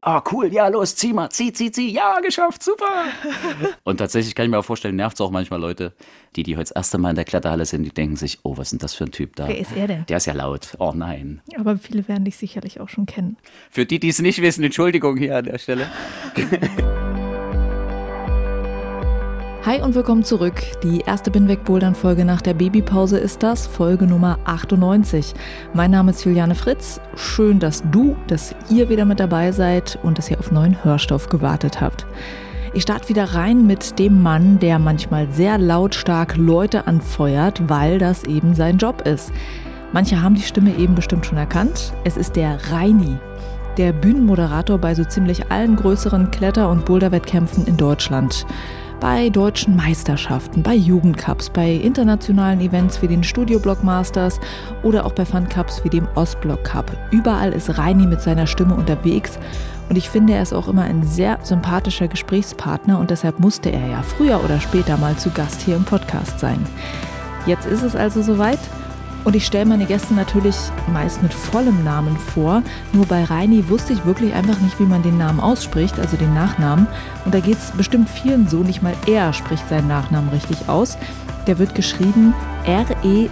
[0.00, 3.06] Ah, oh, cool, ja, los, zieh mal, zieh, zieh, zieh, ja, geschafft, super.
[3.84, 5.92] und tatsächlich kann ich mir auch vorstellen, nervt es auch manchmal Leute,
[6.36, 8.68] die, die heute das erste Mal in der Kletterhalle sind, die denken sich, oh, was
[8.68, 9.48] ist denn das für ein Typ da?
[9.48, 10.06] Wer ist er denn?
[10.06, 10.76] Der ist ja laut.
[10.78, 11.40] Oh nein.
[11.56, 13.36] Aber viele werden dich sicherlich auch schon kennen.
[13.70, 15.90] Für die, die es nicht wissen, Entschuldigung hier an der Stelle.
[19.68, 20.62] Hi und willkommen zurück.
[20.82, 25.34] Die erste Binweg-Bouldern-Folge nach der Babypause ist das, Folge Nummer 98.
[25.74, 27.02] Mein Name ist Juliane Fritz.
[27.16, 31.28] Schön, dass du, dass ihr wieder mit dabei seid und dass ihr auf neuen Hörstoff
[31.28, 32.06] gewartet habt.
[32.72, 38.24] Ich starte wieder rein mit dem Mann, der manchmal sehr lautstark Leute anfeuert, weil das
[38.24, 39.32] eben sein Job ist.
[39.92, 41.92] Manche haben die Stimme eben bestimmt schon erkannt.
[42.04, 43.18] Es ist der Reini,
[43.76, 48.46] der Bühnenmoderator bei so ziemlich allen größeren Kletter- und Boulderwettkämpfen in Deutschland
[49.00, 54.40] bei deutschen Meisterschaften, bei Jugendcups, bei internationalen Events wie den Studio Block Masters
[54.82, 56.90] oder auch bei Fun Cups wie dem Ostblock Cup.
[57.10, 59.38] Überall ist Reini mit seiner Stimme unterwegs
[59.88, 63.86] und ich finde, er ist auch immer ein sehr sympathischer Gesprächspartner und deshalb musste er
[63.88, 66.64] ja früher oder später mal zu Gast hier im Podcast sein.
[67.46, 68.58] Jetzt ist es also soweit.
[69.28, 70.56] Und ich stelle meine Gäste natürlich
[70.90, 72.62] meist mit vollem Namen vor.
[72.94, 76.32] Nur bei Reini wusste ich wirklich einfach nicht, wie man den Namen ausspricht, also den
[76.32, 76.86] Nachnamen.
[77.26, 80.96] Und da geht es bestimmt vielen so, nicht mal er spricht seinen Nachnamen richtig aus.
[81.46, 82.32] Der wird geschrieben
[82.64, 83.28] R-E-D-E-N-Y-I.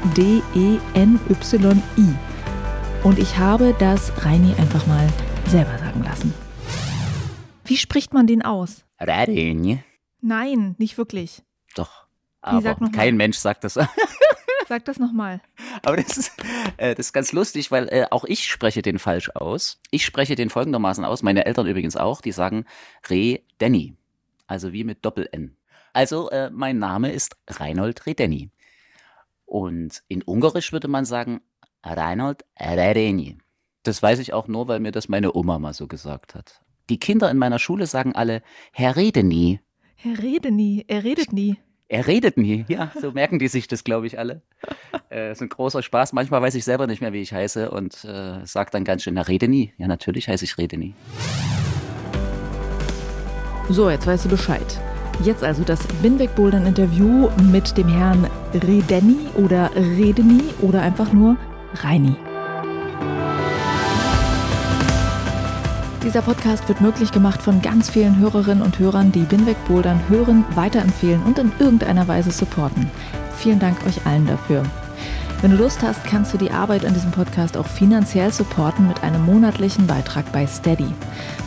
[3.02, 5.08] Und ich habe das Reini einfach mal
[5.46, 6.34] selber sagen lassen.
[7.64, 8.84] Wie spricht man den aus?
[9.00, 9.82] Reini.
[10.20, 11.42] Nein, nicht wirklich.
[11.74, 12.04] Doch.
[12.42, 13.78] Aber kein Mensch sagt das.
[14.68, 15.40] Sag das nochmal.
[15.82, 16.32] Aber das ist,
[16.76, 19.80] äh, das ist ganz lustig, weil äh, auch ich spreche den falsch aus.
[19.90, 22.64] Ich spreche den folgendermaßen aus, meine Eltern übrigens auch, die sagen
[23.08, 23.94] Re Denny.
[24.46, 25.56] Also wie mit Doppel-N.
[25.92, 28.50] Also äh, mein Name ist Reinhold Redeni.
[29.44, 31.40] Und in Ungarisch würde man sagen
[31.82, 33.38] Reinhold Redeni.
[33.82, 36.60] Das weiß ich auch nur, weil mir das meine Oma mal so gesagt hat.
[36.90, 38.42] Die Kinder in meiner Schule sagen alle
[38.72, 39.60] Herr Redeni.
[39.94, 41.56] Herr Redeni, er redet nie.
[41.88, 44.42] Er redet nie, ja, so merken die sich das, glaube ich, alle.
[45.10, 46.12] Äh, ist ein großer Spaß.
[46.12, 49.14] Manchmal weiß ich selber nicht mehr, wie ich heiße und äh, sage dann ganz schön,
[49.14, 49.72] na, rede nie.
[49.78, 50.94] Ja, natürlich heiße ich Rede nie.
[53.68, 54.80] So, jetzt weißt du Bescheid.
[55.22, 61.36] Jetzt also das Binweg-Bouldern-Interview mit dem Herrn Redeni oder Redeni oder einfach nur
[61.74, 62.16] Reini.
[66.06, 70.44] Dieser Podcast wird möglich gemacht von ganz vielen Hörerinnen und Hörern, die Binweg Bouldern hören,
[70.54, 72.88] weiterempfehlen und in irgendeiner Weise supporten.
[73.36, 74.62] Vielen Dank euch allen dafür.
[75.42, 79.02] Wenn du Lust hast, kannst du die Arbeit an diesem Podcast auch finanziell supporten mit
[79.02, 80.94] einem monatlichen Beitrag bei Steady.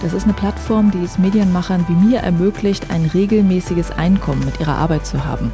[0.02, 4.76] Das ist eine Plattform, die es Medienmachern wie mir ermöglicht, ein regelmäßiges Einkommen mit ihrer
[4.76, 5.54] Arbeit zu haben.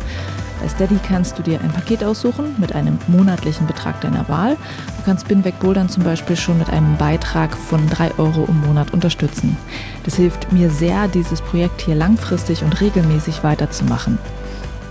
[0.65, 4.57] Bei Steady kannst du dir ein Paket aussuchen mit einem monatlichen Betrag deiner Wahl.
[4.97, 8.91] Du kannst Binweg Bouldern zum Beispiel schon mit einem Beitrag von 3 Euro im Monat
[8.91, 9.57] unterstützen.
[10.05, 14.17] Das hilft mir sehr, dieses Projekt hier langfristig und regelmäßig weiterzumachen.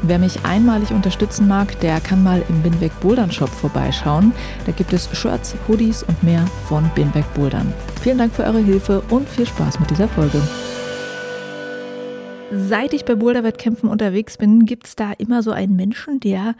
[0.02, 4.32] Wer mich einmalig unterstützen mag, der kann mal im Binweg Bouldern Shop vorbeischauen.
[4.66, 7.72] Da gibt es Shirts, Hoodies und mehr von Binweg Bouldern.
[8.00, 10.41] Vielen Dank für eure Hilfe und viel Spaß mit dieser Folge.
[12.50, 16.55] Seit ich bei Boulderwettkämpfen unterwegs bin, gibt es da immer so einen Menschen, der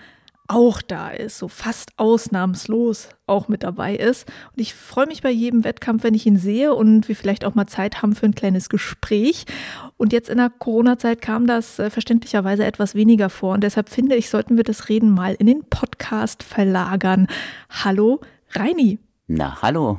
[0.47, 4.29] auch da ist, so fast ausnahmslos auch mit dabei ist.
[4.53, 7.55] Und ich freue mich bei jedem Wettkampf, wenn ich ihn sehe und wir vielleicht auch
[7.55, 9.47] mal Zeit haben für ein kleines Gespräch.
[9.97, 13.55] Und jetzt in der Corona-Zeit kam das äh, verständlicherweise etwas weniger vor.
[13.55, 17.27] Und deshalb finde ich, sollten wir das Reden mal in den Podcast verlagern.
[17.71, 18.99] Hallo, Reini.
[19.27, 19.99] Na, hallo.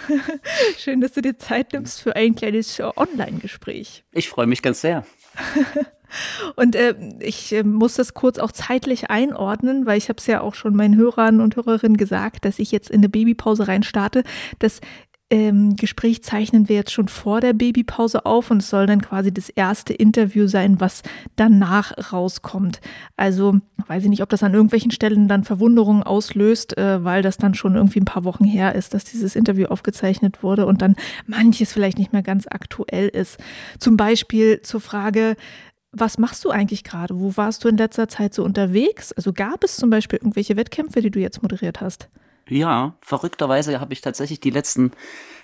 [0.78, 4.04] Schön, dass du dir Zeit nimmst für ein kleines Online-Gespräch.
[4.12, 5.04] Ich freue mich ganz sehr.
[6.56, 10.42] Und äh, ich äh, muss das kurz auch zeitlich einordnen, weil ich habe es ja
[10.42, 14.22] auch schon meinen Hörern und Hörerinnen gesagt, dass ich jetzt in eine Babypause rein starte.
[14.58, 14.80] Das
[15.32, 19.32] ähm, Gespräch zeichnen wir jetzt schon vor der Babypause auf und es soll dann quasi
[19.32, 21.02] das erste Interview sein, was
[21.36, 22.82] danach rauskommt.
[23.16, 27.38] Also weiß ich nicht, ob das an irgendwelchen Stellen dann Verwunderungen auslöst, äh, weil das
[27.38, 30.96] dann schon irgendwie ein paar Wochen her ist, dass dieses Interview aufgezeichnet wurde und dann
[31.26, 33.38] manches vielleicht nicht mehr ganz aktuell ist.
[33.78, 35.36] Zum Beispiel zur Frage,
[35.92, 37.18] was machst du eigentlich gerade?
[37.18, 39.12] Wo warst du in letzter Zeit so unterwegs?
[39.12, 42.10] Also gab es zum Beispiel irgendwelche Wettkämpfe, die du jetzt moderiert hast?
[42.48, 44.92] Ja, verrückterweise habe ich tatsächlich die letzten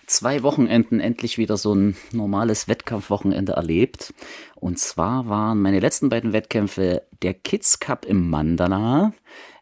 [0.06, 4.14] zwei Wochenenden endlich wieder so ein normales Wettkampfwochenende erlebt.
[4.56, 9.12] Und zwar waren meine letzten beiden Wettkämpfe der Kids Cup im Mandala,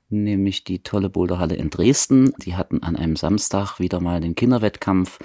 [0.09, 2.33] nämlich die tolle Boulderhalle in Dresden.
[2.45, 5.19] Die hatten an einem Samstag wieder mal den Kinderwettkampf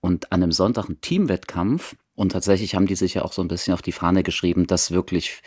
[0.00, 1.96] und an einem Sonntag einen Teamwettkampf.
[2.18, 4.90] Und tatsächlich haben die sich ja auch so ein bisschen auf die Fahne geschrieben, dass
[4.90, 5.40] wirklich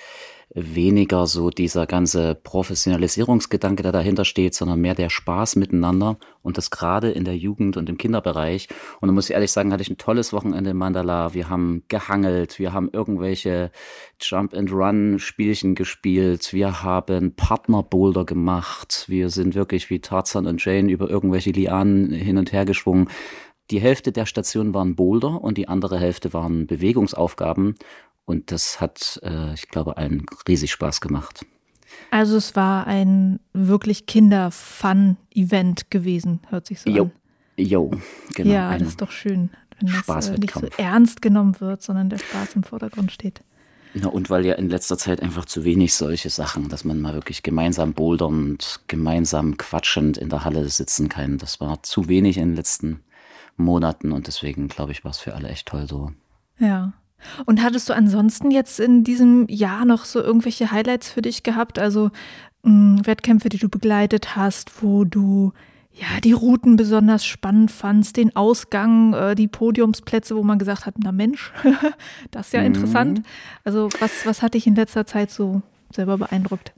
[0.53, 6.71] weniger so dieser ganze Professionalisierungsgedanke, der dahinter steht, sondern mehr der Spaß miteinander und das
[6.71, 8.69] gerade in der Jugend und im Kinderbereich.
[9.01, 11.33] Und da muss ich ehrlich sagen, hatte ich ein tolles Wochenende in Mandala.
[11.33, 13.69] Wir haben gehangelt, wir haben irgendwelche
[14.21, 21.51] Jump-and-Run-Spielchen gespielt, wir haben Partnerboulder gemacht, wir sind wirklich wie Tarzan und Jane über irgendwelche
[21.51, 23.09] Lianen hin und her geschwungen.
[23.71, 27.75] Die Hälfte der Station waren Boulder und die andere Hälfte waren Bewegungsaufgaben.
[28.25, 31.45] Und das hat, äh, ich glaube, allen riesig Spaß gemacht.
[32.12, 37.03] Also es war ein wirklich Kinder-Fun-Event gewesen, hört sich so jo.
[37.03, 37.12] an.
[37.57, 37.91] Jo,
[38.35, 38.51] genau.
[38.51, 42.17] Ja, das ist doch schön, wenn das äh, nicht so ernst genommen wird, sondern der
[42.17, 43.41] Spaß im Vordergrund steht.
[43.94, 47.13] Ja, und weil ja in letzter Zeit einfach zu wenig solche Sachen, dass man mal
[47.13, 51.38] wirklich gemeinsam bouldernd, gemeinsam quatschend in der Halle sitzen kann.
[51.38, 53.01] Das war zu wenig in den letzten
[53.57, 56.12] Monaten und deswegen, glaube ich, war es für alle echt toll so.
[56.59, 56.94] Ja.
[57.45, 61.77] Und hattest du ansonsten jetzt in diesem Jahr noch so irgendwelche Highlights für dich gehabt?
[61.80, 62.09] Also
[62.63, 65.53] mh, hm, Wettkämpfe, die du begleitet hast, wo du
[65.94, 70.95] ja die Routen besonders spannend fandst, den Ausgang, äh, die Podiumsplätze, wo man gesagt hat,
[70.98, 71.51] na Mensch,
[72.31, 72.68] das ist ja mhm.
[72.68, 73.21] interessant.
[73.63, 75.62] Also was, was hat dich in letzter Zeit so
[75.94, 76.74] selber beeindruckt?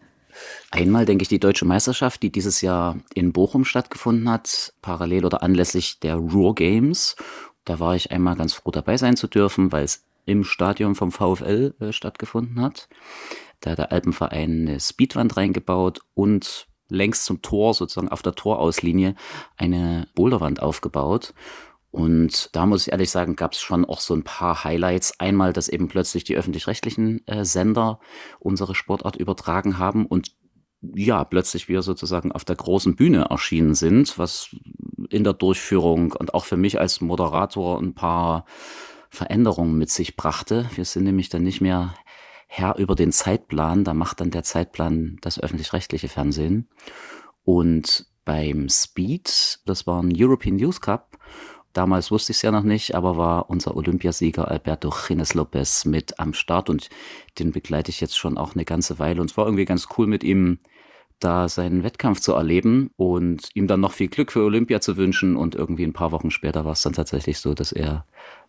[0.71, 5.43] Einmal denke ich die deutsche Meisterschaft, die dieses Jahr in Bochum stattgefunden hat, parallel oder
[5.43, 7.15] anlässlich der Ruhr Games.
[7.65, 11.11] Da war ich einmal ganz froh dabei sein zu dürfen, weil es im Stadion vom
[11.11, 12.87] VfL äh, stattgefunden hat.
[13.61, 19.15] Da hat der Alpenverein eine Speedwand reingebaut und längs zum Tor, sozusagen auf der Torauslinie,
[19.57, 21.33] eine Boulderwand aufgebaut.
[21.93, 25.19] Und da muss ich ehrlich sagen, gab es schon auch so ein paar Highlights.
[25.19, 27.99] Einmal, dass eben plötzlich die öffentlich-rechtlichen äh, Sender
[28.39, 30.31] unsere Sportart übertragen haben und
[30.81, 34.55] ja, plötzlich wir sozusagen auf der großen Bühne erschienen sind, was
[35.11, 38.45] in der Durchführung und auch für mich als Moderator ein paar
[39.11, 40.67] Veränderungen mit sich brachte.
[40.73, 41.93] Wir sind nämlich dann nicht mehr
[42.47, 46.69] Herr über den Zeitplan, da macht dann der Zeitplan das öffentlich-rechtliche Fernsehen.
[47.43, 51.12] Und beim Speed, das war ein European Youth Cup,
[51.73, 56.19] damals wusste ich es ja noch nicht, aber war unser Olympiasieger Alberto Gines Lopez mit
[56.19, 56.89] am Start und
[57.39, 60.07] den begleite ich jetzt schon auch eine ganze Weile und es war irgendwie ganz cool
[60.07, 60.59] mit ihm
[61.19, 65.35] da seinen Wettkampf zu erleben und ihm dann noch viel Glück für Olympia zu wünschen
[65.35, 68.05] und irgendwie ein paar Wochen später war es dann tatsächlich so, dass er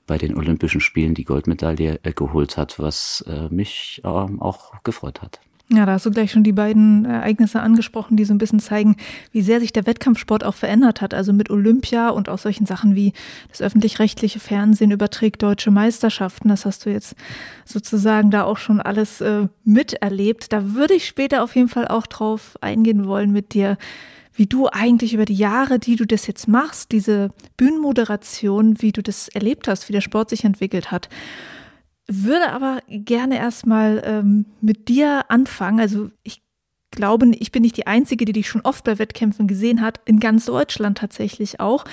[0.06, 5.22] bei den Olympischen Spielen die Goldmedaille äh, geholt hat, was äh, mich äh, auch gefreut
[5.22, 5.40] hat.
[5.74, 8.96] Ja, da hast du gleich schon die beiden Ereignisse angesprochen, die so ein bisschen zeigen,
[9.32, 11.14] wie sehr sich der Wettkampfsport auch verändert hat.
[11.14, 13.12] Also mit Olympia und auch solchen Sachen wie
[13.48, 16.48] das öffentlich-rechtliche Fernsehen überträgt deutsche Meisterschaften.
[16.48, 17.16] Das hast du jetzt
[17.64, 20.52] sozusagen da auch schon alles äh, miterlebt.
[20.52, 23.76] Da würde ich später auf jeden Fall auch drauf eingehen wollen mit dir,
[24.32, 29.02] wie du eigentlich über die Jahre, die du das jetzt machst, diese Bühnenmoderation, wie du
[29.02, 31.08] das erlebt hast, wie der Sport sich entwickelt hat.
[32.06, 35.80] Würde aber gerne erstmal ähm, mit dir anfangen.
[35.80, 36.42] Also ich
[36.90, 40.20] glaube, ich bin nicht die Einzige, die dich schon oft bei Wettkämpfen gesehen hat, in
[40.20, 41.84] ganz Deutschland tatsächlich auch.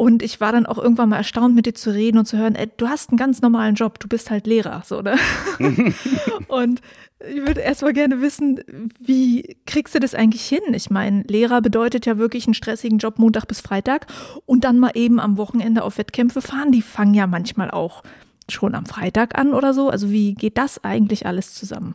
[0.00, 2.54] Und ich war dann auch irgendwann mal erstaunt, mit dir zu reden und zu hören,
[2.54, 5.16] ey, du hast einen ganz normalen Job, du bist halt Lehrer, so, ne?
[6.48, 6.80] und
[7.18, 8.60] ich würde erstmal gerne wissen,
[8.98, 10.72] wie kriegst du das eigentlich hin?
[10.72, 14.06] Ich meine, Lehrer bedeutet ja wirklich einen stressigen Job Montag bis Freitag
[14.46, 16.72] und dann mal eben am Wochenende auf Wettkämpfe fahren.
[16.72, 18.02] Die fangen ja manchmal auch
[18.50, 19.90] schon am Freitag an oder so.
[19.90, 21.94] Also wie geht das eigentlich alles zusammen?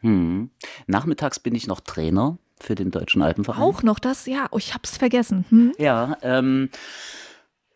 [0.00, 0.50] Hm.
[0.86, 3.62] Nachmittags bin ich noch Trainer für den Deutschen Alpenverein.
[3.62, 4.26] Auch noch das?
[4.26, 5.44] Ja, oh, ich hab's vergessen.
[5.48, 5.72] Hm?
[5.78, 6.70] Ja, ähm,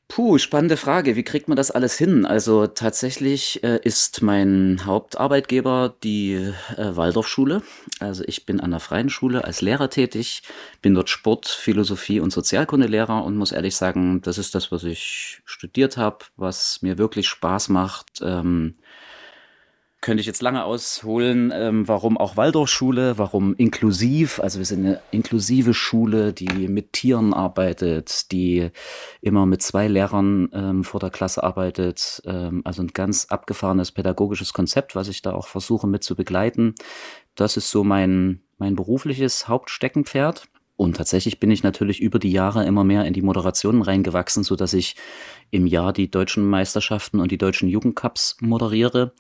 [0.09, 1.17] Puh, spannende Frage.
[1.17, 2.25] Wie kriegt man das alles hin?
[2.27, 7.63] Also tatsächlich äh, ist mein Hauptarbeitgeber die äh, Waldorfschule.
[7.99, 10.43] Also ich bin an der freien Schule als Lehrer tätig,
[10.81, 15.43] bin dort Sport, Philosophie und Sozialkundelehrer und muss ehrlich sagen, das ist das, was ich
[15.45, 18.07] studiert habe, was mir wirklich Spaß macht.
[18.23, 18.77] Ähm,
[20.07, 24.39] könnte ich jetzt lange ausholen, ähm, warum auch Waldorfschule, warum inklusiv.
[24.39, 28.71] Also wir sind eine inklusive Schule, die mit Tieren arbeitet, die
[29.21, 32.23] immer mit zwei Lehrern ähm, vor der Klasse arbeitet.
[32.25, 36.77] Ähm, also ein ganz abgefahrenes pädagogisches Konzept, was ich da auch versuche mit zu begleiten.
[37.35, 40.47] Das ist so mein, mein berufliches Hauptsteckenpferd.
[40.77, 44.55] Und tatsächlich bin ich natürlich über die Jahre immer mehr in die Moderationen reingewachsen, so
[44.55, 44.95] dass ich
[45.51, 49.15] im Jahr die deutschen Meisterschaften und die deutschen Jugendcups moderiere.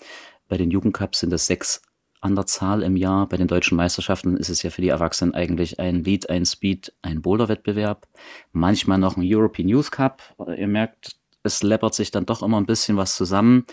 [0.49, 1.83] Bei den Jugendcups sind es sechs
[2.21, 3.29] an der Zahl im Jahr.
[3.29, 6.93] Bei den deutschen Meisterschaften ist es ja für die Erwachsenen eigentlich ein Lead, ein Speed,
[7.03, 8.07] ein Boulder-Wettbewerb.
[8.53, 10.23] Manchmal noch ein European Youth Cup.
[10.57, 13.65] Ihr merkt, es läppert sich dann doch immer ein bisschen was zusammen.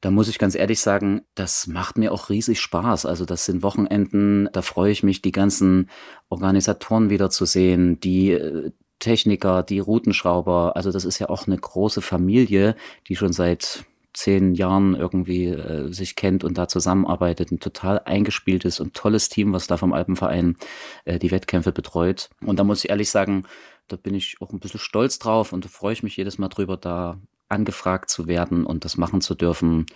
[0.00, 3.04] Da muss ich ganz ehrlich sagen, das macht mir auch riesig Spaß.
[3.04, 5.90] Also das sind Wochenenden, da freue ich mich, die ganzen
[6.30, 10.74] Organisatoren wiederzusehen, die äh, Techniker, die Routenschrauber.
[10.74, 12.76] Also das ist ja auch eine große Familie,
[13.08, 17.50] die schon seit zehn Jahren irgendwie äh, sich kennt und da zusammenarbeitet.
[17.52, 20.56] Ein total eingespieltes und tolles Team, was da vom Alpenverein
[21.04, 22.30] äh, die Wettkämpfe betreut.
[22.44, 23.44] Und da muss ich ehrlich sagen,
[23.88, 26.48] da bin ich auch ein bisschen stolz drauf und da freue ich mich jedes Mal
[26.48, 29.86] drüber, da angefragt zu werden und das machen zu dürfen.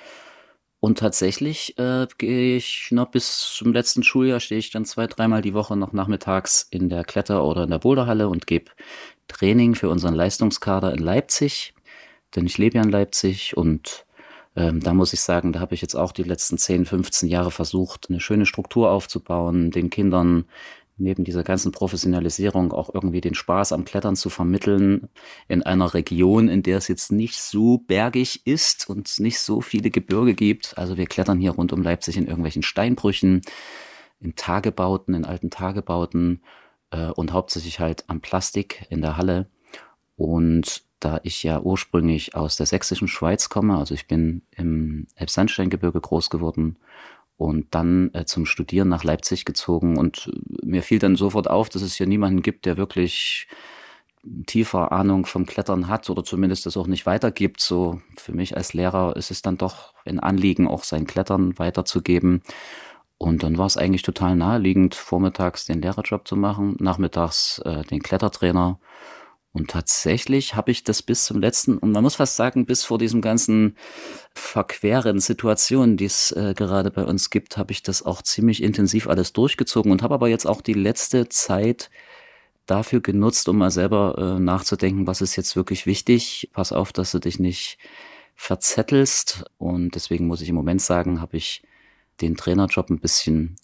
[0.81, 5.41] Und tatsächlich äh, gehe ich noch bis zum letzten Schuljahr, stehe ich dann zwei, dreimal
[5.41, 8.71] die Woche noch nachmittags in der Kletter- oder in der Boulderhalle und gebe
[9.27, 11.73] Training für unseren Leistungskader in Leipzig.
[12.37, 14.04] Denn ich lebe ja in Leipzig und
[14.57, 17.51] ähm, da muss ich sagen, da habe ich jetzt auch die letzten 10, 15 Jahre
[17.51, 20.45] versucht, eine schöne Struktur aufzubauen, den Kindern
[20.97, 25.09] neben dieser ganzen Professionalisierung auch irgendwie den Spaß am Klettern zu vermitteln
[25.49, 29.91] in einer Region, in der es jetzt nicht so bergig ist und nicht so viele
[29.91, 30.79] Gebirge gibt.
[30.79, 33.43] Also wir klettern hier rund um Leipzig in irgendwelchen Steinbrüchen,
[34.21, 36.43] in Tagebauten, in alten Tagebauten
[36.91, 39.49] äh, und hauptsächlich halt am Plastik in der Halle.
[40.17, 46.01] Und da ich ja ursprünglich aus der sächsischen Schweiz komme, also ich bin im Elbsandsteingebirge
[46.01, 46.77] groß geworden
[47.37, 51.69] und dann äh, zum Studieren nach Leipzig gezogen und äh, mir fiel dann sofort auf,
[51.69, 53.49] dass es hier niemanden gibt, der wirklich
[54.47, 57.61] tiefer Ahnung vom Klettern hat oder zumindest das auch nicht weitergibt.
[57.61, 62.43] So für mich als Lehrer ist es dann doch ein Anliegen, auch sein Klettern weiterzugeben.
[63.19, 68.03] Und dann war es eigentlich total naheliegend, vormittags den Lehrerjob zu machen, nachmittags äh, den
[68.03, 68.79] Klettertrainer
[69.55, 72.99] und tatsächlich habe ich das bis zum letzten, und man muss fast sagen, bis vor
[72.99, 73.77] diesem ganzen
[74.35, 79.07] verqueren Situationen, die es äh, gerade bei uns gibt, habe ich das auch ziemlich intensiv
[79.07, 81.89] alles durchgezogen und habe aber jetzt auch die letzte Zeit
[82.67, 86.51] dafür genutzt, um mal selber äh, nachzudenken, was ist jetzt wirklich wichtig.
[86.53, 87.79] Pass auf, dass du dich nicht
[88.35, 89.45] verzettelst.
[89.59, 91.63] Und deswegen muss ich im Moment sagen, habe ich
[92.21, 93.55] den Trainerjob ein bisschen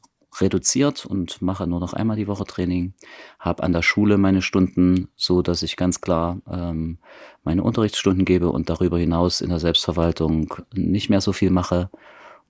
[0.41, 2.95] reduziert und mache nur noch einmal die Woche Training,
[3.39, 6.99] habe an der Schule meine Stunden so, dass ich ganz klar ähm,
[7.45, 11.91] meine Unterrichtsstunden gebe und darüber hinaus in der Selbstverwaltung nicht mehr so viel mache.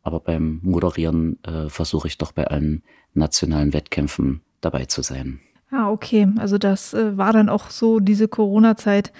[0.03, 2.83] Aber beim Moderieren äh, versuche ich doch bei allen
[3.15, 5.41] nationalen Wettkämpfen dabei zu sein.
[5.71, 6.29] Ah, okay.
[6.39, 9.13] Also das äh, war dann auch so diese Corona-Zeit,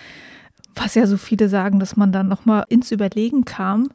[0.75, 3.91] was ja so viele sagen, dass man dann nochmal ins Überlegen kam,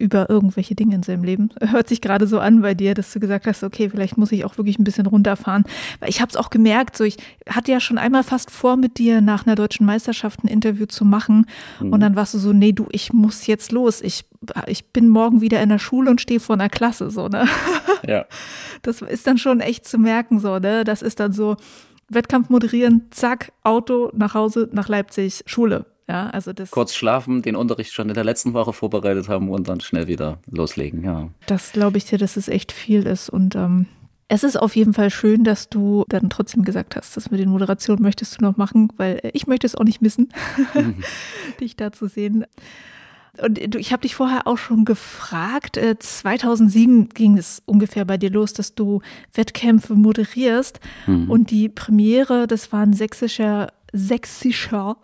[0.00, 1.50] über irgendwelche Dinge in seinem Leben.
[1.60, 4.44] Hört sich gerade so an bei dir, dass du gesagt hast, okay, vielleicht muss ich
[4.44, 5.64] auch wirklich ein bisschen runterfahren.
[6.00, 8.98] Weil ich habe es auch gemerkt, so ich hatte ja schon einmal fast vor, mit
[8.98, 11.46] dir nach einer deutschen Meisterschaft ein Interview zu machen.
[11.80, 11.92] Mhm.
[11.92, 14.00] Und dann warst du so, nee, du, ich muss jetzt los.
[14.00, 14.24] Ich,
[14.66, 17.46] ich bin morgen wieder in der Schule und stehe vor einer Klasse, so, ne?
[18.06, 18.24] Ja.
[18.80, 20.84] Das ist dann schon echt zu merken, so, ne?
[20.84, 21.56] Das ist dann so,
[22.10, 25.86] Wettkampf moderieren, zack, Auto, nach Hause, nach Leipzig, Schule.
[26.10, 29.68] Ja, also das Kurz schlafen, den Unterricht schon in der letzten Woche vorbereitet haben und
[29.68, 31.28] dann schnell wieder loslegen, ja.
[31.46, 33.30] Das glaube ich dir, dass es echt viel ist.
[33.30, 33.86] Und ähm,
[34.26, 37.48] es ist auf jeden Fall schön, dass du dann trotzdem gesagt hast, dass mit den
[37.48, 40.32] Moderationen möchtest du noch machen, weil ich möchte es auch nicht missen,
[40.74, 40.96] mhm.
[41.60, 42.44] dich da zu sehen.
[43.40, 48.30] Und ich habe dich vorher auch schon gefragt, 2007 äh, ging es ungefähr bei dir
[48.30, 49.00] los, dass du
[49.32, 50.80] Wettkämpfe moderierst.
[51.06, 51.30] Mhm.
[51.30, 54.96] Und die Premiere, das war ein sächsischer sächsischer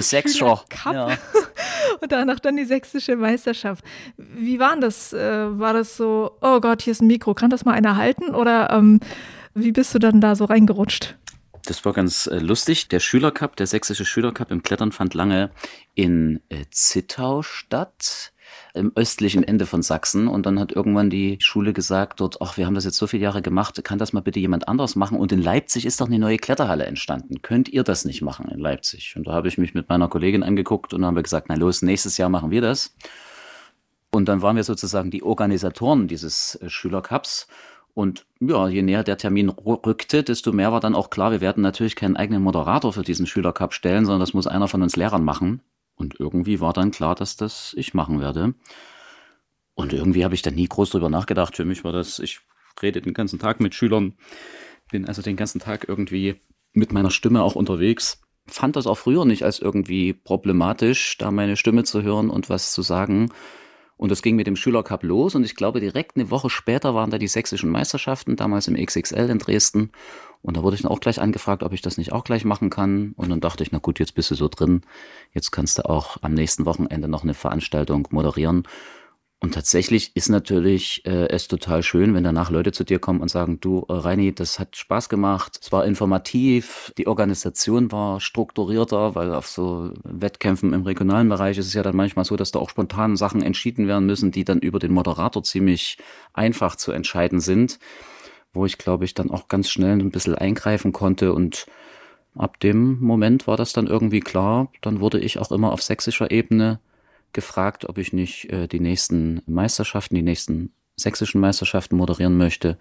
[0.00, 1.08] Sächsischer Cup ja.
[2.00, 3.84] und danach dann die sächsische Meisterschaft.
[4.16, 5.12] Wie war das?
[5.12, 8.34] Äh, war das so, oh Gott, hier ist ein Mikro, kann das mal einer halten?
[8.34, 9.00] Oder ähm,
[9.54, 11.16] wie bist du dann da so reingerutscht?
[11.66, 12.88] Das war ganz äh, lustig.
[12.88, 15.50] Der Schülercup, der sächsische Schülercup im Klettern fand lange
[15.94, 18.29] in äh, Zittau statt
[18.74, 20.28] im östlichen Ende von Sachsen.
[20.28, 23.24] Und dann hat irgendwann die Schule gesagt dort, ach, wir haben das jetzt so viele
[23.24, 25.18] Jahre gemacht, kann das mal bitte jemand anderes machen?
[25.18, 27.42] Und in Leipzig ist doch eine neue Kletterhalle entstanden.
[27.42, 29.14] Könnt ihr das nicht machen in Leipzig?
[29.16, 31.56] Und da habe ich mich mit meiner Kollegin angeguckt und dann haben wir gesagt, na
[31.56, 32.94] los, nächstes Jahr machen wir das.
[34.10, 37.46] Und dann waren wir sozusagen die Organisatoren dieses äh, Schülercups.
[37.94, 41.62] Und ja, je näher der Termin rückte, desto mehr war dann auch klar, wir werden
[41.62, 45.24] natürlich keinen eigenen Moderator für diesen Schülercup stellen, sondern das muss einer von uns Lehrern
[45.24, 45.60] machen.
[46.00, 48.54] Und irgendwie war dann klar, dass das ich machen werde.
[49.74, 51.56] Und irgendwie habe ich da nie groß drüber nachgedacht.
[51.56, 52.40] Für mich war das, ich
[52.80, 54.14] rede den ganzen Tag mit Schülern,
[54.90, 56.36] bin also den ganzen Tag irgendwie
[56.72, 58.22] mit meiner Stimme auch unterwegs.
[58.46, 62.72] Fand das auch früher nicht als irgendwie problematisch, da meine Stimme zu hören und was
[62.72, 63.30] zu sagen.
[63.98, 67.10] Und das ging mit dem Schülercup los und ich glaube, direkt eine Woche später waren
[67.10, 69.92] da die sächsischen Meisterschaften, damals im XXL in Dresden.
[70.42, 72.70] Und da wurde ich dann auch gleich angefragt, ob ich das nicht auch gleich machen
[72.70, 73.12] kann.
[73.16, 74.82] Und dann dachte ich, na gut, jetzt bist du so drin.
[75.32, 78.64] Jetzt kannst du auch am nächsten Wochenende noch eine Veranstaltung moderieren.
[79.42, 83.30] Und tatsächlich ist natürlich äh, es total schön, wenn danach Leute zu dir kommen und
[83.30, 89.14] sagen, du äh, Reini, das hat Spaß gemacht, es war informativ, die Organisation war strukturierter,
[89.14, 92.58] weil auf so Wettkämpfen im regionalen Bereich ist es ja dann manchmal so, dass da
[92.58, 95.96] auch spontan Sachen entschieden werden müssen, die dann über den Moderator ziemlich
[96.34, 97.78] einfach zu entscheiden sind,
[98.52, 101.66] wo ich glaube ich dann auch ganz schnell ein bisschen eingreifen konnte und
[102.34, 106.30] ab dem Moment war das dann irgendwie klar, dann wurde ich auch immer auf sächsischer
[106.30, 106.80] Ebene
[107.32, 112.78] gefragt, ob ich nicht äh, die nächsten Meisterschaften, die nächsten sächsischen Meisterschaften moderieren möchte.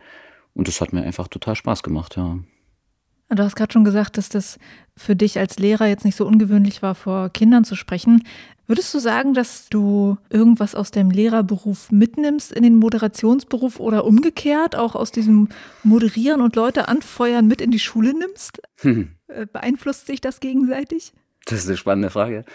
[0.53, 2.39] Und das hat mir einfach total Spaß gemacht, ja.
[3.29, 4.57] Du hast gerade schon gesagt, dass das
[4.97, 8.23] für dich als Lehrer jetzt nicht so ungewöhnlich war, vor Kindern zu sprechen.
[8.65, 14.75] Würdest du sagen, dass du irgendwas aus deinem Lehrerberuf mitnimmst in den Moderationsberuf oder umgekehrt
[14.75, 15.49] auch aus diesem
[15.83, 18.61] Moderieren und Leute anfeuern mit in die Schule nimmst?
[18.81, 19.15] Hm.
[19.53, 21.13] Beeinflusst sich das gegenseitig?
[21.45, 22.45] Das ist eine spannende Frage.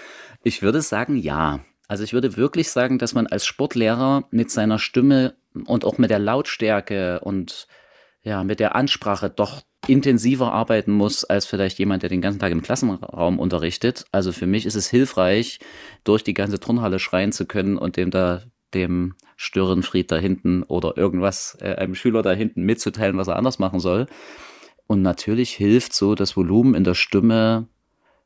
[0.42, 1.60] Ich würde sagen, ja.
[1.86, 5.34] Also ich würde wirklich sagen, dass man als Sportlehrer mit seiner Stimme
[5.66, 7.66] und auch mit der Lautstärke und
[8.24, 12.52] ja, mit der Ansprache doch intensiver arbeiten muss als vielleicht jemand, der den ganzen Tag
[12.52, 14.06] im Klassenraum unterrichtet.
[14.12, 15.60] Also für mich ist es hilfreich,
[16.04, 20.96] durch die ganze Turnhalle schreien zu können und dem da dem Störenfried da hinten oder
[20.96, 24.06] irgendwas äh, einem Schüler da hinten mitzuteilen, was er anders machen soll.
[24.86, 27.68] Und natürlich hilft so das Volumen in der Stimme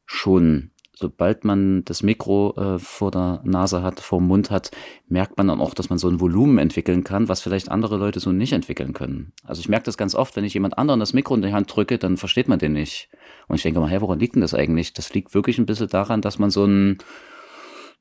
[0.07, 4.73] schon sobald man das Mikro äh, vor der Nase hat, vor dem Mund hat,
[5.07, 8.19] merkt man dann auch, dass man so ein Volumen entwickeln kann, was vielleicht andere Leute
[8.19, 9.33] so nicht entwickeln können.
[9.45, 11.75] Also ich merke das ganz oft, wenn ich jemand anderen das Mikro in die Hand
[11.75, 13.11] drücke, dann versteht man den nicht.
[13.47, 14.93] Und ich denke mal, hey, woran liegt denn das eigentlich?
[14.93, 16.99] Das liegt wirklich ein bisschen daran, dass man so ein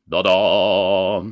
[0.07, 1.23] da da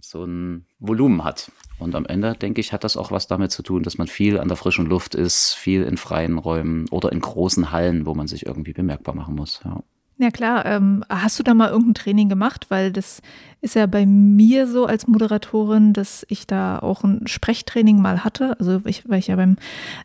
[0.00, 1.50] so ein Volumen hat.
[1.78, 4.38] Und am Ende, denke ich, hat das auch was damit zu tun, dass man viel
[4.38, 8.26] an der frischen Luft ist, viel in freien Räumen oder in großen Hallen, wo man
[8.26, 9.62] sich irgendwie bemerkbar machen muss.
[9.64, 9.82] Ja.
[10.16, 12.66] Ja klar, ähm, hast du da mal irgendein Training gemacht?
[12.68, 13.20] Weil das
[13.60, 18.58] ist ja bei mir so als Moderatorin, dass ich da auch ein Sprechtraining mal hatte.
[18.60, 19.56] Also ich, weil ich ja beim,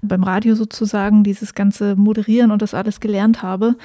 [0.01, 3.75] beim Radio sozusagen dieses ganze Moderieren und das alles gelernt habe.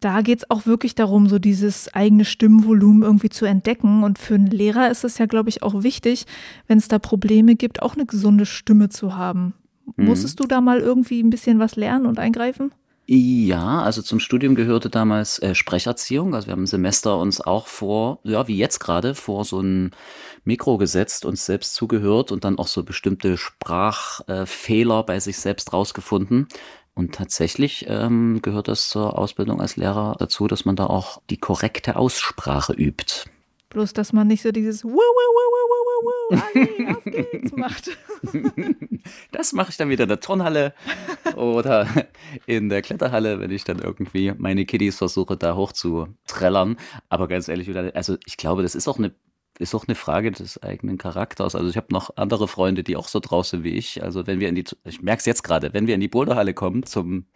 [0.00, 4.02] Da geht es auch wirklich darum, so dieses eigene Stimmvolumen irgendwie zu entdecken.
[4.02, 6.26] Und für einen Lehrer ist es ja, glaube ich, auch wichtig,
[6.66, 9.54] wenn es da Probleme gibt, auch eine gesunde Stimme zu haben.
[9.96, 10.06] Mhm.
[10.06, 12.72] Musstest du da mal irgendwie ein bisschen was lernen und eingreifen?
[13.06, 16.34] Ja, also zum Studium gehörte damals äh, Sprecherziehung.
[16.34, 19.90] Also wir haben ein Semester uns auch vor, ja, wie jetzt gerade, vor so ein
[20.44, 25.72] Mikro gesetzt, uns selbst zugehört und dann auch so bestimmte Sprachfehler äh, bei sich selbst
[25.72, 26.46] rausgefunden.
[26.94, 31.38] Und tatsächlich ähm, gehört das zur Ausbildung als Lehrer dazu, dass man da auch die
[31.38, 33.24] korrekte Aussprache übt.
[33.72, 37.52] Bloß, dass man nicht so dieses Wuh, wuh, wuh, wuh, wuh, wuh, Ali, auf geht's
[37.56, 37.96] macht.
[39.32, 40.74] Das mache ich dann wieder in der Turnhalle
[41.36, 41.88] oder
[42.46, 46.76] in der Kletterhalle, wenn ich dann irgendwie meine Kiddies versuche, da hoch zu trällern.
[47.08, 49.12] Aber ganz ehrlich, also ich glaube, das ist auch eine
[49.58, 51.54] ist auch eine Frage des eigenen Charakters.
[51.54, 54.02] Also ich habe noch andere Freunde, die auch so draußen wie ich.
[54.02, 56.54] Also wenn wir in die, ich merke es jetzt gerade, wenn wir in die Boulderhalle
[56.54, 57.26] kommen zum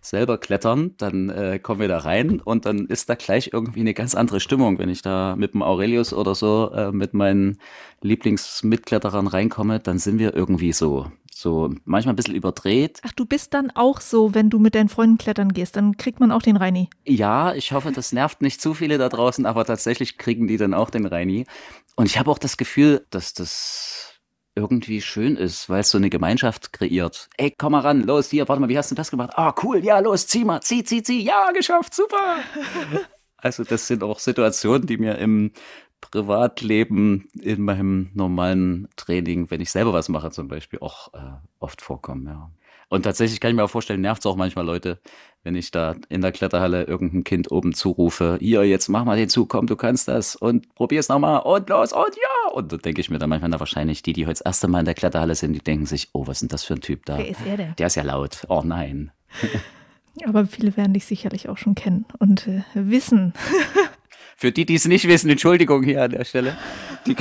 [0.00, 3.94] selber klettern, dann äh, kommen wir da rein und dann ist da gleich irgendwie eine
[3.94, 4.78] ganz andere Stimmung.
[4.78, 7.58] Wenn ich da mit dem Aurelius oder so äh, mit meinen
[8.02, 11.06] Lieblingsmitkletterern reinkomme, dann sind wir irgendwie so
[11.38, 13.00] so manchmal ein bisschen überdreht.
[13.04, 16.20] Ach, du bist dann auch so, wenn du mit deinen Freunden klettern gehst, dann kriegt
[16.20, 16.90] man auch den Reini.
[17.06, 20.74] Ja, ich hoffe, das nervt nicht zu viele da draußen, aber tatsächlich kriegen die dann
[20.74, 21.46] auch den Reini.
[21.94, 24.17] Und ich habe auch das Gefühl, dass das
[24.58, 27.28] irgendwie schön ist, weil es so eine Gemeinschaft kreiert.
[27.36, 29.30] Ey, komm mal ran, los, hier, warte mal, wie hast du das gemacht?
[29.34, 32.38] Ah, cool, ja, los, zieh mal, zieh, zieh, zieh, ja, geschafft, super.
[33.36, 35.52] also das sind auch Situationen, die mir im
[36.00, 41.18] Privatleben, in meinem normalen Training, wenn ich selber was mache zum Beispiel, auch äh,
[41.58, 42.50] oft vorkommen, ja.
[42.90, 44.98] Und tatsächlich kann ich mir auch vorstellen, nervt es auch manchmal Leute,
[45.44, 49.28] wenn ich da in der Kletterhalle irgendein Kind oben zurufe, hier, jetzt mach mal den
[49.28, 52.52] Zug, komm, du kannst das und probier's nochmal und los und ja.
[52.52, 54.80] Und da denke ich mir dann manchmal, na wahrscheinlich die, die heute das erste Mal
[54.80, 57.06] in der Kletterhalle sind, die denken sich, oh, was ist denn das für ein Typ
[57.06, 57.18] da?
[57.18, 57.74] Wer ist er denn?
[57.78, 58.44] Der ist ja laut.
[58.48, 59.10] Oh nein.
[60.26, 63.32] Aber viele werden dich sicherlich auch schon kennen und äh, wissen.
[64.38, 66.56] für die, die es nicht wissen, Entschuldigung hier an der Stelle.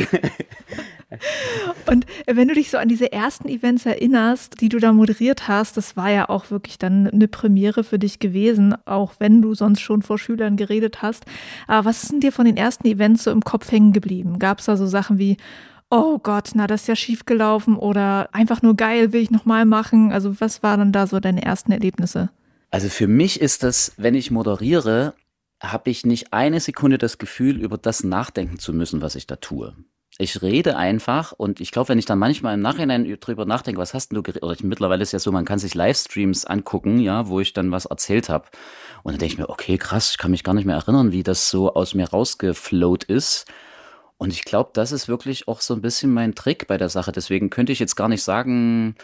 [1.87, 5.77] Und wenn du dich so an diese ersten Events erinnerst, die du da moderiert hast,
[5.77, 9.81] das war ja auch wirklich dann eine Premiere für dich gewesen, auch wenn du sonst
[9.81, 11.25] schon vor Schülern geredet hast.
[11.65, 14.37] Aber was ist denn dir von den ersten Events so im Kopf hängen geblieben?
[14.37, 15.37] Gab es da so Sachen wie,
[15.89, 19.65] oh Gott, na, das ist ja schief gelaufen oder einfach nur geil, will ich nochmal
[19.65, 20.11] machen?
[20.11, 22.29] Also was waren da so deine ersten Erlebnisse?
[22.69, 25.15] Also für mich ist das, wenn ich moderiere,
[25.61, 29.37] habe ich nicht eine Sekunde das Gefühl, über das nachdenken zu müssen, was ich da
[29.37, 29.75] tue
[30.19, 33.93] ich rede einfach und ich glaube, wenn ich dann manchmal im Nachhinein drüber nachdenke, was
[33.93, 34.43] hast denn du geredet?
[34.43, 37.71] Oder ich, mittlerweile ist ja so, man kann sich Livestreams angucken, ja, wo ich dann
[37.71, 38.47] was erzählt habe.
[39.03, 41.23] Und dann denke ich mir, okay, krass, ich kann mich gar nicht mehr erinnern, wie
[41.23, 43.45] das so aus mir rausgeflowt ist.
[44.17, 47.11] Und ich glaube, das ist wirklich auch so ein bisschen mein Trick bei der Sache.
[47.11, 48.95] Deswegen könnte ich jetzt gar nicht sagen,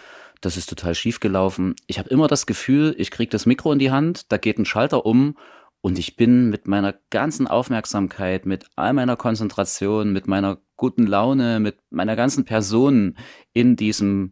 [0.42, 1.76] das ist total schief gelaufen.
[1.86, 4.66] Ich habe immer das Gefühl, ich kriege das Mikro in die Hand, da geht ein
[4.66, 5.38] Schalter um
[5.84, 11.60] und ich bin mit meiner ganzen Aufmerksamkeit, mit all meiner Konzentration, mit meiner guten Laune,
[11.60, 13.18] mit meiner ganzen Person
[13.52, 14.32] in diesem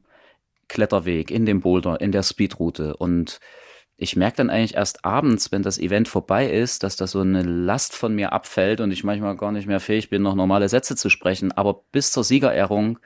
[0.69, 2.95] Kletterweg, in dem Boulder, in der Speedroute.
[2.95, 3.41] Und
[3.97, 7.43] ich merke dann eigentlich erst abends, wenn das Event vorbei ist, dass da so eine
[7.43, 10.95] Last von mir abfällt und ich manchmal gar nicht mehr fähig bin, noch normale Sätze
[10.95, 11.51] zu sprechen.
[11.51, 12.97] Aber bis zur Siegerehrung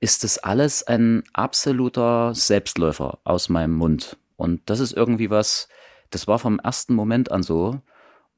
[0.00, 4.16] ist das alles ein absoluter Selbstläufer aus meinem Mund.
[4.36, 5.68] Und das ist irgendwie was,
[6.10, 7.80] das war vom ersten Moment an so.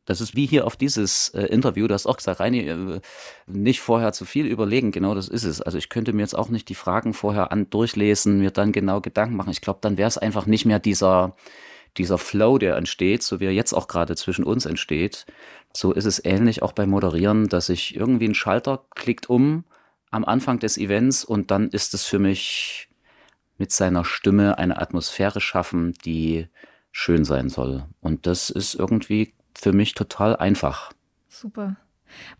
[0.04, 3.00] Das ist wie hier auf dieses äh, Interview, du hast auch gesagt, Reini, äh,
[3.46, 5.60] nicht vorher zu viel überlegen, genau das ist es.
[5.60, 9.02] Also ich könnte mir jetzt auch nicht die Fragen vorher an durchlesen, mir dann genau
[9.02, 9.50] Gedanken machen.
[9.50, 11.36] Ich glaube, dann wäre es einfach nicht mehr dieser,
[11.98, 15.26] dieser Flow, der entsteht, so wie er jetzt auch gerade zwischen uns entsteht,
[15.76, 19.64] so ist es ähnlich auch beim Moderieren, dass ich irgendwie ein Schalter klickt um
[20.10, 22.88] am Anfang des Events und dann ist es für mich
[23.58, 26.48] mit seiner Stimme eine Atmosphäre schaffen, die
[26.98, 27.84] schön sein soll.
[28.00, 30.92] Und das ist irgendwie für mich total einfach.
[31.28, 31.76] Super.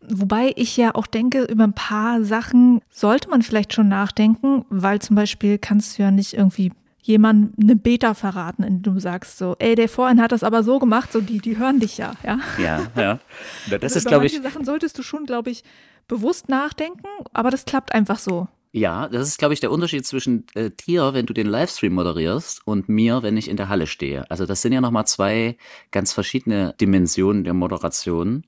[0.01, 5.01] Wobei ich ja auch denke, über ein paar Sachen sollte man vielleicht schon nachdenken, weil
[5.01, 9.55] zum Beispiel kannst du ja nicht irgendwie jemand eine Beta verraten, indem du sagst so,
[9.61, 12.40] ey, der vorhin hat das aber so gemacht, so die, die hören dich ja, ja.
[12.59, 13.18] Ja, ja.
[13.71, 14.42] Das also ist, glaube ich.
[14.42, 15.62] Sachen solltest du schon, glaube ich,
[16.09, 18.49] bewusst nachdenken, aber das klappt einfach so.
[18.79, 22.62] Ja, das ist, glaube ich, der Unterschied zwischen äh, dir, wenn du den Livestream moderierst,
[22.64, 24.31] und mir, wenn ich in der Halle stehe.
[24.31, 25.57] Also das sind ja nochmal zwei
[25.91, 28.47] ganz verschiedene Dimensionen der Moderation.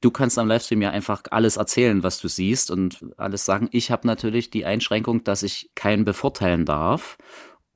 [0.00, 3.68] Du kannst am Livestream ja einfach alles erzählen, was du siehst und alles sagen.
[3.70, 7.18] Ich habe natürlich die Einschränkung, dass ich keinen bevorteilen darf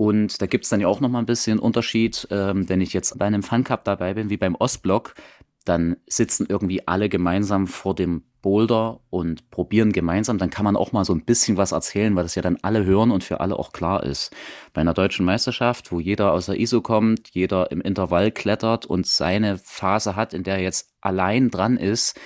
[0.00, 3.18] und da gibt's dann ja auch noch mal ein bisschen Unterschied, ähm, wenn ich jetzt
[3.18, 5.14] bei einem Fun Cup dabei bin, wie beim Ostblock,
[5.64, 10.92] dann sitzen irgendwie alle gemeinsam vor dem Boulder und probieren gemeinsam, dann kann man auch
[10.92, 13.58] mal so ein bisschen was erzählen, weil das ja dann alle hören und für alle
[13.58, 14.34] auch klar ist.
[14.72, 19.06] Bei einer deutschen Meisterschaft, wo jeder aus der ISO kommt, jeder im Intervall klettert und
[19.06, 22.18] seine Phase hat, in der er jetzt allein dran ist,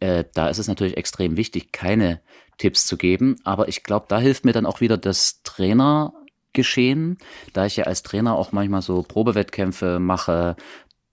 [0.00, 2.20] äh, da ist es natürlich extrem wichtig, keine
[2.58, 3.36] Tipps zu geben.
[3.44, 6.12] Aber ich glaube, da hilft mir dann auch wieder das Trainer
[6.52, 7.18] geschehen,
[7.52, 10.56] da ich ja als Trainer auch manchmal so Probewettkämpfe mache,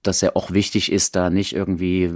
[0.03, 2.11] dass ja auch wichtig ist, da nicht irgendwie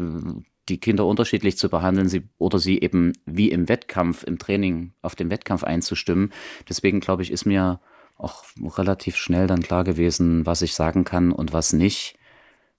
[0.69, 5.15] die Kinder unterschiedlich zu behandeln sie, oder sie eben wie im Wettkampf, im Training auf
[5.15, 6.31] den Wettkampf einzustimmen.
[6.69, 7.81] Deswegen glaube ich, ist mir
[8.17, 8.45] auch
[8.77, 12.17] relativ schnell dann klar gewesen, was ich sagen kann und was nicht.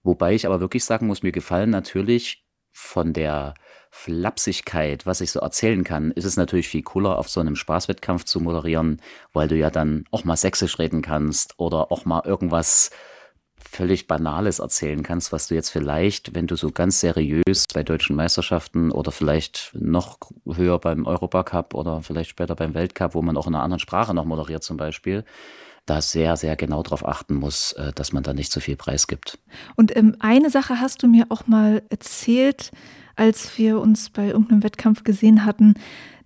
[0.03, 3.55] Wobei ich aber wirklich sagen muss, mir gefallen natürlich von der
[3.90, 8.25] Flapsigkeit, was ich so erzählen kann, ist es natürlich viel cooler, auf so einem Spaßwettkampf
[8.25, 9.01] zu moderieren,
[9.33, 12.90] weil du ja dann auch mal sächsisch reden kannst oder auch mal irgendwas
[13.68, 18.16] völlig Banales erzählen kannst, was du jetzt vielleicht, wenn du so ganz seriös bei deutschen
[18.16, 23.46] Meisterschaften oder vielleicht noch höher beim Europacup oder vielleicht später beim Weltcup, wo man auch
[23.46, 25.24] in einer anderen Sprache noch moderiert zum Beispiel,
[25.87, 28.77] da sehr, sehr genau darauf achten muss, äh, dass man da nicht zu so viel
[28.77, 29.38] preisgibt.
[29.77, 32.70] Und ähm, eine Sache hast du mir auch mal erzählt,
[33.16, 35.74] als wir uns bei irgendeinem Wettkampf gesehen hatten,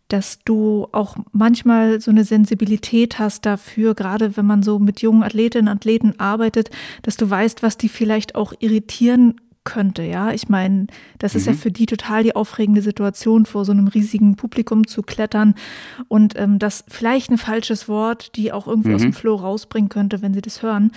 [0.08, 5.22] dass du auch manchmal so eine Sensibilität hast dafür, gerade wenn man so mit jungen
[5.22, 6.70] Athletinnen und Athleten arbeitet,
[7.02, 10.32] dass du weißt, was die vielleicht auch irritieren könnte, ja.
[10.32, 10.86] Ich meine,
[11.18, 11.40] das mhm.
[11.40, 11.58] ist ja mhm.
[11.58, 15.54] für die total die aufregende Situation, vor so einem riesigen Publikum zu klettern
[16.08, 18.94] und ähm, das vielleicht ein falsches Wort, die auch irgendwie mhm.
[18.94, 20.92] aus dem Flow rausbringen könnte, wenn sie das hören.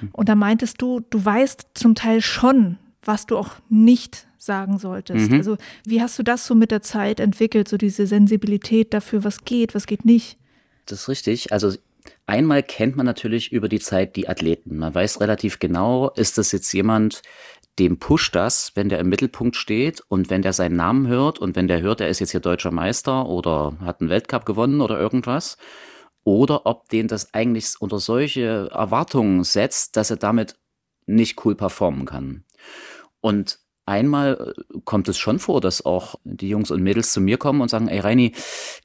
[0.00, 0.08] Mhm.
[0.12, 5.30] Und da meintest du, du weißt zum Teil schon, was du auch nicht sagen solltest.
[5.30, 5.38] Mhm.
[5.38, 9.44] Also wie hast du das so mit der Zeit entwickelt, so diese Sensibilität dafür, was
[9.44, 10.38] geht, was geht nicht?
[10.86, 11.52] Das ist richtig.
[11.52, 11.72] Also
[12.26, 14.78] einmal kennt man natürlich über die Zeit die Athleten.
[14.78, 17.22] Man weiß relativ genau, ist das jetzt jemand,
[17.78, 21.56] dem pusht das, wenn der im Mittelpunkt steht und wenn der seinen Namen hört und
[21.56, 24.98] wenn der hört, er ist jetzt hier deutscher Meister oder hat einen Weltcup gewonnen oder
[24.98, 25.58] irgendwas.
[26.24, 30.56] Oder ob den das eigentlich unter solche Erwartungen setzt, dass er damit
[31.06, 32.44] nicht cool performen kann.
[33.20, 37.38] Und einmal äh, kommt es schon vor, dass auch die Jungs und Mädels zu mir
[37.38, 38.32] kommen und sagen, ey Reini,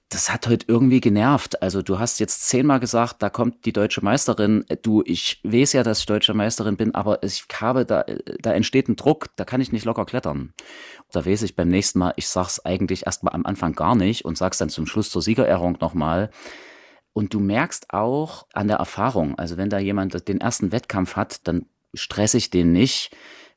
[0.10, 1.62] das hat heute irgendwie genervt.
[1.62, 4.66] Also du hast jetzt zehnmal gesagt, da kommt die deutsche Meisterin.
[4.82, 8.06] Du, ich weiß ja, dass ich deutsche Meisterin bin, aber ich habe da,
[8.40, 10.54] da entsteht ein Druck, da kann ich nicht locker klettern.
[11.12, 14.38] Da weiß ich beim nächsten Mal, ich sag's eigentlich erstmal am Anfang gar nicht und
[14.38, 16.30] sag's dann zum Schluss zur Siegerehrung nochmal.
[17.14, 21.48] Und du merkst auch an der Erfahrung, also wenn da jemand den ersten Wettkampf hat,
[21.48, 23.12] dann stress ich den nicht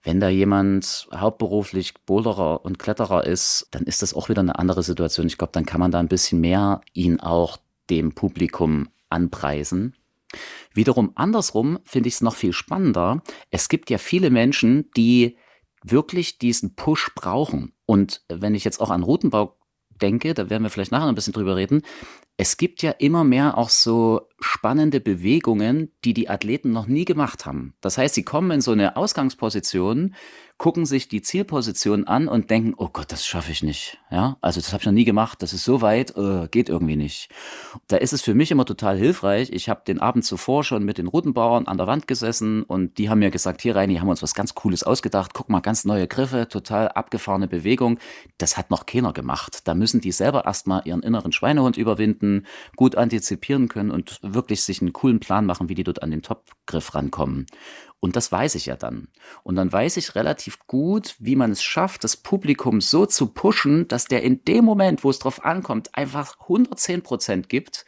[0.04, 4.82] wenn da jemand hauptberuflich Boulderer und Kletterer ist, dann ist das auch wieder eine andere
[4.82, 5.26] Situation.
[5.26, 7.56] Ich glaube, dann kann man da ein bisschen mehr ihn auch
[7.88, 9.96] dem Publikum anpreisen.
[10.74, 13.22] Wiederum andersrum finde ich es noch viel spannender.
[13.50, 15.38] Es gibt ja viele Menschen, die
[15.82, 17.72] wirklich diesen Push brauchen.
[17.86, 19.56] Und wenn ich jetzt auch an Routenbau
[20.02, 21.82] denke, da werden wir vielleicht nachher ein bisschen drüber reden,
[22.36, 27.46] es gibt ja immer mehr auch so spannende Bewegungen, die die Athleten noch nie gemacht
[27.46, 27.74] haben.
[27.80, 30.14] Das heißt, sie kommen in so eine Ausgangsposition,
[30.56, 33.98] gucken sich die Zielposition an und denken, oh Gott, das schaffe ich nicht.
[34.10, 36.96] Ja, also das habe ich noch nie gemacht, das ist so weit, äh, geht irgendwie
[36.96, 37.28] nicht.
[37.88, 39.50] Da ist es für mich immer total hilfreich.
[39.52, 43.10] Ich habe den Abend zuvor schon mit den Routenbauern an der Wand gesessen und die
[43.10, 45.32] haben mir gesagt, hier Reini, haben wir uns was ganz Cooles ausgedacht.
[45.34, 47.98] Guck mal, ganz neue Griffe, total abgefahrene Bewegung.
[48.38, 49.66] Das hat noch keiner gemacht.
[49.66, 54.80] Da müssen die selber erstmal ihren inneren Schweinehund überwinden, gut antizipieren können und wirklich sich
[54.80, 57.46] einen coolen Plan machen, wie die dort an den Topgriff rankommen.
[58.04, 59.08] Und das weiß ich ja dann.
[59.44, 63.88] Und dann weiß ich relativ gut, wie man es schafft, das Publikum so zu pushen,
[63.88, 67.86] dass der in dem Moment, wo es drauf ankommt, einfach 110 Prozent gibt.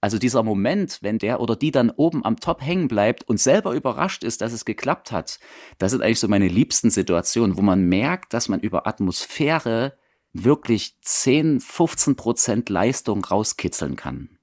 [0.00, 3.72] Also dieser Moment, wenn der oder die dann oben am Top hängen bleibt und selber
[3.72, 5.40] überrascht ist, dass es geklappt hat,
[5.78, 9.98] das sind eigentlich so meine liebsten Situationen, wo man merkt, dass man über Atmosphäre
[10.32, 14.38] wirklich 10, 15 Prozent Leistung rauskitzeln kann.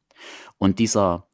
[0.57, 1.29] Und dieser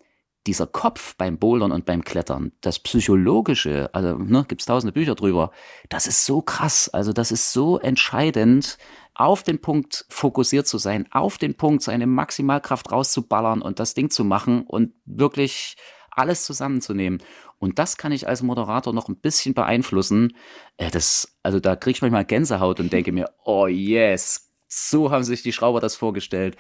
[0.48, 5.52] dieser Kopf beim Bouldern und beim Klettern, das Psychologische, also ne, gibt tausende Bücher drüber,
[5.90, 8.78] das ist so krass, also das ist so entscheidend,
[9.14, 14.10] auf den Punkt fokussiert zu sein, auf den Punkt seine Maximalkraft rauszuballern und das Ding
[14.10, 15.76] zu machen und wirklich
[16.10, 17.22] alles zusammenzunehmen.
[17.60, 20.36] Und das kann ich als Moderator noch ein bisschen beeinflussen.
[20.78, 25.24] Äh, das, also da kriege ich manchmal Gänsehaut und denke mir, oh yes, so haben
[25.24, 26.56] sich die Schrauber das vorgestellt.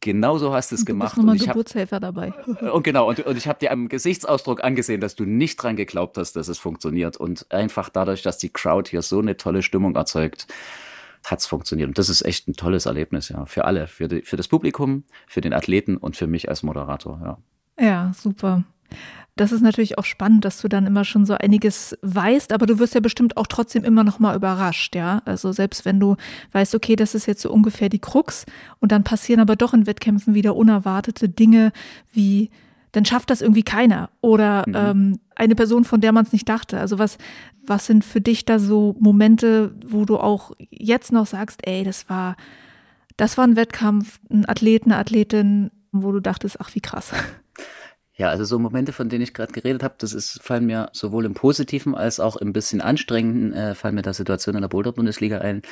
[0.00, 1.16] Genau so hast du es du gemacht.
[1.16, 2.32] Bist und ich Geburtshelfer hab, dabei.
[2.70, 6.18] Und genau, und, und ich habe dir am Gesichtsausdruck angesehen, dass du nicht dran geglaubt
[6.18, 7.16] hast, dass es funktioniert.
[7.16, 10.46] Und einfach dadurch, dass die Crowd hier so eine tolle Stimmung erzeugt,
[11.24, 11.88] hat es funktioniert.
[11.88, 13.46] Und das ist echt ein tolles Erlebnis, ja.
[13.46, 17.18] Für alle, für, die, für das Publikum, für den Athleten und für mich als Moderator,
[17.24, 17.38] ja.
[17.82, 18.62] Ja, super.
[19.36, 22.78] Das ist natürlich auch spannend, dass du dann immer schon so einiges weißt, aber du
[22.78, 25.22] wirst ja bestimmt auch trotzdem immer noch mal überrascht, ja?
[25.24, 26.16] Also selbst wenn du
[26.52, 28.46] weißt, okay, das ist jetzt so ungefähr die Krux
[28.78, 31.72] und dann passieren aber doch in Wettkämpfen wieder unerwartete Dinge
[32.12, 32.50] wie
[32.94, 34.74] dann schafft das irgendwie keiner oder mhm.
[34.76, 36.78] ähm, eine Person, von der man es nicht dachte.
[36.78, 37.18] Also was,
[37.66, 42.08] was sind für dich da so Momente, wo du auch jetzt noch sagst, ey, das
[42.08, 42.36] war,
[43.16, 47.10] das war ein Wettkampf, ein Athlet, eine Athletin, wo du dachtest, ach wie krass.
[48.16, 51.24] Ja, also so Momente, von denen ich gerade geredet habe, das ist, fallen mir sowohl
[51.24, 55.38] im Positiven als auch im bisschen anstrengenden, äh, fallen mir da Situationen in der Boulder-Bundesliga
[55.38, 55.62] ein.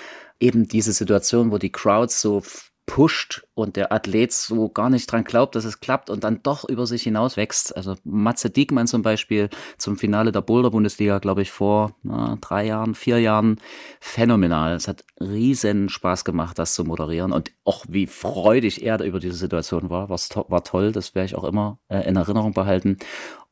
[0.40, 2.42] Eben diese Situation, wo die Crowds so
[2.86, 6.68] pusht und der Athlet so gar nicht dran glaubt, dass es klappt und dann doch
[6.68, 7.76] über sich hinaus wächst.
[7.76, 12.94] Also Matze Diekmann zum Beispiel zum Finale der Boulder-Bundesliga, glaube ich, vor na, drei Jahren,
[12.94, 13.60] vier Jahren,
[14.00, 14.74] phänomenal.
[14.74, 19.36] Es hat riesen Spaß gemacht, das zu moderieren und auch wie freudig er über diese
[19.36, 20.18] Situation war, war,
[20.48, 20.92] war toll.
[20.92, 22.98] Das werde ich auch immer äh, in Erinnerung behalten.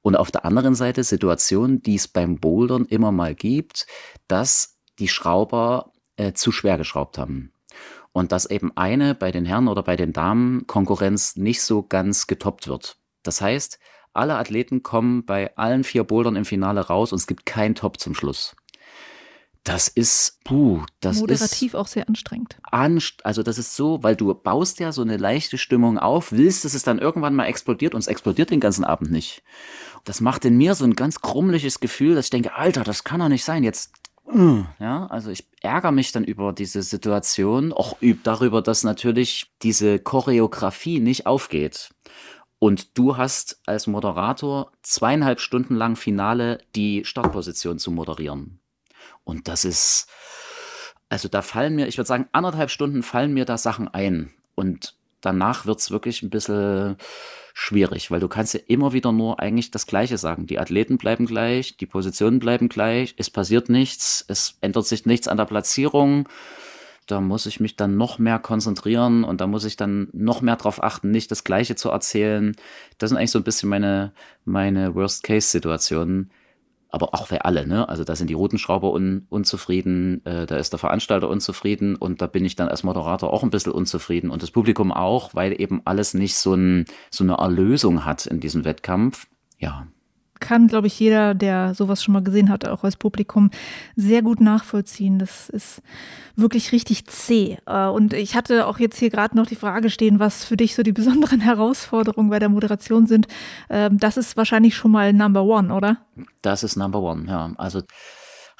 [0.03, 3.87] Und auf der anderen Seite Situationen, die es beim Bouldern immer mal gibt,
[4.29, 7.53] dass die Schrauber äh, zu schwer geschraubt haben
[8.13, 12.27] und dass eben eine bei den Herren oder bei den Damen Konkurrenz nicht so ganz
[12.27, 12.97] getoppt wird.
[13.23, 13.79] Das heißt,
[14.13, 18.01] alle Athleten kommen bei allen vier Bouldern im Finale raus und es gibt keinen Top
[18.01, 18.57] zum Schluss.
[19.63, 22.57] Das ist, puh, das Moderativ ist auch sehr anstrengend.
[22.63, 26.65] Anst also das ist so, weil du baust ja so eine leichte Stimmung auf, willst,
[26.65, 29.43] dass es dann irgendwann mal explodiert und es explodiert den ganzen Abend nicht.
[30.05, 33.21] Das macht in mir so ein ganz krummliches Gefühl, dass ich denke, Alter, das kann
[33.21, 33.63] doch nicht sein.
[33.63, 33.93] Jetzt
[34.79, 41.01] ja, also ich ärgere mich dann über diese Situation, auch darüber, dass natürlich diese Choreografie
[41.01, 41.91] nicht aufgeht.
[42.59, 48.61] Und du hast als Moderator zweieinhalb Stunden lang Finale die Startposition zu moderieren.
[49.25, 50.09] Und das ist,
[51.09, 54.33] also da fallen mir, ich würde sagen, anderthalb Stunden fallen mir da Sachen ein.
[54.55, 56.97] Und danach wird's wirklich ein bisschen
[57.55, 60.47] schwierig, weil du kannst ja immer wieder nur eigentlich das Gleiche sagen.
[60.47, 65.29] Die Athleten bleiben gleich, die Positionen bleiben gleich, es passiert nichts, es ändert sich nichts
[65.29, 66.29] an der Platzierung.
[67.07, 70.57] Da muss ich mich dann noch mehr konzentrieren und da muss ich dann noch mehr
[70.57, 72.55] darauf achten, nicht das Gleiche zu erzählen.
[72.99, 74.13] Das sind eigentlich so ein bisschen meine,
[74.45, 76.31] meine Worst-Case-Situationen
[76.93, 77.89] aber auch für alle, ne?
[77.89, 82.27] Also da sind die Routenschrauber un, unzufrieden, äh, da ist der Veranstalter unzufrieden und da
[82.27, 85.83] bin ich dann als Moderator auch ein bisschen unzufrieden und das Publikum auch, weil eben
[85.85, 89.27] alles nicht so, ein, so eine Erlösung hat in diesem Wettkampf.
[89.59, 89.87] Ja,
[90.41, 93.51] kann, glaube ich, jeder, der sowas schon mal gesehen hat, auch als Publikum,
[93.97, 95.19] sehr gut nachvollziehen.
[95.19, 95.83] Das ist
[96.37, 97.59] wirklich richtig zäh.
[97.67, 100.75] Äh, und ich hatte auch jetzt hier gerade noch die Frage stehen, was für dich
[100.75, 103.29] so die besonderen Herausforderungen bei der Moderation sind.
[103.69, 105.99] Ähm, das ist wahrscheinlich schon mal Number One, oder?
[106.43, 107.53] Das ist Number One, ja.
[107.57, 107.83] Also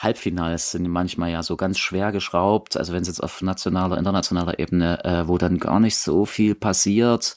[0.01, 2.77] Halbfinals sind manchmal ja so ganz schwer geschraubt.
[2.77, 6.55] Also wenn es jetzt auf nationaler, internationaler Ebene, äh, wo dann gar nicht so viel
[6.55, 7.37] passiert.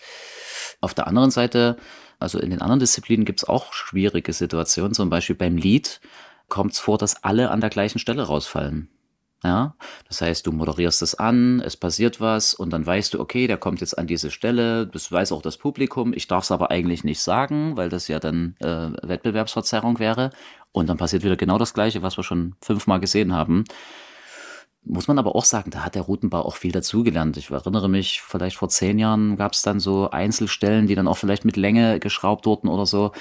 [0.80, 1.78] Auf der anderen Seite
[2.24, 4.94] also in den anderen Disziplinen gibt es auch schwierige Situationen.
[4.94, 6.02] Zum Beispiel beim Lied
[6.48, 8.90] kommt es vor, dass alle an der gleichen Stelle rausfallen.
[9.44, 9.76] Ja,
[10.08, 13.58] das heißt, du moderierst es an, es passiert was und dann weißt du, okay, der
[13.58, 17.04] kommt jetzt an diese Stelle, das weiß auch das Publikum, ich darf es aber eigentlich
[17.04, 20.30] nicht sagen, weil das ja dann äh, Wettbewerbsverzerrung wäre.
[20.72, 23.66] Und dann passiert wieder genau das Gleiche, was wir schon fünfmal gesehen haben.
[24.86, 27.38] Muss man aber auch sagen, da hat der Routenbau auch viel dazugelernt.
[27.38, 31.18] Ich erinnere mich, vielleicht vor zehn Jahren gab es dann so Einzelstellen, die dann auch
[31.18, 33.14] vielleicht mit Länge geschraubt wurden oder so,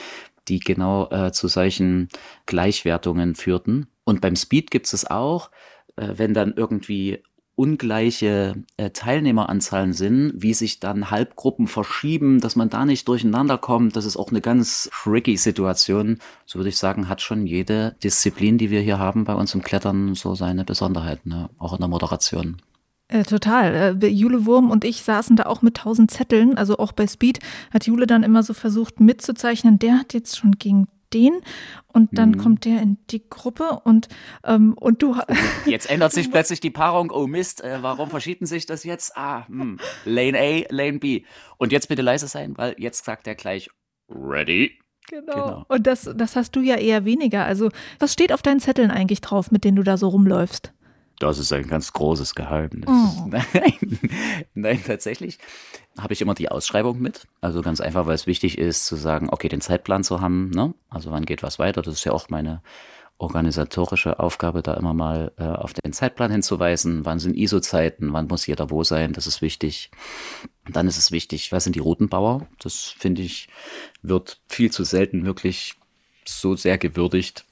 [0.49, 2.09] die genau äh, zu solchen
[2.47, 3.87] Gleichwertungen führten.
[4.05, 5.51] Und beim Speed gibt es auch
[5.97, 7.23] äh, wenn dann irgendwie
[7.55, 13.95] ungleiche äh, Teilnehmeranzahlen sind, wie sich dann Halbgruppen verschieben, dass man da nicht durcheinander kommt.
[13.97, 16.19] Das ist auch eine ganz tricky Situation.
[16.47, 19.63] So würde ich sagen, hat schon jede Disziplin, die wir hier haben bei uns im
[19.63, 21.51] Klettern, so seine Besonderheiten, ne?
[21.59, 22.57] auch in der Moderation.
[23.09, 23.99] Äh, total.
[24.03, 26.57] Äh, Jule Wurm und ich saßen da auch mit tausend Zetteln.
[26.57, 29.79] Also auch bei Speed hat Jule dann immer so versucht mitzuzeichnen.
[29.79, 31.41] Der hat jetzt schon gegen den
[31.93, 32.39] und dann mhm.
[32.39, 34.09] kommt der in die Gruppe und,
[34.45, 35.17] ähm, und du.
[35.67, 37.11] Jetzt ändert sich plötzlich die Paarung.
[37.11, 39.17] Oh Mist, äh, warum verschieden sich das jetzt?
[39.17, 39.79] Ah, hm.
[40.05, 41.25] Lane A, Lane B.
[41.59, 43.71] Und jetzt bitte leise sein, weil jetzt sagt er gleich
[44.09, 44.79] Ready.
[45.09, 45.33] Genau.
[45.33, 45.65] genau.
[45.69, 47.45] Und das, das hast du ja eher weniger.
[47.45, 50.73] Also, was steht auf deinen Zetteln eigentlich drauf, mit denen du da so rumläufst?
[51.23, 52.89] Das ist ein ganz großes Geheimnis.
[52.89, 53.27] Oh.
[53.29, 53.99] Nein,
[54.55, 55.39] nein, tatsächlich
[55.97, 57.29] habe ich immer die Ausschreibung mit.
[57.41, 60.51] Also ganz einfach, weil es wichtig ist zu sagen, okay, den Zeitplan zu haben.
[60.51, 60.75] Ne?
[60.89, 61.81] Also wann geht was weiter?
[61.81, 62.61] Das ist ja auch meine
[63.19, 67.05] organisatorische Aufgabe, da immer mal äh, auf den Zeitplan hinzuweisen.
[67.05, 68.13] Wann sind ISO-Zeiten?
[68.13, 69.13] Wann muss jeder wo sein?
[69.13, 69.93] Das ist wichtig.
[70.67, 72.49] Und dann ist es wichtig, was sind die Routenbauer?
[72.59, 73.49] Das finde ich,
[74.03, 75.77] wird viel zu selten wirklich
[76.25, 77.45] so sehr gewürdigt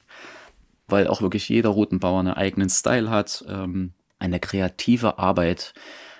[0.90, 5.72] weil auch wirklich jeder Routenbauer einen eigenen Style hat, ähm, eine kreative Arbeit,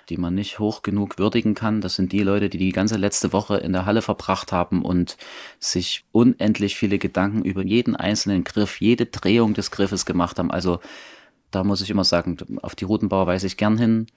[0.09, 1.81] die man nicht hoch genug würdigen kann.
[1.81, 5.17] Das sind die Leute, die die ganze letzte Woche in der Halle verbracht haben und
[5.59, 10.51] sich unendlich viele Gedanken über jeden einzelnen Griff, jede Drehung des Griffes gemacht haben.
[10.51, 10.79] Also
[11.51, 14.07] da muss ich immer sagen, auf die Routenbauer weise ich gern hin.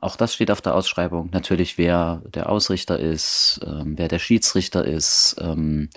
[0.00, 1.30] Auch das steht auf der Ausschreibung.
[1.32, 5.90] Natürlich, wer der Ausrichter ist, ähm, wer der Schiedsrichter ist, ähm,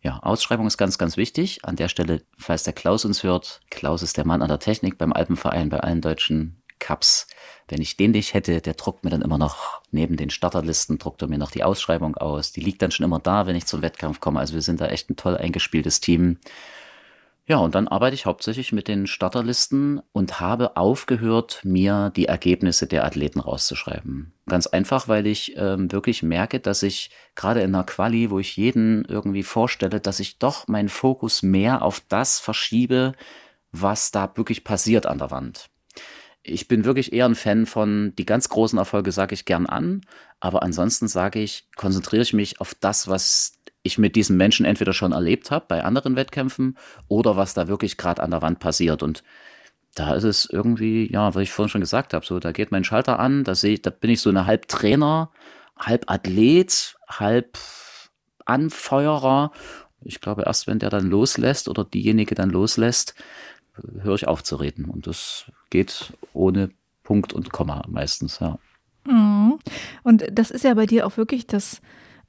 [0.00, 1.64] ja, Ausschreibung ist ganz, ganz wichtig.
[1.64, 4.96] An der Stelle, falls der Klaus uns hört, Klaus ist der Mann an der Technik
[4.96, 7.26] beim Alpenverein, bei allen deutschen Cups.
[7.66, 11.22] Wenn ich den nicht hätte, der druckt mir dann immer noch neben den Starterlisten, druckt
[11.22, 12.52] er mir noch die Ausschreibung aus.
[12.52, 14.38] Die liegt dann schon immer da, wenn ich zum Wettkampf komme.
[14.38, 16.38] Also wir sind da echt ein toll eingespieltes Team.
[17.48, 22.86] Ja, und dann arbeite ich hauptsächlich mit den Starterlisten und habe aufgehört, mir die Ergebnisse
[22.86, 24.34] der Athleten rauszuschreiben.
[24.46, 28.58] Ganz einfach, weil ich ähm, wirklich merke, dass ich gerade in einer Quali, wo ich
[28.58, 33.14] jeden irgendwie vorstelle, dass ich doch meinen Fokus mehr auf das verschiebe,
[33.72, 35.70] was da wirklich passiert an der Wand.
[36.42, 40.02] Ich bin wirklich eher ein Fan von, die ganz großen Erfolge sage ich gern an,
[40.38, 44.92] aber ansonsten sage ich, konzentriere ich mich auf das, was ich mit diesen Menschen entweder
[44.92, 46.76] schon erlebt habe bei anderen Wettkämpfen
[47.08, 49.02] oder was da wirklich gerade an der Wand passiert.
[49.02, 49.22] Und
[49.94, 52.84] da ist es irgendwie, ja, was ich vorhin schon gesagt habe, so, da geht mein
[52.84, 55.30] Schalter an, da sehe ich, da bin ich so eine halb Trainer,
[55.78, 57.58] halb Athlet, halb
[58.44, 59.52] Anfeuerer.
[60.02, 63.14] Ich glaube, erst wenn der dann loslässt oder diejenige dann loslässt,
[64.00, 64.86] höre ich auf zu reden.
[64.86, 66.70] Und das geht ohne
[67.02, 68.58] Punkt und Komma meistens, ja.
[69.04, 69.58] Mhm.
[70.02, 71.80] Und das ist ja bei dir auch wirklich das,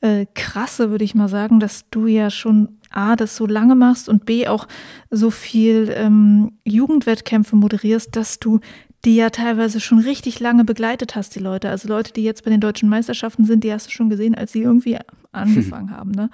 [0.01, 4.09] äh, krasse, würde ich mal sagen, dass du ja schon A, das so lange machst
[4.09, 4.67] und B, auch
[5.11, 8.59] so viel ähm, Jugendwettkämpfe moderierst, dass du
[9.05, 11.69] die ja teilweise schon richtig lange begleitet hast, die Leute.
[11.69, 14.51] Also Leute, die jetzt bei den deutschen Meisterschaften sind, die hast du schon gesehen, als
[14.51, 14.97] sie irgendwie
[15.31, 16.11] angefangen haben.
[16.11, 16.29] Ne?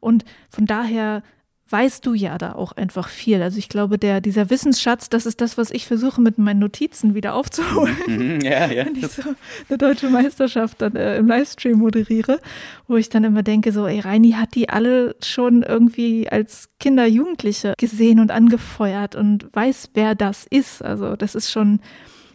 [0.00, 1.22] Und von daher
[1.68, 3.42] weißt du ja da auch einfach viel.
[3.42, 7.14] Also ich glaube, der, dieser Wissensschatz, das ist das, was ich versuche mit meinen Notizen
[7.14, 7.96] wieder aufzuholen.
[8.06, 8.86] Mhm, ja, ja.
[8.86, 9.22] Wenn ich so
[9.68, 12.40] eine deutsche Meisterschaft dann äh, im Livestream moderiere,
[12.86, 17.06] wo ich dann immer denke, so, ey, Reini hat die alle schon irgendwie als Kinder,
[17.06, 20.82] Jugendliche gesehen und angefeuert und weiß, wer das ist.
[20.82, 21.80] Also das ist schon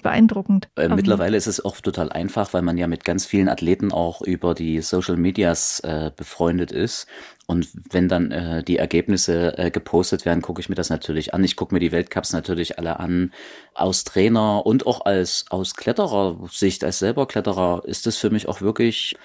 [0.02, 0.70] beeindruckend.
[0.76, 4.22] Äh, mittlerweile ist es auch total einfach, weil man ja mit ganz vielen Athleten auch
[4.22, 7.08] über die Social Medias äh, befreundet ist.
[7.48, 11.44] Und wenn dann äh, die Ergebnisse äh, gepostet werden, gucke ich mir das natürlich an.
[11.44, 13.34] Ich gucke mir die Weltcups natürlich alle an.
[13.74, 18.62] Aus Trainer und auch als aus Kletterer-Sicht, als selber Kletterer, ist das für mich auch
[18.62, 19.18] wirklich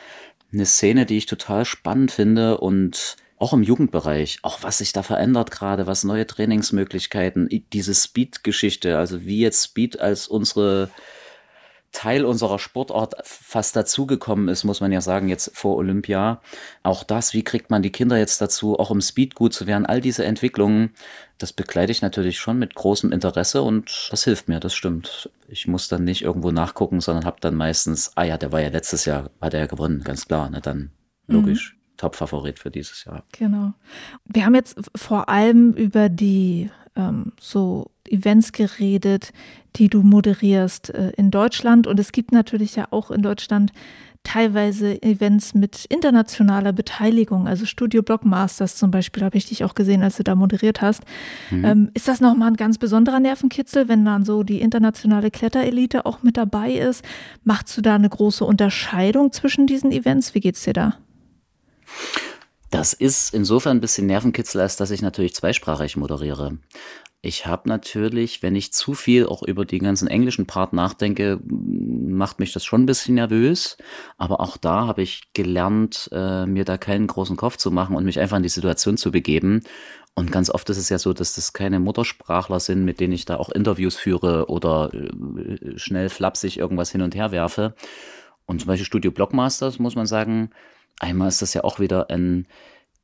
[0.53, 5.03] eine Szene, die ich total spannend finde und auch im Jugendbereich, auch was sich da
[5.03, 10.91] verändert gerade, was neue Trainingsmöglichkeiten, diese Speed-Geschichte, also wie jetzt Speed als unsere
[11.97, 16.43] Teil unserer Sportart fast dazugekommen ist, muss man ja sagen, jetzt vor Olympia.
[16.83, 19.87] Auch das, wie kriegt man die Kinder jetzt dazu, auch im Speed gut zu werden,
[19.87, 20.91] all diese Entwicklungen,
[21.39, 25.31] das begleite ich natürlich schon mit großem Interesse und das hilft mir, das stimmt.
[25.49, 28.69] Ich muss dann nicht irgendwo nachgucken, sondern habe dann meistens, ah ja, der war ja
[28.69, 30.91] letztes Jahr, hat er ja gewonnen, ganz klar, ne, dann
[31.29, 31.73] logisch.
[31.73, 31.76] Mhm.
[31.97, 33.25] Top-Favorit für dieses Jahr.
[33.33, 33.73] Genau.
[34.25, 39.33] Wir haben jetzt vor allem über die ähm, so Events geredet,
[39.77, 41.87] die du moderierst äh, in Deutschland.
[41.87, 43.73] Und es gibt natürlich ja auch in Deutschland
[44.27, 50.03] teilweise Events mit internationaler Beteiligung, also Studio Blockmasters zum Beispiel, habe ich dich auch gesehen,
[50.03, 51.05] als du da moderiert hast.
[51.53, 51.65] Mhm.
[51.65, 56.25] Ähm, ist das nochmal ein ganz besonderer Nervenkitzel, wenn dann so die internationale Kletterelite auch
[56.25, 57.05] mit dabei ist?
[57.45, 60.35] Machst du da eine große Unterscheidung zwischen diesen Events?
[60.35, 60.97] Wie geht's dir da?
[62.71, 66.59] Das ist insofern ein bisschen Nervenkitzel, als dass ich natürlich zweisprachig moderiere.
[67.23, 72.39] Ich habe natürlich, wenn ich zu viel auch über den ganzen englischen Part nachdenke, macht
[72.39, 73.77] mich das schon ein bisschen nervös.
[74.17, 78.05] Aber auch da habe ich gelernt, äh, mir da keinen großen Kopf zu machen und
[78.05, 79.63] mich einfach in die Situation zu begeben.
[80.15, 83.25] Und ganz oft ist es ja so, dass das keine Muttersprachler sind, mit denen ich
[83.25, 87.75] da auch Interviews führe oder äh, schnell flapsig irgendwas hin und her werfe.
[88.47, 90.51] Und zum Beispiel Studio Blockmasters muss man sagen,
[91.01, 92.47] einmal ist das ja auch wieder ein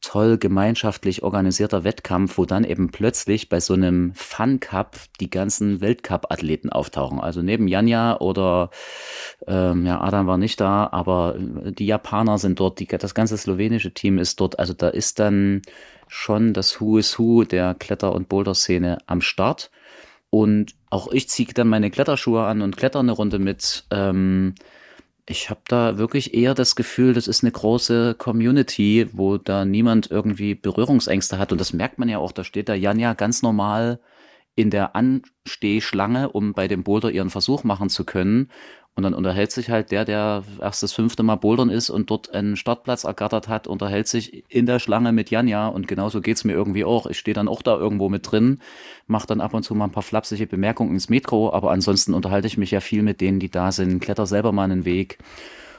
[0.03, 5.80] toll gemeinschaftlich organisierter Wettkampf, wo dann eben plötzlich bei so einem Fun Cup die ganzen
[5.80, 7.20] Weltcup-Athleten auftauchen.
[7.20, 8.70] Also neben Janja oder
[9.47, 13.95] ähm, ja, Adam war nicht da, aber die Japaner sind dort, die, das ganze slowenische
[13.95, 14.59] Team ist dort.
[14.59, 15.62] Also da ist dann
[16.09, 19.70] schon das Who is Who der Kletter- und Boulder-Szene am Start.
[20.30, 23.84] Und auch ich ziehe dann meine Kletterschuhe an und kletter eine Runde mit.
[23.90, 24.55] Ähm,
[25.27, 30.11] ich habe da wirklich eher das Gefühl, das ist eine große Community, wo da niemand
[30.11, 31.53] irgendwie Berührungsängste hat.
[31.53, 34.01] Und das merkt man ja auch, da steht da Janja ganz normal
[34.55, 38.51] in der Anstehschlange, um bei dem Boulder ihren Versuch machen zu können.
[38.95, 42.34] Und dann unterhält sich halt der, der erst das fünfte Mal bouldern ist und dort
[42.34, 45.68] einen Startplatz ergattert hat, unterhält sich in der Schlange mit Janja.
[45.68, 47.07] Und genauso geht's mir irgendwie auch.
[47.07, 48.61] Ich stehe dann auch da irgendwo mit drin,
[49.07, 52.47] mache dann ab und zu mal ein paar flapsige Bemerkungen ins Metro, aber ansonsten unterhalte
[52.47, 55.18] ich mich ja viel mit denen, die da sind, kletter selber mal einen Weg.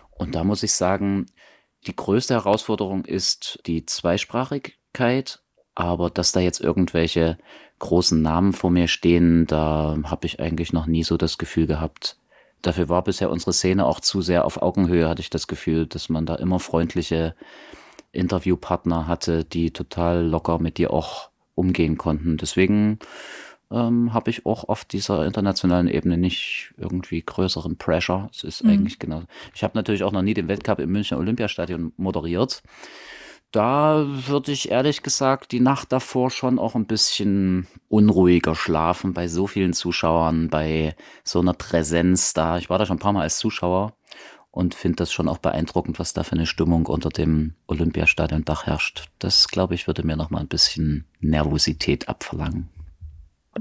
[0.10, 1.28] Und da muss ich sagen,
[1.86, 5.44] die größte Herausforderung ist die Zweisprachigkeit,
[5.76, 7.38] aber dass da jetzt irgendwelche
[7.78, 12.18] großen Namen vor mir stehen, da habe ich eigentlich noch nie so das Gefühl gehabt,
[12.64, 16.10] dafür war bisher unsere Szene auch zu sehr auf Augenhöhe, hatte ich das Gefühl, dass
[16.10, 17.36] man da immer freundliche
[18.12, 22.38] Interviewpartner hatte, die total locker mit dir auch umgehen konnten.
[22.38, 23.00] Deswegen
[23.70, 28.30] ähm, habe ich auch auf dieser internationalen Ebene nicht irgendwie größeren Pressure.
[28.32, 28.72] Es ist mhm.
[28.72, 29.24] eigentlich genau.
[29.54, 32.64] Ich habe natürlich auch noch nie den Weltcup im Münchner Olympiastadion moderiert
[33.54, 39.28] da würde ich ehrlich gesagt die Nacht davor schon auch ein bisschen unruhiger schlafen bei
[39.28, 42.58] so vielen Zuschauern, bei so einer Präsenz da.
[42.58, 43.94] Ich war da schon ein paar Mal als Zuschauer
[44.50, 49.06] und finde das schon auch beeindruckend, was da für eine Stimmung unter dem Olympiastadion-Dach herrscht.
[49.20, 52.70] Das, glaube ich, würde mir noch mal ein bisschen Nervosität abverlangen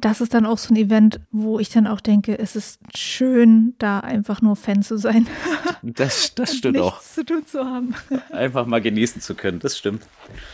[0.00, 3.74] das ist dann auch so ein Event, wo ich dann auch denke, es ist schön,
[3.78, 5.26] da einfach nur Fan zu sein.
[5.84, 7.00] Das, das stimmt nichts auch.
[7.00, 7.96] zu tun zu haben.
[8.30, 10.04] Einfach mal genießen zu können, das stimmt.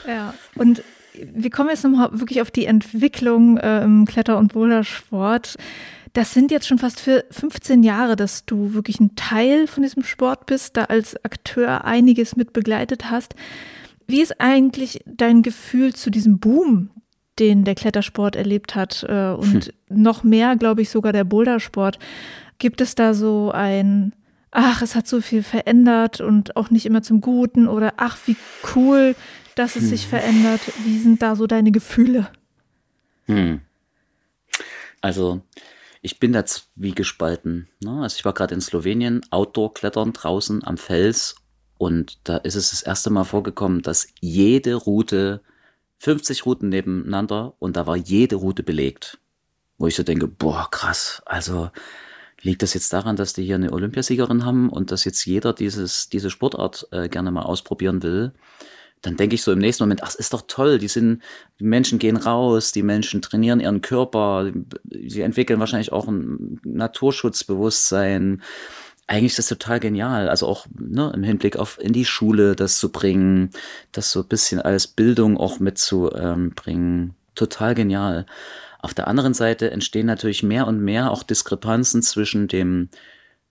[0.06, 0.82] Ja, und
[1.12, 5.56] wir kommen jetzt nochmal wirklich auf die Entwicklung äh, im Kletter- und Bouldersport.
[6.14, 10.02] Das sind jetzt schon fast für 15 Jahre, dass du wirklich ein Teil von diesem
[10.02, 13.34] Sport bist, da als Akteur einiges mit begleitet hast.
[14.06, 16.88] Wie ist eigentlich dein Gefühl zu diesem Boom,
[17.38, 20.02] den der Klettersport erlebt hat äh, und hm.
[20.02, 21.98] noch mehr, glaube ich, sogar der Bouldersport.
[22.58, 24.12] Gibt es da so ein,
[24.50, 28.36] ach, es hat so viel verändert und auch nicht immer zum Guten oder ach, wie
[28.74, 29.14] cool,
[29.54, 29.88] dass es hm.
[29.88, 30.60] sich verändert.
[30.84, 32.28] Wie sind da so deine Gefühle?
[33.26, 33.60] Hm.
[35.00, 35.42] Also,
[36.02, 37.68] ich bin da wie gespalten.
[37.82, 38.02] Ne?
[38.02, 41.36] Also ich war gerade in Slowenien, Outdoor-Klettern draußen am Fels
[41.76, 45.42] und da ist es das erste Mal vorgekommen, dass jede Route
[45.98, 49.18] 50 Routen nebeneinander und da war jede Route belegt.
[49.78, 51.22] Wo ich so denke, boah, krass.
[51.24, 51.70] Also
[52.40, 56.08] liegt das jetzt daran, dass die hier eine Olympiasiegerin haben und dass jetzt jeder dieses,
[56.08, 58.32] diese Sportart äh, gerne mal ausprobieren will?
[59.02, 61.22] Dann denke ich so im nächsten Moment, ach, ist doch toll, die sind,
[61.60, 64.50] die Menschen gehen raus, die Menschen trainieren ihren Körper,
[64.90, 68.42] sie entwickeln wahrscheinlich auch ein Naturschutzbewusstsein
[69.08, 70.28] eigentlich ist das total genial.
[70.28, 73.50] Also auch ne, im Hinblick auf in die Schule das zu bringen,
[73.90, 77.14] das so ein bisschen als Bildung auch mitzubringen.
[77.34, 78.26] total genial.
[78.80, 82.90] Auf der anderen Seite entstehen natürlich mehr und mehr auch Diskrepanzen zwischen dem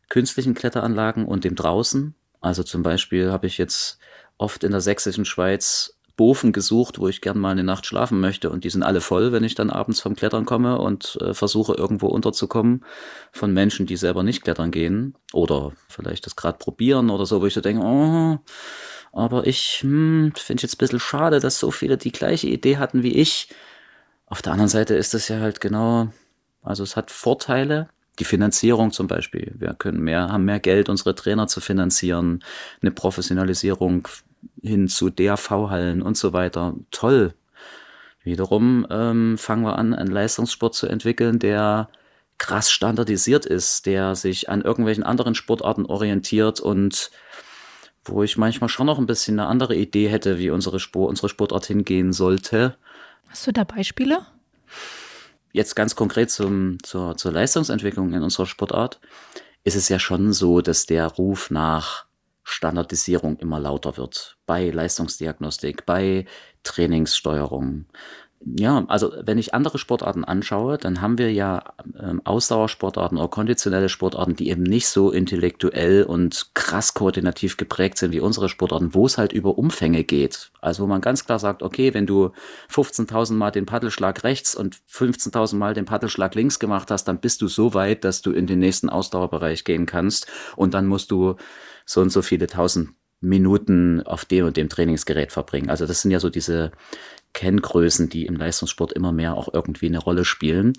[0.10, 2.14] künstlichen Kletteranlagen und dem draußen.
[2.40, 3.98] Also zum Beispiel habe ich jetzt
[4.38, 8.50] oft in der sächsischen Schweiz Bofen gesucht, wo ich gern mal eine Nacht schlafen möchte
[8.50, 11.76] und die sind alle voll, wenn ich dann abends vom Klettern komme und äh, versuche
[11.76, 12.84] irgendwo unterzukommen
[13.32, 17.46] von Menschen, die selber nicht klettern gehen oder vielleicht das gerade probieren oder so, wo
[17.46, 18.40] ich so denke, oh,
[19.14, 23.04] aber ich hm, finde jetzt ein bisschen schade, dass so viele die gleiche Idee hatten
[23.04, 23.50] wie ich.
[24.26, 26.10] Auf der anderen Seite ist das ja halt genau,
[26.64, 29.54] also es hat Vorteile, die Finanzierung zum Beispiel.
[29.58, 32.44] Wir können mehr, haben mehr Geld, unsere Trainer zu finanzieren,
[32.82, 34.08] eine Professionalisierung
[34.62, 36.76] hin zu DAV-Hallen und so weiter.
[36.92, 37.34] Toll.
[38.24, 41.90] Wiederum ähm, fangen wir an, einen Leistungssport zu entwickeln, der
[42.38, 47.12] krass standardisiert ist, der sich an irgendwelchen anderen Sportarten orientiert und
[48.04, 51.30] wo ich manchmal schon noch ein bisschen eine andere Idee hätte, wie unsere, Sport, unsere
[51.30, 52.78] Sportart hingehen sollte.
[53.28, 54.26] Hast du da Beispiele?
[55.52, 59.00] Jetzt ganz konkret zum, zur, zur Leistungsentwicklung in unserer Sportart
[59.64, 62.07] ist es ja schon so, dass der Ruf nach
[62.50, 64.38] Standardisierung immer lauter wird.
[64.46, 66.26] Bei Leistungsdiagnostik, bei
[66.64, 67.86] Trainingssteuerung,
[68.46, 73.90] ja, also wenn ich andere Sportarten anschaue, dann haben wir ja ähm, Ausdauersportarten oder konditionelle
[73.90, 79.08] Sportarten, die eben nicht so intellektuell und krass koordinativ geprägt sind wie unsere Sportarten, wo
[79.08, 80.52] es halt über Umfänge geht.
[80.62, 82.32] Also wo man ganz klar sagt, okay, wenn du
[82.72, 87.42] 15.000 Mal den Paddelschlag rechts und 15.000 Mal den Paddelschlag links gemacht hast, dann bist
[87.42, 91.36] du so weit, dass du in den nächsten Ausdauerbereich gehen kannst und dann musst du
[91.88, 95.72] so und so viele tausend Minuten auf dem und dem Trainingsgerät verbringen.
[95.72, 96.72] Also das sind ja so diese
[97.34, 100.74] Kenngrößen, die im Leistungssport immer mehr auch irgendwie eine Rolle spielen.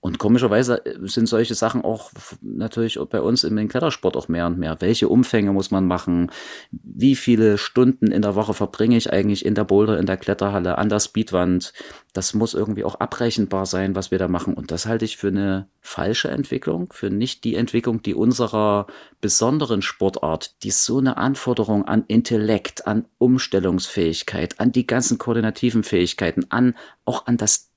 [0.00, 4.58] Und komischerweise äh, sind solche Sachen auch natürlich bei uns im Klettersport auch mehr und
[4.58, 4.76] mehr.
[4.80, 6.30] Welche Umfänge muss man machen?
[6.70, 10.78] Wie viele Stunden in der Woche verbringe ich eigentlich in der Boulder, in der Kletterhalle,
[10.78, 11.72] an der Speedwand?
[12.12, 14.54] Das muss irgendwie auch abrechenbar sein, was wir da machen.
[14.54, 18.86] Und das halte ich für eine falsche Entwicklung, für nicht die Entwicklung, die unserer
[19.20, 26.46] besonderen Sportart, die so eine Anforderung an Intellekt, an Umstellungsfähigkeit, an die ganzen koordinativen Fähigkeiten,
[26.50, 27.68] an auch an das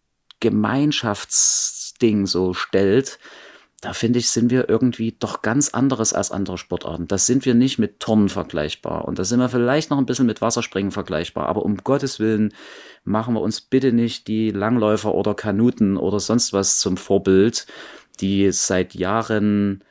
[2.01, 3.19] Gemeinschaftsding so stellt,
[3.81, 7.07] da finde ich, sind wir irgendwie doch ganz anderes als andere Sportarten.
[7.07, 9.05] Das sind wir nicht mit Turnen vergleichbar.
[9.05, 11.47] Und da sind wir vielleicht noch ein bisschen mit Wasserspringen vergleichbar.
[11.47, 12.53] Aber um Gottes Willen
[13.03, 17.65] machen wir uns bitte nicht die Langläufer oder Kanuten oder sonst was zum Vorbild,
[18.19, 19.83] die seit Jahren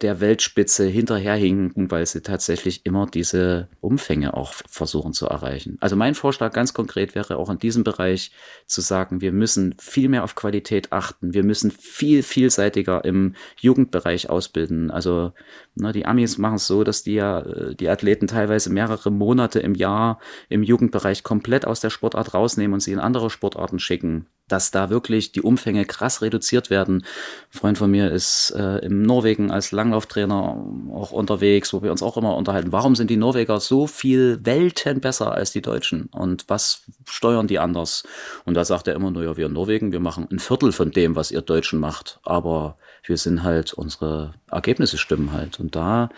[0.00, 5.76] der Weltspitze hinterherhinken, weil sie tatsächlich immer diese Umfänge auch versuchen zu erreichen.
[5.80, 8.30] Also mein Vorschlag ganz konkret wäre auch in diesem Bereich
[8.66, 11.34] zu sagen, wir müssen viel mehr auf Qualität achten.
[11.34, 14.92] Wir müssen viel vielseitiger im Jugendbereich ausbilden.
[14.92, 15.32] Also
[15.74, 19.58] ne, die Amis machen es so, dass die ja äh, die Athleten teilweise mehrere Monate
[19.58, 24.26] im Jahr im Jugendbereich komplett aus der Sportart rausnehmen und sie in andere Sportarten schicken
[24.48, 26.98] dass da wirklich die Umfänge krass reduziert werden.
[26.98, 32.02] Ein Freund von mir ist äh, im Norwegen als Langlauftrainer auch unterwegs, wo wir uns
[32.02, 32.72] auch immer unterhalten.
[32.72, 36.06] Warum sind die Norweger so viel Welten besser als die Deutschen?
[36.06, 38.02] Und was steuern die anders?
[38.44, 40.90] Und da sagt er immer nur, ja, wir in Norwegen, wir machen ein Viertel von
[40.90, 42.20] dem, was ihr Deutschen macht.
[42.22, 45.60] Aber wir sind halt, unsere Ergebnisse stimmen halt.
[45.60, 46.10] Und da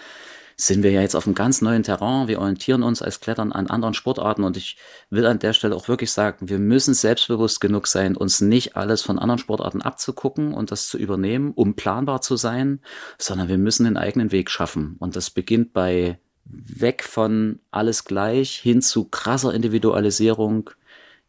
[0.67, 2.29] sind wir ja jetzt auf einem ganz neuen Terrain.
[2.29, 4.77] Wir orientieren uns als Klettern an anderen Sportarten und ich
[5.09, 9.03] will an der Stelle auch wirklich sagen, wir müssen selbstbewusst genug sein, uns nicht alles
[9.03, 12.81] von anderen Sportarten abzugucken und das zu übernehmen, um planbar zu sein,
[13.19, 14.97] sondern wir müssen den eigenen Weg schaffen.
[14.99, 20.71] Und das beginnt bei weg von alles gleich hin zu krasser Individualisierung,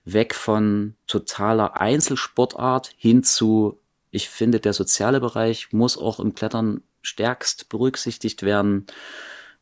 [0.03, 3.79] weg von totaler Einzelsportart hin zu,
[4.09, 8.85] ich finde, der soziale Bereich muss auch im Klettern stärkst berücksichtigt werden.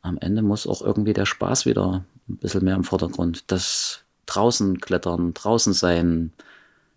[0.01, 3.51] Am Ende muss auch irgendwie der Spaß wieder ein bisschen mehr im Vordergrund.
[3.51, 6.31] Das draußen klettern, draußen sein,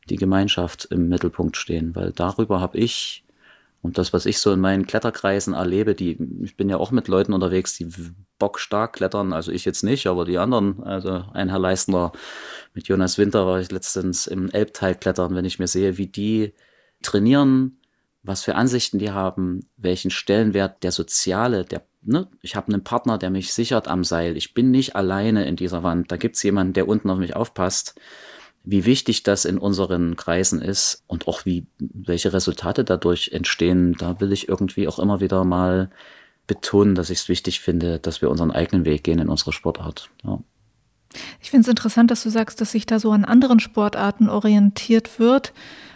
[0.08, 3.24] die Gemeinschaft im Mittelpunkt stehen, weil darüber habe ich
[3.82, 7.08] und das, was ich so in meinen Kletterkreisen erlebe, die, ich bin ja auch mit
[7.08, 7.88] Leuten unterwegs, die
[8.38, 12.12] bockstark klettern, also ich jetzt nicht, aber die anderen, also ein Herr Leistner
[12.74, 16.54] mit Jonas Winter war ich letztens im Elbteil klettern, wenn ich mir sehe, wie die
[17.02, 17.78] trainieren,
[18.22, 23.18] was für Ansichten die haben, welchen Stellenwert der soziale, der, ne, ich habe einen Partner,
[23.18, 24.36] der mich sichert am Seil.
[24.36, 26.12] Ich bin nicht alleine in dieser Wand.
[26.12, 28.00] Da gibt's jemanden, der unten auf mich aufpasst.
[28.64, 34.20] Wie wichtig das in unseren Kreisen ist und auch wie, welche Resultate dadurch entstehen, da
[34.20, 35.90] will ich irgendwie auch immer wieder mal
[36.46, 40.10] betonen, dass ich es wichtig finde, dass wir unseren eigenen Weg gehen in unserer Sportart.
[40.22, 40.38] Ja.
[41.40, 45.18] Ich finde es interessant, dass du sagst, dass sich da so an anderen Sportarten orientiert
[45.18, 45.52] wird,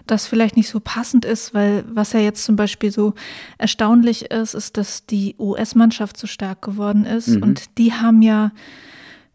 [0.06, 3.14] das vielleicht nicht so passend ist, weil was ja jetzt zum Beispiel so
[3.58, 7.42] erstaunlich ist, ist, dass die US-Mannschaft so stark geworden ist mhm.
[7.42, 8.52] und die haben ja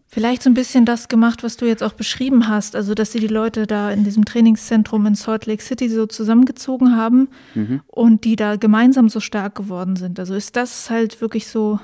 [0.08, 3.20] vielleicht so ein bisschen das gemacht, was du jetzt auch beschrieben hast, also dass sie
[3.20, 7.82] die Leute da in diesem Trainingszentrum in Salt Lake City so zusammengezogen haben mhm.
[7.88, 10.20] und die da gemeinsam so stark geworden sind.
[10.20, 11.80] Also ist das halt wirklich so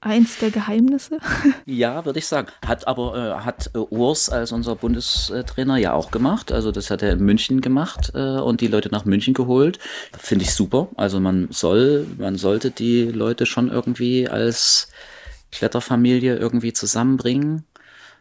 [0.00, 1.18] eins der Geheimnisse?
[1.66, 2.48] Ja, würde ich sagen.
[2.64, 6.52] Hat aber äh, hat äh, Urs als unser Bundestrainer ja auch gemacht.
[6.52, 9.78] Also das hat er in München gemacht äh, und die Leute nach München geholt.
[10.18, 10.88] Finde ich super.
[10.96, 14.88] Also man soll, man sollte die Leute schon irgendwie als
[15.50, 17.64] Kletterfamilie irgendwie zusammenbringen.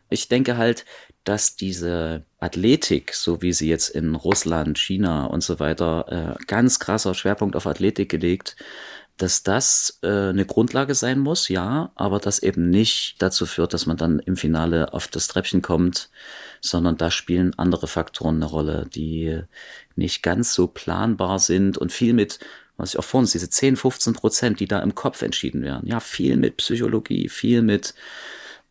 [0.09, 0.85] Ich denke halt,
[1.23, 6.79] dass diese Athletik, so wie sie jetzt in Russland, China und so weiter, äh, ganz
[6.79, 8.55] krasser Schwerpunkt auf Athletik gelegt,
[9.17, 13.85] dass das äh, eine Grundlage sein muss, ja, aber das eben nicht dazu führt, dass
[13.85, 16.09] man dann im Finale auf das Treppchen kommt,
[16.59, 19.41] sondern da spielen andere Faktoren eine Rolle, die
[19.95, 22.39] nicht ganz so planbar sind und viel mit,
[22.75, 25.87] was ich auch vorhin, diese 10, 15 Prozent, die da im Kopf entschieden werden.
[25.87, 27.93] Ja, viel mit Psychologie, viel mit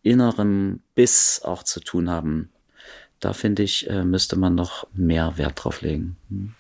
[0.03, 2.51] innerem Biss auch zu tun haben.
[3.19, 6.17] Da finde ich, äh, müsste man noch mehr Wert drauf legen.
[6.29, 6.55] Hm.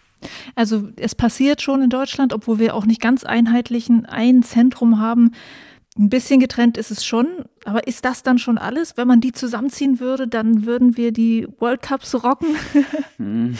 [0.54, 5.32] Also es passiert schon in Deutschland, obwohl wir auch nicht ganz einheitlichen ein Zentrum haben.
[5.96, 8.96] Ein bisschen getrennt ist es schon, aber ist das dann schon alles?
[8.96, 12.56] Wenn man die zusammenziehen würde, dann würden wir die World Cups rocken?
[13.16, 13.56] Hm.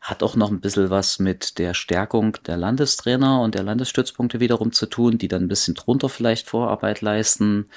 [0.00, 4.72] Hat auch noch ein bisschen was mit der Stärkung der Landestrainer und der Landesstützpunkte wiederum
[4.72, 7.68] zu tun, die dann ein bisschen drunter vielleicht Vorarbeit leisten.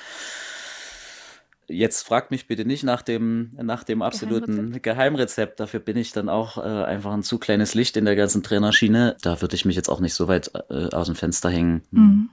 [1.68, 4.84] Jetzt fragt mich bitte nicht nach dem, nach dem absoluten Geheimrezept.
[4.84, 5.60] Geheimrezept.
[5.60, 9.18] Dafür bin ich dann auch äh, einfach ein zu kleines Licht in der ganzen Trainerschiene.
[9.22, 11.82] Da würde ich mich jetzt auch nicht so weit äh, aus dem Fenster hängen.
[11.92, 12.30] Mhm.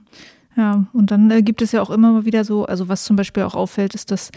[0.55, 3.15] Ja, und dann äh, gibt es ja auch immer mal wieder so, also was zum
[3.15, 4.31] Beispiel auch auffällt, ist, dass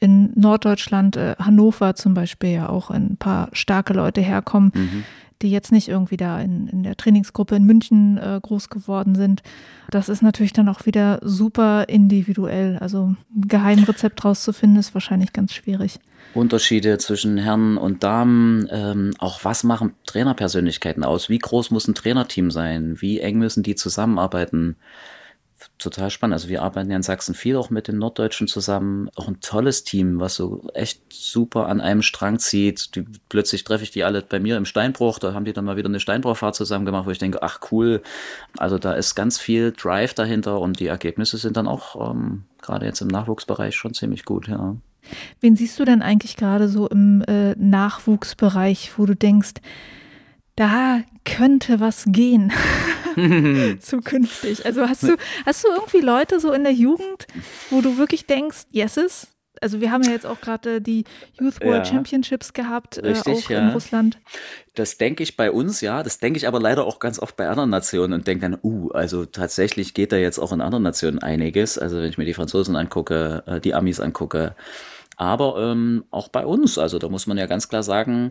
[0.00, 4.72] in Norddeutschland, äh, Hannover zum Beispiel ja auch ein paar starke Leute herkommen.
[4.74, 5.04] Mhm
[5.42, 9.42] die jetzt nicht irgendwie da in, in der Trainingsgruppe in München äh, groß geworden sind.
[9.90, 12.78] Das ist natürlich dann auch wieder super individuell.
[12.78, 15.98] Also ein Geheimrezept rauszufinden, ist wahrscheinlich ganz schwierig.
[16.34, 21.28] Unterschiede zwischen Herren und Damen, ähm, auch was machen Trainerpersönlichkeiten aus?
[21.28, 22.96] Wie groß muss ein Trainerteam sein?
[23.00, 24.76] Wie eng müssen die zusammenarbeiten?
[25.78, 26.34] Total spannend.
[26.34, 29.08] Also wir arbeiten ja in Sachsen viel auch mit den Norddeutschen zusammen.
[29.16, 32.94] Auch ein tolles Team, was so echt super an einem Strang zieht.
[32.94, 35.18] Die, plötzlich treffe ich die alle bei mir im Steinbruch.
[35.18, 38.02] Da haben die dann mal wieder eine Steinbruchfahrt zusammen gemacht, wo ich denke, ach cool.
[38.58, 42.86] Also da ist ganz viel Drive dahinter und die Ergebnisse sind dann auch ähm, gerade
[42.86, 44.76] jetzt im Nachwuchsbereich schon ziemlich gut, ja.
[45.40, 49.54] Wen siehst du denn eigentlich gerade so im äh, Nachwuchsbereich, wo du denkst,
[50.56, 52.52] da könnte was gehen
[53.80, 54.64] zukünftig.
[54.66, 57.26] Also hast du, hast du irgendwie Leute so in der Jugend,
[57.70, 59.28] wo du wirklich denkst, yeses?
[59.60, 61.04] Also wir haben ja jetzt auch gerade die
[61.40, 63.58] Youth World ja, Championships gehabt, richtig, äh, auch ja.
[63.60, 64.18] in Russland.
[64.74, 66.02] Das denke ich bei uns, ja.
[66.02, 68.90] Das denke ich aber leider auch ganz oft bei anderen Nationen und denke dann, uh,
[68.90, 71.78] also tatsächlich geht da jetzt auch in anderen Nationen einiges.
[71.78, 74.56] Also wenn ich mir die Franzosen angucke, äh, die Amis angucke,
[75.16, 76.78] aber ähm, auch bei uns.
[76.78, 78.30] Also da muss man ja ganz klar sagen,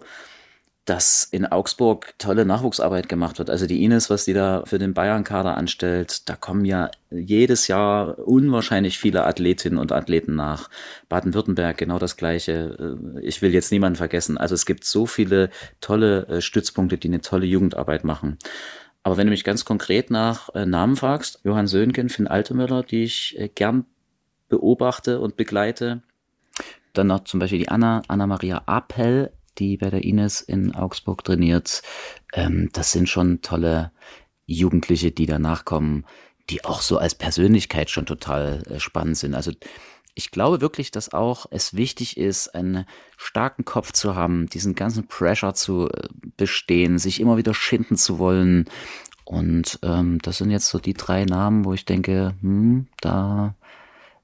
[0.85, 3.51] dass in Augsburg tolle Nachwuchsarbeit gemacht wird.
[3.51, 8.17] Also die Ines, was die da für den Bayern-Kader anstellt, da kommen ja jedes Jahr
[8.17, 10.69] unwahrscheinlich viele Athletinnen und Athleten nach.
[11.07, 12.97] Baden-Württemberg genau das Gleiche.
[13.15, 14.39] Äh, ich will jetzt niemanden vergessen.
[14.39, 15.51] Also es gibt so viele
[15.81, 18.39] tolle äh, Stützpunkte, die eine tolle Jugendarbeit machen.
[19.03, 23.03] Aber wenn du mich ganz konkret nach äh, Namen fragst, Johann Söhngen, Finn Altemüller, die
[23.03, 23.85] ich gern
[24.49, 26.01] beobachte und begleite.
[26.93, 31.83] Dann noch zum Beispiel die Anna, Anna-Maria Appel, die bei der Ines in Augsburg trainiert.
[32.33, 33.91] Ähm, das sind schon tolle
[34.47, 36.05] Jugendliche, die danach kommen,
[36.49, 39.35] die auch so als Persönlichkeit schon total äh, spannend sind.
[39.35, 39.51] Also
[40.15, 42.85] ich glaube wirklich, dass auch es wichtig ist, einen
[43.17, 46.07] starken Kopf zu haben, diesen ganzen Pressure zu äh,
[46.37, 48.65] bestehen, sich immer wieder schinden zu wollen.
[49.23, 53.55] Und ähm, das sind jetzt so die drei Namen, wo ich denke, hm, da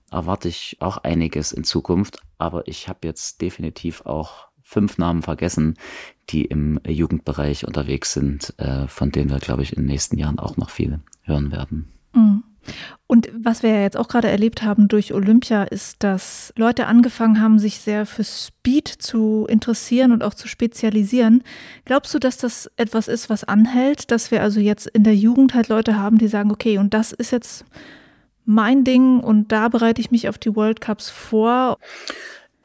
[0.10, 2.22] erwarte ich auch einiges in Zukunft.
[2.40, 5.76] Aber ich habe jetzt definitiv auch fünf Namen vergessen,
[6.30, 10.40] die im Jugendbereich unterwegs sind, äh, von denen wir, glaube ich, in den nächsten Jahren
[10.40, 11.88] auch noch viel hören werden.
[12.14, 12.44] Mhm.
[13.08, 17.40] Und was wir ja jetzt auch gerade erlebt haben durch Olympia, ist, dass Leute angefangen
[17.40, 21.44] haben, sich sehr für Speed zu interessieren und auch zu spezialisieren.
[21.86, 25.54] Glaubst du, dass das etwas ist, was anhält, dass wir also jetzt in der Jugend
[25.54, 27.64] halt Leute haben, die sagen, okay, und das ist jetzt
[28.44, 31.78] mein Ding und da bereite ich mich auf die World Cups vor?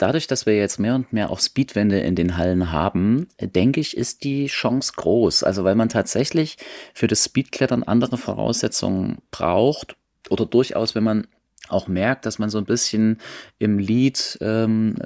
[0.03, 3.97] Dadurch, dass wir jetzt mehr und mehr auch Speedwände in den Hallen haben, denke ich,
[3.97, 5.45] ist die Chance groß.
[5.45, 6.57] Also weil man tatsächlich
[6.93, 9.97] für das Speedklettern andere Voraussetzungen braucht
[10.29, 11.29] oder durchaus, wenn man
[11.69, 13.19] auch merkt, dass man so ein bisschen
[13.59, 14.97] im Lied ähm,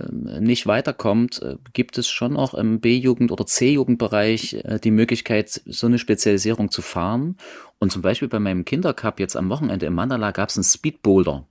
[0.40, 5.86] nicht weiterkommt, äh, gibt es schon auch im B-Jugend- oder C-Jugendbereich äh, die Möglichkeit, so
[5.86, 7.36] eine Spezialisierung zu fahren.
[7.78, 11.46] Und zum Beispiel bei meinem Kindercup jetzt am Wochenende im Mandala gab es einen Speedboulder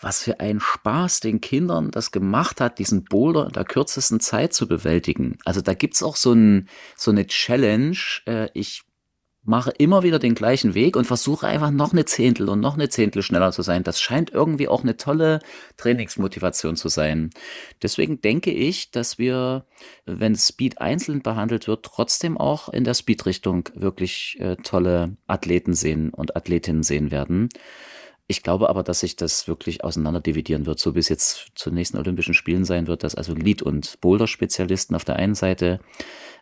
[0.00, 4.52] was für ein Spaß den Kindern das gemacht hat, diesen Boulder in der kürzesten Zeit
[4.52, 5.38] zu bewältigen.
[5.44, 7.96] Also da gibt's auch so, ein, so eine Challenge.
[8.26, 8.84] Äh, ich
[9.42, 12.90] mache immer wieder den gleichen Weg und versuche einfach noch eine Zehntel und noch eine
[12.90, 13.82] Zehntel schneller zu sein.
[13.82, 15.40] Das scheint irgendwie auch eine tolle
[15.76, 17.30] Trainingsmotivation zu sein.
[17.82, 19.64] Deswegen denke ich, dass wir,
[20.04, 26.10] wenn Speed einzeln behandelt wird, trotzdem auch in der Speed-Richtung wirklich äh, tolle Athleten sehen
[26.10, 27.48] und Athletinnen sehen werden.
[28.30, 31.98] Ich glaube aber, dass sich das wirklich auseinander dividieren wird, so bis jetzt zu nächsten
[31.98, 35.80] Olympischen Spielen sein wird, dass also Lead- und Boulder-Spezialisten auf der einen Seite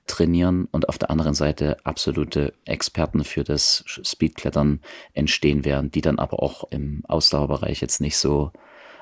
[0.06, 4.82] trainieren und auf der anderen Seite absolute Experten für das Speedklettern
[5.14, 8.52] entstehen werden, die dann aber auch im Ausdauerbereich jetzt nicht so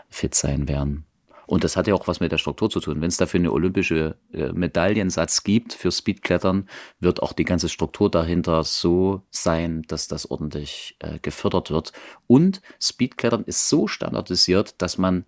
[0.09, 1.07] fit sein werden.
[1.47, 3.01] Und das hat ja auch was mit der Struktur zu tun.
[3.01, 6.69] Wenn es dafür eine olympische äh, Medaillensatz gibt für Speedklettern,
[6.99, 11.93] wird auch die ganze Struktur dahinter so sein, dass das ordentlich äh, gefördert wird.
[12.27, 15.25] Und Speedklettern ist so standardisiert, dass man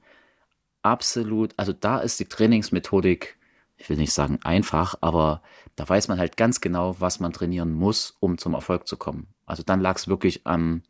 [0.82, 3.36] absolut, also da ist die Trainingsmethodik,
[3.76, 5.42] ich will nicht sagen einfach, aber
[5.76, 9.28] da weiß man halt ganz genau, was man trainieren muss, um zum Erfolg zu kommen.
[9.46, 10.82] Also dann lag es wirklich am,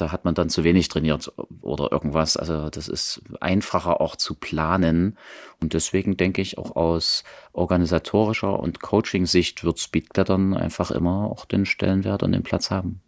[0.00, 2.36] da hat man dann zu wenig trainiert oder irgendwas.
[2.36, 5.16] Also das ist einfacher auch zu planen.
[5.60, 11.66] Und deswegen denke ich auch aus organisatorischer und Coaching-Sicht wird Speedklettern einfach immer auch den
[11.66, 13.00] Stellenwert und den Platz haben.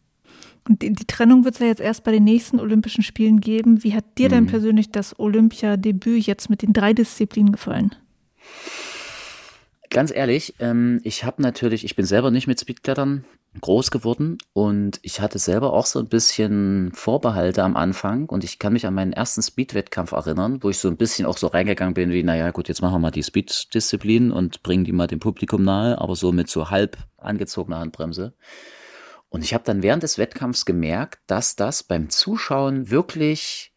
[0.68, 3.82] Und die, die Trennung wird es ja jetzt erst bei den nächsten Olympischen Spielen geben.
[3.82, 4.49] Wie hat dir denn mhm.
[4.49, 7.95] persönlich das Olympiadebüt jetzt mit den drei Disziplinen gefallen?
[9.90, 13.24] Ganz ehrlich, ähm, ich habe natürlich, ich bin selber nicht mit Speedklettern
[13.61, 18.59] groß geworden und ich hatte selber auch so ein bisschen Vorbehalte am Anfang und ich
[18.59, 21.94] kann mich an meinen ersten Speed-Wettkampf erinnern, wo ich so ein bisschen auch so reingegangen
[21.94, 25.20] bin wie, naja gut, jetzt machen wir mal die Speed-Disziplin und bringen die mal dem
[25.20, 28.32] Publikum nahe, aber so mit so halb angezogener Handbremse.
[29.28, 33.72] Und ich habe dann während des Wettkampfs gemerkt, dass das beim Zuschauen wirklich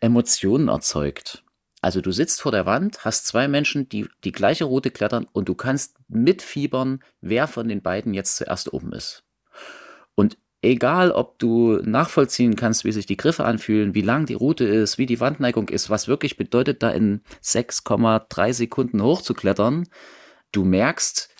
[0.00, 1.44] Emotionen erzeugt.
[1.80, 5.48] Also du sitzt vor der Wand, hast zwei Menschen, die die gleiche Route klettern und
[5.48, 9.24] du kannst mitfiebern, wer von den beiden jetzt zuerst oben ist.
[10.14, 14.64] Und egal, ob du nachvollziehen kannst, wie sich die Griffe anfühlen, wie lang die Route
[14.64, 19.88] ist, wie die Wandneigung ist, was wirklich bedeutet, da in 6,3 Sekunden hochzuklettern,
[20.52, 21.30] du merkst,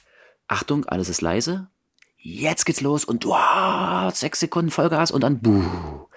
[0.49, 1.69] Achtung, alles ist leise,
[2.17, 6.09] jetzt geht's los und du wow, sechs Sekunden Vollgas und dann buh.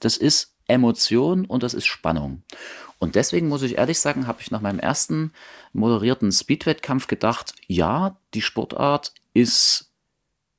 [0.00, 2.42] Das ist Emotion und das ist Spannung.
[2.98, 5.32] Und deswegen muss ich ehrlich sagen, habe ich nach meinem ersten
[5.72, 9.88] moderierten Speedwettkampf gedacht, ja, die Sportart ist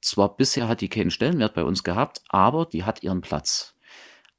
[0.02, 3.76] zwar bisher hat die keinen Stellenwert bei uns gehabt, aber die hat ihren Platz.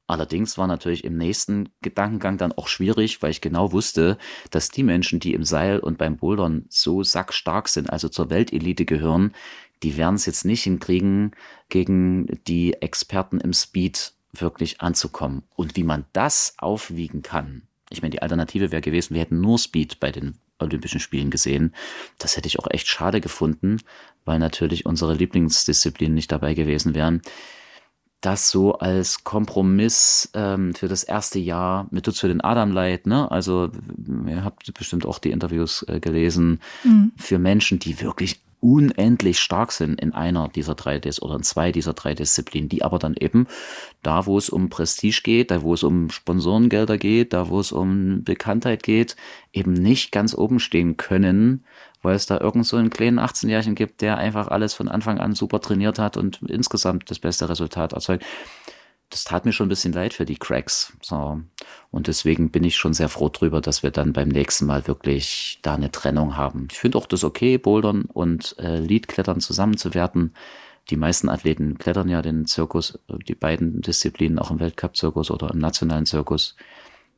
[0.07, 4.17] Allerdings war natürlich im nächsten Gedankengang dann auch schwierig, weil ich genau wusste,
[4.49, 8.83] dass die Menschen, die im Seil und beim Bouldern so sackstark sind, also zur Weltelite
[8.83, 9.33] gehören,
[9.83, 11.31] die werden es jetzt nicht hinkriegen,
[11.69, 15.43] gegen die Experten im Speed wirklich anzukommen.
[15.55, 19.59] Und wie man das aufwiegen kann, ich meine, die Alternative wäre gewesen, wir hätten nur
[19.59, 21.73] Speed bei den Olympischen Spielen gesehen.
[22.17, 23.77] Das hätte ich auch echt schade gefunden,
[24.25, 27.21] weil natürlich unsere Lieblingsdisziplinen nicht dabei gewesen wären.
[28.21, 33.29] Das so als Kompromiss ähm, für das erste Jahr, tut's für den Adam leid, ne?
[33.31, 33.71] Also
[34.27, 37.13] ihr habt bestimmt auch die Interviews äh, gelesen, mhm.
[37.17, 41.71] für Menschen, die wirklich unendlich stark sind in einer dieser drei Dis oder in zwei
[41.71, 43.47] dieser drei Disziplinen, die aber dann eben
[44.03, 47.71] da, wo es um Prestige geht, da wo es um Sponsorengelder geht, da wo es
[47.71, 49.15] um Bekanntheit geht,
[49.51, 51.65] eben nicht ganz oben stehen können,
[52.01, 55.33] weil es da irgend so einen kleinen 18-Jährigen gibt, der einfach alles von Anfang an
[55.33, 58.23] super trainiert hat und insgesamt das beste Resultat erzeugt
[59.11, 60.93] das tat mir schon ein bisschen leid für die Cracks.
[61.01, 61.41] So.
[61.91, 65.59] Und deswegen bin ich schon sehr froh drüber, dass wir dann beim nächsten Mal wirklich
[65.61, 66.69] da eine Trennung haben.
[66.71, 70.33] Ich finde auch das okay, Bouldern und äh, Leadklettern zusammenzuwerten.
[70.89, 75.59] Die meisten Athleten klettern ja den Zirkus, die beiden Disziplinen auch im Weltcup-Zirkus oder im
[75.59, 76.55] nationalen Zirkus.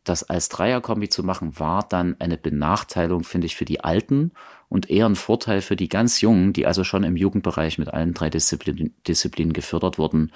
[0.03, 4.31] Das als Dreierkombi zu machen, war dann eine Benachteiligung, finde ich, für die Alten
[4.67, 8.13] und eher ein Vorteil für die ganz Jungen, die also schon im Jugendbereich mit allen
[8.13, 10.31] drei Disziplinen, Disziplinen gefördert wurden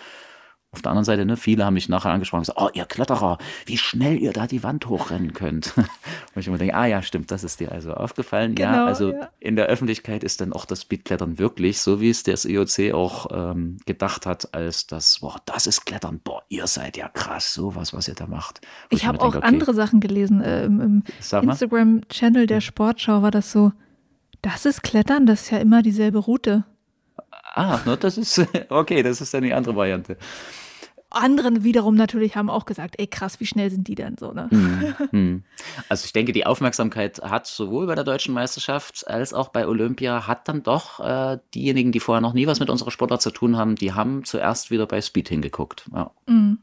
[0.72, 3.38] auf der anderen Seite, ne, viele haben mich nachher angesprochen und gesagt, oh, ihr Kletterer,
[3.65, 5.74] wie schnell ihr da die Wand hochrennen könnt.
[5.78, 5.88] und
[6.36, 8.53] ich immer denke, ah ja, stimmt, das ist dir also aufgefallen.
[8.53, 9.30] Genau, ja, also ja.
[9.39, 13.28] in der Öffentlichkeit ist dann auch das Speedklettern wirklich, so wie es das IOC auch
[13.32, 17.93] ähm, gedacht hat, als das, boah, das ist Klettern, boah, ihr seid ja krass, sowas,
[17.93, 18.59] was ihr da macht.
[18.89, 20.41] Wo ich habe auch denke, okay, andere Sachen gelesen.
[20.41, 21.03] Äh, Im, im
[21.49, 23.72] Instagram-Channel der Sportschau war das so,
[24.41, 26.65] das ist Klettern, das ist ja immer dieselbe Route.
[27.58, 28.39] Ah, ne, das ist,
[28.70, 30.16] okay, das ist dann die andere Variante.
[31.10, 34.47] Anderen wiederum natürlich haben auch gesagt, ey krass, wie schnell sind die denn so, ne?
[35.12, 35.43] Mhm.
[35.89, 40.28] Also ich denke, die Aufmerksamkeit hat sowohl bei der deutschen Meisterschaft als auch bei Olympia
[40.28, 43.58] hat dann doch äh, diejenigen, die vorher noch nie was mit unserer Sportart zu tun
[43.58, 45.86] haben, die haben zuerst wieder bei Speed hingeguckt.
[45.93, 46.12] Ja.
[46.28, 46.60] Mhm.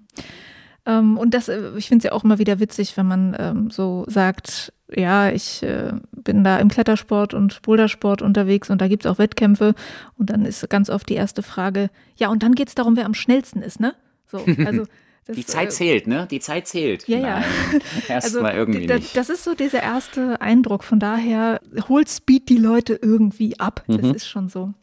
[0.87, 3.71] Ähm, und das, äh, ich finde es ja auch immer wieder witzig, wenn man ähm,
[3.71, 9.05] so sagt, ja, ich äh, bin da im Klettersport und Bouldersport unterwegs und da gibt
[9.05, 9.75] es auch Wettkämpfe.
[10.19, 13.07] Und dann ist ganz oft die erste Frage, ja, und dann geht es darum, wer
[13.07, 13.95] am schnellsten ist, ne?
[14.27, 14.85] So, also.
[15.27, 16.29] Das, die Zeit äh, zählt, ne?
[16.31, 17.09] Die Zeit zählt.
[17.09, 17.45] Ja, ja.
[18.09, 19.17] Erstmal also, irgendwie nicht.
[19.17, 20.85] Das ist so dieser erste Eindruck.
[20.85, 23.83] Von daher holt Speed die Leute irgendwie ab.
[23.87, 24.15] Das mhm.
[24.15, 24.75] ist schon so.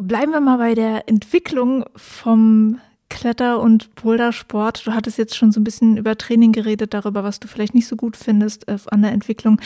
[0.00, 2.78] Bleiben wir mal bei der Entwicklung vom
[3.08, 4.86] Kletter- und Bouldersport.
[4.86, 7.88] Du hattest jetzt schon so ein bisschen über Training geredet, darüber, was du vielleicht nicht
[7.88, 9.60] so gut findest äh, an der Entwicklung.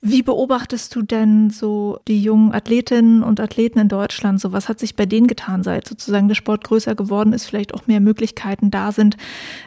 [0.00, 4.40] Wie beobachtest du denn so die jungen Athletinnen und Athleten in Deutschland?
[4.40, 7.74] So was hat sich bei denen getan, seit sozusagen der Sport größer geworden ist, vielleicht
[7.74, 9.16] auch mehr Möglichkeiten da sind?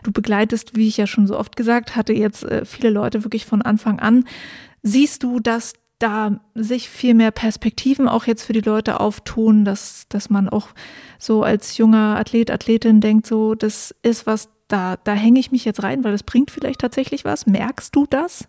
[0.03, 3.45] Du begleitest, wie ich ja schon so oft gesagt hatte, jetzt äh, viele Leute wirklich
[3.45, 4.25] von Anfang an.
[4.83, 10.07] Siehst du, dass da sich viel mehr Perspektiven auch jetzt für die Leute auftun, dass,
[10.09, 10.69] dass man auch
[11.19, 15.65] so als junger Athlet, Athletin denkt, so, das ist was, da, da hänge ich mich
[15.65, 17.45] jetzt rein, weil das bringt vielleicht tatsächlich was.
[17.45, 18.47] Merkst du das?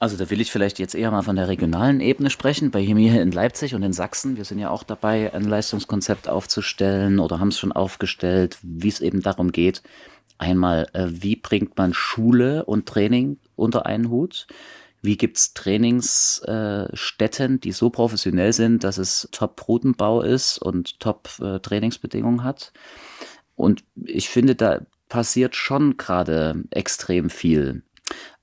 [0.00, 2.70] Also da will ich vielleicht jetzt eher mal von der regionalen Ebene sprechen.
[2.70, 6.28] Bei mir hier in Leipzig und in Sachsen, wir sind ja auch dabei, ein Leistungskonzept
[6.28, 9.82] aufzustellen oder haben es schon aufgestellt, wie es eben darum geht,
[10.36, 14.46] einmal, äh, wie bringt man Schule und Training unter einen Hut?
[15.04, 22.44] Wie gibt's Trainingsstätten, äh, die so professionell sind, dass es Top-Routenbau ist und Top-Trainingsbedingungen äh,
[22.44, 22.72] hat?
[23.54, 24.80] Und ich finde, da
[25.10, 27.82] passiert schon gerade extrem viel.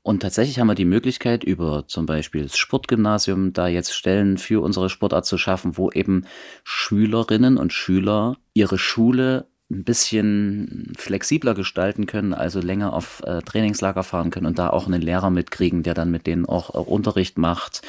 [0.03, 4.61] Und tatsächlich haben wir die Möglichkeit, über zum Beispiel das Sportgymnasium da jetzt Stellen für
[4.61, 6.27] unsere Sportart zu schaffen, wo eben
[6.63, 14.03] Schülerinnen und Schüler ihre Schule ein bisschen flexibler gestalten können, also länger auf äh, Trainingslager
[14.03, 17.37] fahren können und da auch einen Lehrer mitkriegen, der dann mit denen auch, auch Unterricht
[17.37, 17.81] macht,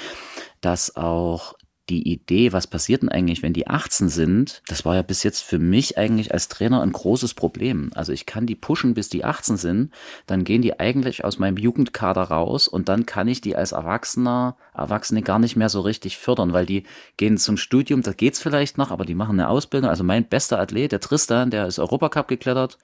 [0.60, 1.54] dass auch
[1.88, 5.40] die Idee, was passiert denn eigentlich, wenn die 18 sind, das war ja bis jetzt
[5.40, 7.90] für mich eigentlich als Trainer ein großes Problem.
[7.94, 9.92] Also ich kann die pushen, bis die 18 sind,
[10.26, 14.56] dann gehen die eigentlich aus meinem Jugendkader raus und dann kann ich die als Erwachsener,
[14.74, 16.84] Erwachsene gar nicht mehr so richtig fördern, weil die
[17.16, 19.90] gehen zum Studium, da geht's vielleicht noch, aber die machen eine Ausbildung.
[19.90, 22.78] Also mein bester Athlet, der Tristan, der ist Europacup geklettert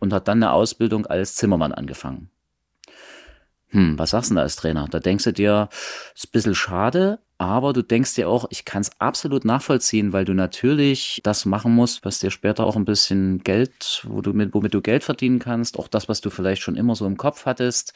[0.00, 2.28] und hat dann eine Ausbildung als Zimmermann angefangen.
[3.68, 4.86] Hm, was sagst du da als Trainer?
[4.90, 5.68] Da denkst du dir,
[6.14, 10.24] ist ein bisschen schade, aber du denkst dir auch, ich kann es absolut nachvollziehen, weil
[10.24, 14.54] du natürlich das machen musst, was dir später auch ein bisschen Geld, wo du mit,
[14.54, 17.44] womit du Geld verdienen kannst, auch das, was du vielleicht schon immer so im Kopf
[17.44, 17.94] hattest.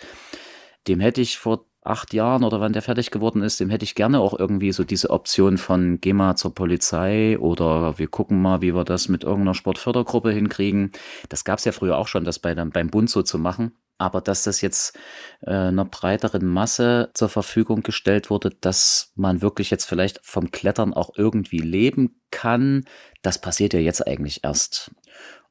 [0.89, 3.95] Dem hätte ich vor acht Jahren oder wann der fertig geworden ist, dem hätte ich
[3.95, 8.61] gerne auch irgendwie so diese Option von geh mal zur Polizei oder wir gucken mal,
[8.61, 10.93] wie wir das mit irgendeiner Sportfördergruppe hinkriegen.
[11.29, 13.73] Das gab es ja früher auch schon, das bei, beim Bund so zu machen.
[13.99, 14.99] Aber dass das jetzt
[15.41, 20.93] äh, einer breiteren Masse zur Verfügung gestellt wurde, dass man wirklich jetzt vielleicht vom Klettern
[20.93, 22.85] auch irgendwie leben kann,
[23.23, 24.91] das passiert ja jetzt eigentlich erst.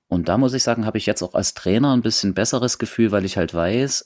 [0.07, 3.11] Und da muss ich sagen, habe ich jetzt auch als Trainer ein bisschen besseres Gefühl,
[3.11, 4.05] weil ich halt weiß,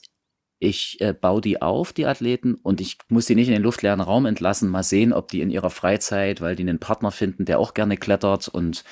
[0.58, 4.00] ich äh, baue die auf, die Athleten, und ich muss die nicht in den luftleeren
[4.00, 7.58] Raum entlassen, mal sehen, ob die in ihrer Freizeit, weil die einen Partner finden, der
[7.58, 8.84] auch gerne klettert und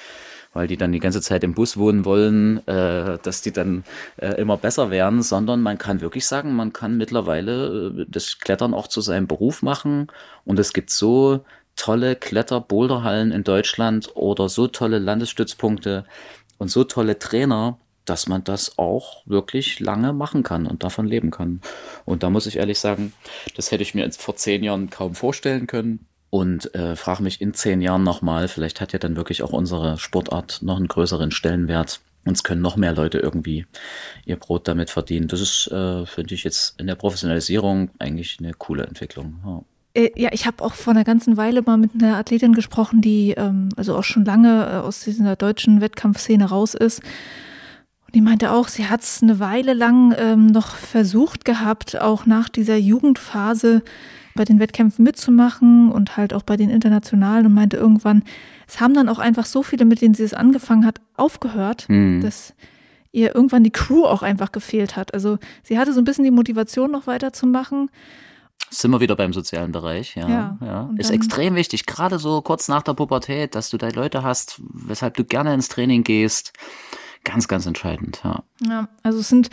[0.58, 3.84] weil die dann die ganze Zeit im Bus wohnen wollen, äh, dass die dann
[4.16, 8.74] äh, immer besser werden, sondern man kann wirklich sagen, man kann mittlerweile äh, das Klettern
[8.74, 10.08] auch zu seinem Beruf machen
[10.44, 11.44] und es gibt so
[11.76, 16.04] tolle Kletter-Boulderhallen in Deutschland oder so tolle Landesstützpunkte
[16.58, 21.30] und so tolle Trainer, dass man das auch wirklich lange machen kann und davon leben
[21.30, 21.60] kann.
[22.04, 23.12] Und da muss ich ehrlich sagen,
[23.54, 27.54] das hätte ich mir vor zehn Jahren kaum vorstellen können und äh, frage mich in
[27.54, 32.00] zehn Jahren nochmal, vielleicht hat ja dann wirklich auch unsere Sportart noch einen größeren Stellenwert.
[32.24, 33.66] Uns können noch mehr Leute irgendwie
[34.26, 35.28] ihr Brot damit verdienen.
[35.28, 39.40] Das ist, äh, finde ich, jetzt in der Professionalisierung eigentlich eine coole Entwicklung.
[39.44, 39.62] Ja.
[39.94, 43.30] Äh, ja, ich habe auch vor einer ganzen Weile mal mit einer Athletin gesprochen, die
[43.30, 47.00] ähm, also auch schon lange äh, aus dieser deutschen Wettkampfszene raus ist.
[48.06, 52.26] Und die meinte auch, sie hat es eine Weile lang ähm, noch versucht gehabt, auch
[52.26, 53.82] nach dieser Jugendphase
[54.38, 58.22] bei den Wettkämpfen mitzumachen und halt auch bei den internationalen und meinte irgendwann,
[58.68, 62.22] es haben dann auch einfach so viele, mit denen sie es angefangen hat, aufgehört, mhm.
[62.22, 62.54] dass
[63.10, 65.12] ihr irgendwann die Crew auch einfach gefehlt hat.
[65.12, 67.90] Also sie hatte so ein bisschen die Motivation, noch weiterzumachen.
[68.70, 70.28] Sind wir wieder beim sozialen Bereich, ja.
[70.28, 70.90] ja, ja.
[70.98, 75.14] Ist extrem wichtig, gerade so kurz nach der Pubertät, dass du da Leute hast, weshalb
[75.14, 76.52] du gerne ins Training gehst.
[77.24, 78.42] Ganz, ganz entscheidend, ja.
[78.66, 79.50] Ja, also es sind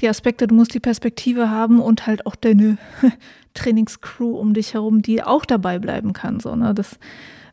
[0.00, 2.78] die Aspekte, du musst die Perspektive haben und halt auch deine
[3.54, 6.40] Trainingscrew um dich herum, die auch dabei bleiben kann.
[6.40, 6.74] So, ne?
[6.74, 6.98] Das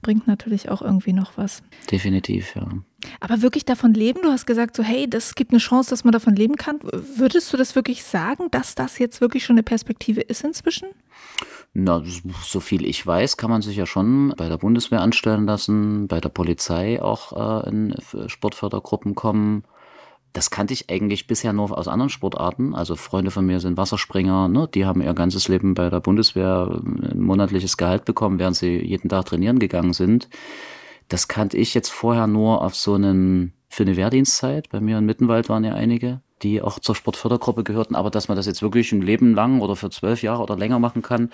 [0.01, 1.63] bringt natürlich auch irgendwie noch was.
[1.91, 2.67] Definitiv, ja.
[3.19, 4.21] Aber wirklich davon leben?
[4.21, 6.79] Du hast gesagt, so, hey, das gibt eine Chance, dass man davon leben kann.
[7.15, 10.89] Würdest du das wirklich sagen, dass das jetzt wirklich schon eine Perspektive ist inzwischen?
[11.77, 12.01] Na,
[12.41, 16.21] so viel ich weiß, kann man sich ja schon bei der Bundeswehr anstellen lassen, bei
[16.21, 17.93] der Polizei auch äh, in
[18.27, 19.65] Sportfördergruppen kommen.
[20.31, 22.73] Das kannte ich eigentlich bisher nur aus anderen Sportarten.
[22.73, 24.69] Also Freunde von mir sind Wasserspringer, ne?
[24.73, 29.09] die haben ihr ganzes Leben bei der Bundeswehr ein monatliches Gehalt bekommen, während sie jeden
[29.09, 30.29] Tag trainieren gegangen sind.
[31.09, 34.69] Das kannte ich jetzt vorher nur auf so einen, für eine Wehrdienstzeit.
[34.69, 37.95] Bei mir in Mittenwald waren ja einige, die auch zur Sportfördergruppe gehörten.
[37.95, 40.77] Aber dass man das jetzt wirklich ein Leben lang oder für zwölf Jahre oder länger
[40.79, 41.31] machen kann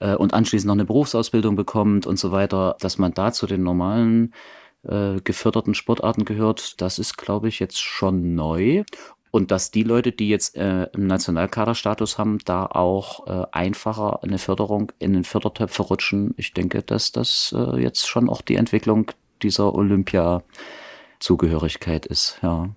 [0.00, 3.62] äh, und anschließend noch eine Berufsausbildung bekommt und so weiter, dass man da zu den
[3.62, 4.34] normalen
[4.82, 6.80] äh, geförderten Sportarten gehört.
[6.80, 8.82] Das ist, glaube ich, jetzt schon neu.
[9.30, 14.38] Und dass die Leute, die jetzt äh, im Nationalkaderstatus haben, da auch äh, einfacher eine
[14.38, 16.32] Förderung in den Fördertöpfe rutschen.
[16.36, 22.70] Ich denke, dass das äh, jetzt schon auch die Entwicklung dieser Olympia-Zugehörigkeit ist, ja.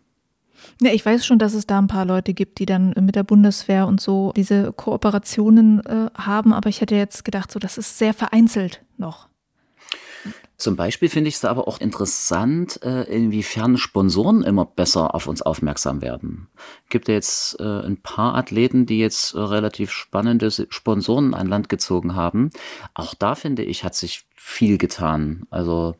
[0.80, 3.24] Ja, ich weiß schon, dass es da ein paar Leute gibt, die dann mit der
[3.24, 7.97] Bundeswehr und so diese Kooperationen äh, haben, aber ich hätte jetzt gedacht, so das ist
[7.97, 9.28] sehr vereinzelt noch.
[10.61, 15.41] Zum Beispiel finde ich es aber auch interessant, äh, inwiefern Sponsoren immer besser auf uns
[15.41, 16.49] aufmerksam werden.
[16.89, 21.67] Gibt ja jetzt äh, ein paar Athleten, die jetzt äh, relativ spannende Sponsoren an Land
[21.67, 22.51] gezogen haben.
[22.93, 25.47] Auch da finde ich, hat sich viel getan.
[25.49, 25.95] Also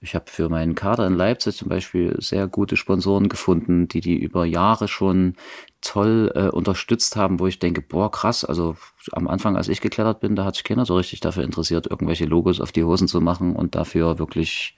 [0.00, 4.16] ich habe für meinen Kader in Leipzig zum Beispiel sehr gute Sponsoren gefunden, die die
[4.16, 5.34] über Jahre schon
[5.80, 8.76] toll äh, unterstützt haben, wo ich denke, boah, krass, also
[9.12, 12.26] am Anfang, als ich geklettert bin, da hat sich keiner so richtig dafür interessiert, irgendwelche
[12.26, 14.76] Logos auf die Hosen zu machen und dafür wirklich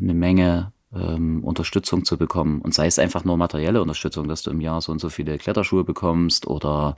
[0.00, 2.60] eine Menge ähm, Unterstützung zu bekommen.
[2.60, 5.38] Und sei es einfach nur materielle Unterstützung, dass du im Jahr so und so viele
[5.38, 6.96] Kletterschuhe bekommst oder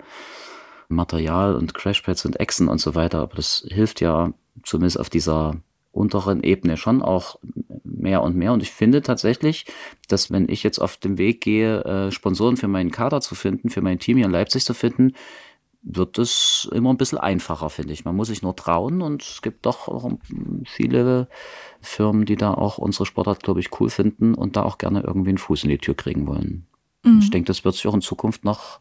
[0.88, 3.20] Material und Crashpads und Echsen und so weiter.
[3.20, 4.32] Aber das hilft ja
[4.62, 5.56] zumindest auf dieser
[5.98, 7.38] unteren Ebene schon auch
[7.84, 8.52] mehr und mehr.
[8.52, 9.66] Und ich finde tatsächlich,
[10.08, 13.68] dass wenn ich jetzt auf dem Weg gehe, äh, Sponsoren für meinen Kader zu finden,
[13.68, 15.12] für mein Team hier in Leipzig zu finden,
[15.82, 18.04] wird es immer ein bisschen einfacher, finde ich.
[18.04, 20.10] Man muss sich nur trauen und es gibt doch auch
[20.64, 21.28] viele
[21.80, 25.30] Firmen, die da auch unsere Sportart, glaube ich, cool finden und da auch gerne irgendwie
[25.30, 26.66] einen Fuß in die Tür kriegen wollen.
[27.04, 27.20] Mhm.
[27.20, 28.80] Ich denke, das wird sich auch in Zukunft noch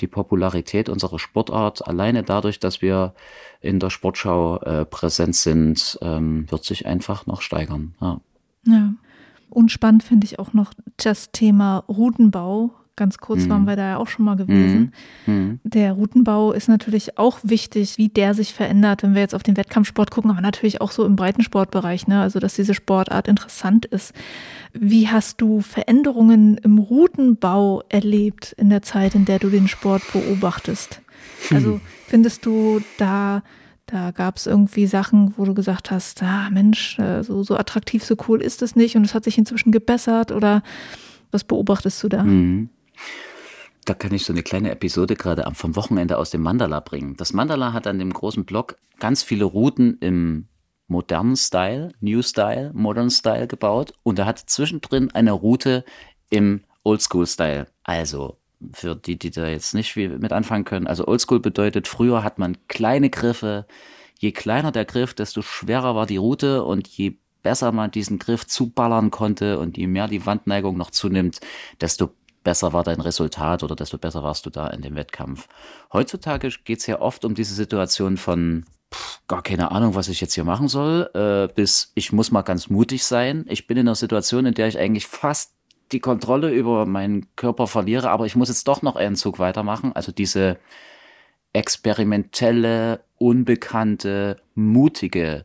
[0.00, 3.14] die Popularität unserer Sportart alleine dadurch, dass wir
[3.60, 7.94] in der Sportschau äh, präsent sind, ähm, wird sich einfach noch steigern.
[8.00, 8.20] Ja.
[8.66, 8.94] ja.
[9.50, 12.72] Und spannend finde ich auch noch das Thema Routenbau.
[12.96, 13.48] Ganz kurz mhm.
[13.50, 14.92] waren wir da ja auch schon mal gewesen.
[15.26, 15.34] Mhm.
[15.34, 15.60] mhm.
[15.64, 19.56] Der Routenbau ist natürlich auch wichtig, wie der sich verändert, wenn wir jetzt auf den
[19.56, 22.20] Wettkampfsport gucken, aber natürlich auch so im Breitensportbereich, ne?
[22.20, 24.12] also dass diese Sportart interessant ist.
[24.72, 30.02] Wie hast du Veränderungen im Routenbau erlebt in der Zeit, in der du den Sport
[30.12, 31.00] beobachtest?
[31.50, 31.80] Also hm.
[32.06, 33.42] findest du da
[33.86, 38.02] da gab es irgendwie Sachen, wo du gesagt hast, ah Mensch, äh, so, so attraktiv,
[38.02, 40.62] so cool ist es nicht und es hat sich inzwischen gebessert oder
[41.30, 42.22] was beobachtest du da?
[42.22, 42.70] Mhm.
[43.84, 47.16] Da kann ich so eine kleine Episode gerade vom Wochenende aus dem Mandala bringen.
[47.16, 50.48] Das Mandala hat an dem großen Block ganz viele Routen im
[50.86, 55.84] modernen Style, New Style, Modern Style gebaut und er hat zwischendrin eine Route
[56.30, 57.66] im Oldschool Style.
[57.82, 58.38] Also
[58.72, 60.86] für die, die da jetzt nicht mit anfangen können.
[60.86, 63.66] Also Oldschool bedeutet, früher hat man kleine Griffe.
[64.18, 68.46] Je kleiner der Griff, desto schwerer war die Route und je besser man diesen Griff
[68.46, 71.40] zuballern konnte und je mehr die Wandneigung noch zunimmt,
[71.80, 72.10] desto
[72.44, 75.48] besser war dein Resultat oder desto besser warst du da in dem Wettkampf.
[75.92, 78.64] Heutzutage geht es ja oft um diese Situation von
[78.94, 82.42] pff, gar keine Ahnung, was ich jetzt hier machen soll, äh, bis ich muss mal
[82.42, 83.46] ganz mutig sein.
[83.48, 85.54] Ich bin in einer Situation, in der ich eigentlich fast
[85.92, 89.92] die Kontrolle über meinen Körper verliere, aber ich muss jetzt doch noch einen Zug weitermachen.
[89.94, 90.58] Also diese
[91.52, 95.44] experimentelle, unbekannte, mutige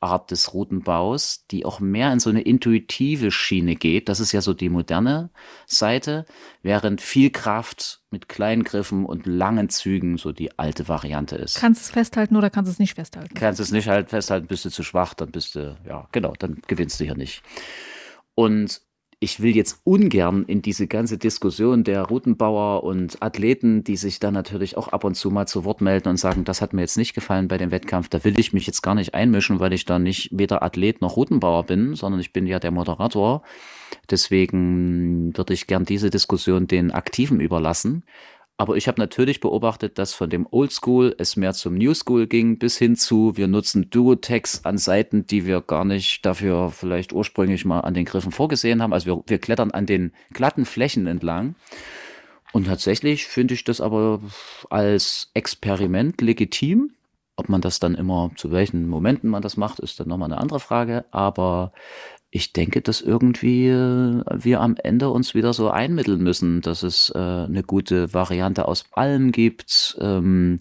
[0.00, 4.08] Art des Routenbaus, die auch mehr in so eine intuitive Schiene geht.
[4.08, 5.30] Das ist ja so die moderne
[5.66, 6.26] Seite,
[6.62, 11.58] während viel Kraft mit kleinen Griffen und langen Zügen so die alte Variante ist.
[11.58, 13.34] Kannst es festhalten oder kannst es nicht festhalten?
[13.34, 16.60] Kannst es nicht halt festhalten, bist du zu schwach, dann bist du, ja, genau, dann
[16.66, 17.42] gewinnst du hier nicht.
[18.34, 18.82] Und
[19.18, 24.30] ich will jetzt ungern in diese ganze Diskussion der Routenbauer und Athleten, die sich da
[24.30, 26.98] natürlich auch ab und zu mal zu Wort melden und sagen, das hat mir jetzt
[26.98, 29.86] nicht gefallen bei dem Wettkampf, da will ich mich jetzt gar nicht einmischen, weil ich
[29.86, 33.42] da nicht weder Athlet noch Routenbauer bin, sondern ich bin ja der Moderator.
[34.10, 38.04] Deswegen würde ich gern diese Diskussion den Aktiven überlassen.
[38.58, 42.58] Aber ich habe natürlich beobachtet, dass von dem Oldschool es mehr zum New School ging,
[42.58, 47.66] bis hin zu, wir nutzen Duotex an Seiten, die wir gar nicht dafür vielleicht ursprünglich
[47.66, 48.94] mal an den Griffen vorgesehen haben.
[48.94, 51.54] Also wir, wir klettern an den glatten Flächen entlang.
[52.52, 54.22] Und tatsächlich finde ich das aber
[54.70, 56.92] als Experiment legitim.
[57.38, 60.40] Ob man das dann immer, zu welchen Momenten man das macht, ist dann nochmal eine
[60.40, 61.04] andere Frage.
[61.10, 61.72] Aber
[62.30, 67.10] ich denke, dass irgendwie äh, wir am Ende uns wieder so einmitteln müssen, dass es
[67.14, 70.60] äh, eine gute Variante aus allem gibt, ähm,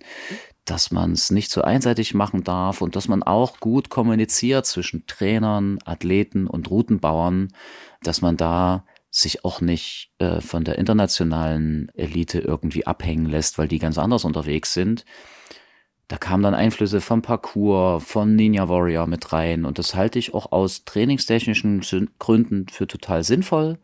[0.63, 5.05] dass man es nicht so einseitig machen darf und dass man auch gut kommuniziert zwischen
[5.05, 7.49] Trainern, Athleten und Routenbauern,
[8.01, 13.67] dass man da sich auch nicht äh, von der internationalen Elite irgendwie abhängen lässt, weil
[13.67, 15.05] die ganz anders unterwegs sind
[16.07, 19.65] da kamen dann Einflüsse vom Parcours, von Ninja Warrior mit rein.
[19.65, 21.81] Und das halte ich auch aus trainingstechnischen
[22.19, 23.79] Gründen für total sinnvoll,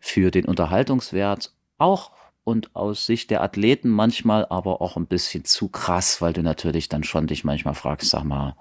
[0.00, 2.12] für den Unterhaltungswert auch
[2.44, 6.88] und aus Sicht der Athleten manchmal aber auch ein bisschen zu krass, weil du natürlich
[6.88, 8.56] dann schon dich manchmal fragst, sag mal,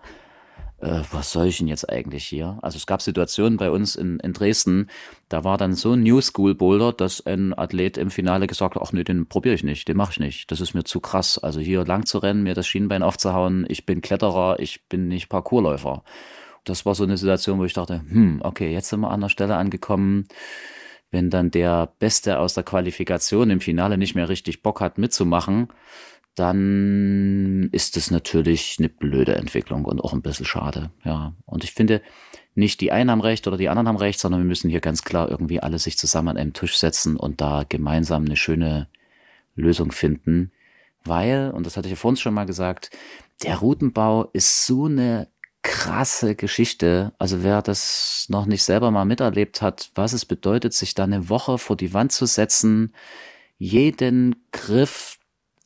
[0.83, 2.59] äh, was soll ich denn jetzt eigentlich hier?
[2.61, 4.89] Also es gab Situationen bei uns in, in Dresden,
[5.29, 8.83] da war dann so ein New School Boulder, dass ein Athlet im Finale gesagt hat,
[8.83, 10.51] ach nee, den probiere ich nicht, den mache ich nicht.
[10.51, 11.37] Das ist mir zu krass.
[11.37, 15.29] Also hier lang zu rennen, mir das Schienbein aufzuhauen, ich bin Kletterer, ich bin nicht
[15.29, 16.03] Parkourläufer.
[16.65, 19.29] Das war so eine Situation, wo ich dachte, hm, okay, jetzt sind wir an der
[19.29, 20.27] Stelle angekommen.
[21.11, 25.67] Wenn dann der Beste aus der Qualifikation im Finale nicht mehr richtig Bock hat mitzumachen,
[26.35, 30.91] dann ist es natürlich eine blöde Entwicklung und auch ein bisschen schade.
[31.03, 31.33] Ja.
[31.45, 32.01] Und ich finde,
[32.55, 35.03] nicht die einen haben recht oder die anderen haben recht, sondern wir müssen hier ganz
[35.03, 38.87] klar irgendwie alle sich zusammen an einem Tisch setzen und da gemeinsam eine schöne
[39.55, 40.51] Lösung finden.
[41.05, 42.89] Weil, und das hatte ich ja vorhin schon mal gesagt,
[43.43, 45.27] der Routenbau ist so eine
[45.61, 47.13] krasse Geschichte.
[47.17, 51.29] Also wer das noch nicht selber mal miterlebt hat, was es bedeutet, sich da eine
[51.29, 52.93] Woche vor die Wand zu setzen,
[53.57, 55.19] jeden Griff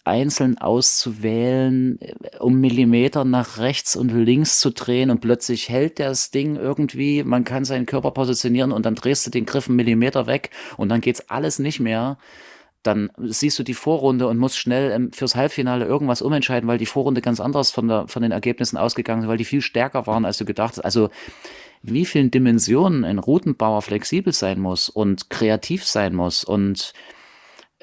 [0.07, 1.99] einzeln auszuwählen,
[2.39, 7.43] um Millimeter nach rechts und links zu drehen und plötzlich hält das Ding irgendwie, man
[7.43, 11.01] kann seinen Körper positionieren und dann drehst du den Griff einen Millimeter weg und dann
[11.01, 12.17] geht's alles nicht mehr.
[12.83, 16.85] Dann siehst du die Vorrunde und musst schnell ähm, fürs Halbfinale irgendwas umentscheiden, weil die
[16.85, 20.23] Vorrunde ganz anders von, der, von den Ergebnissen ausgegangen ist, weil die viel stärker waren,
[20.23, 20.85] als du gedacht hast.
[20.85, 21.09] Also
[21.81, 26.93] wie vielen Dimensionen ein Routenbauer flexibel sein muss und kreativ sein muss und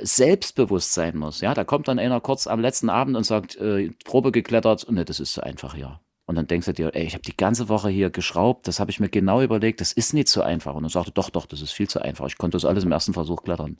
[0.00, 1.40] selbstbewusst sein muss.
[1.40, 5.04] Ja, da kommt dann einer kurz am letzten Abend und sagt, äh, Probe geklettert, ne,
[5.04, 6.00] das ist so einfach, ja.
[6.26, 8.90] Und dann denkst du dir, ey, ich habe die ganze Woche hier geschraubt, das habe
[8.90, 10.74] ich mir genau überlegt, das ist nicht so einfach.
[10.74, 12.26] Und dann sagte, doch, doch, das ist viel zu einfach.
[12.26, 13.78] Ich konnte das alles im ersten Versuch klettern.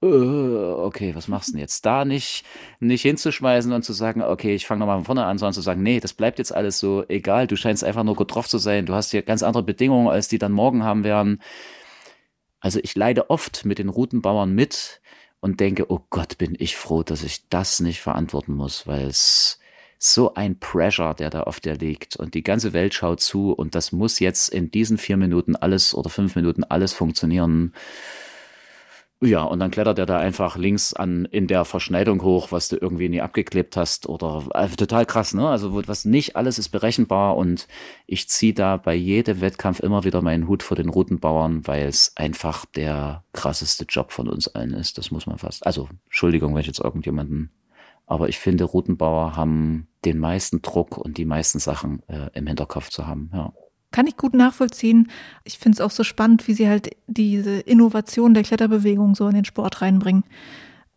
[0.00, 1.84] Äh, okay, was machst du denn jetzt?
[1.84, 2.44] Da nicht,
[2.78, 5.82] nicht hinzuschmeißen und zu sagen, okay, ich fange nochmal von vorne an, sondern zu sagen,
[5.82, 8.94] nee, das bleibt jetzt alles so egal, du scheinst einfach nur drauf zu sein, du
[8.94, 11.42] hast hier ganz andere Bedingungen, als die dann morgen haben werden.
[12.60, 15.00] Also ich leide oft mit den Routenbauern mit,
[15.44, 19.58] und denke, oh Gott, bin ich froh, dass ich das nicht verantworten muss, weil es
[19.98, 23.74] so ein Pressure, der da auf der liegt und die ganze Welt schaut zu und
[23.74, 27.74] das muss jetzt in diesen vier Minuten alles oder fünf Minuten alles funktionieren.
[29.22, 32.76] Ja, und dann klettert er da einfach links an in der Verschneidung hoch, was du
[32.76, 35.48] irgendwie nie abgeklebt hast oder also total krass, ne?
[35.48, 37.66] Also was nicht alles ist berechenbar und
[38.06, 42.12] ich ziehe da bei jedem Wettkampf immer wieder meinen Hut vor den Routenbauern, weil es
[42.16, 44.98] einfach der krasseste Job von uns allen ist.
[44.98, 45.66] Das muss man fast.
[45.66, 47.50] Also Entschuldigung, wenn ich jetzt irgendjemanden,
[48.06, 52.90] aber ich finde Routenbauer haben den meisten Druck und die meisten Sachen äh, im Hinterkopf
[52.90, 53.30] zu haben.
[53.32, 53.52] Ja.
[53.94, 55.06] Kann ich gut nachvollziehen.
[55.44, 59.36] Ich finde es auch so spannend, wie sie halt diese Innovation der Kletterbewegung so in
[59.36, 60.24] den Sport reinbringen.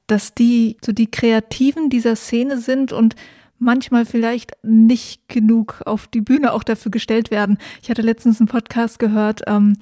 [0.07, 3.15] Dass die so die Kreativen dieser Szene sind und
[3.59, 7.59] manchmal vielleicht nicht genug auf die Bühne auch dafür gestellt werden.
[7.83, 9.77] Ich hatte letztens einen Podcast gehört, ähm,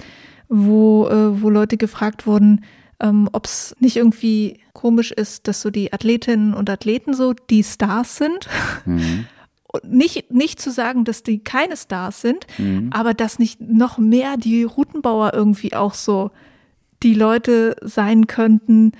[0.49, 2.65] wo, äh, wo Leute gefragt wurden,
[2.99, 7.63] ähm, ob es nicht irgendwie komisch ist, dass so die Athletinnen und Athleten so die
[7.63, 8.49] Stars sind.
[8.83, 9.27] Mhm
[9.83, 12.89] nicht, nicht zu sagen, dass die keine Stars sind, mhm.
[12.91, 16.31] aber dass nicht noch mehr die Routenbauer irgendwie auch so
[17.03, 18.91] die Leute sein könnten,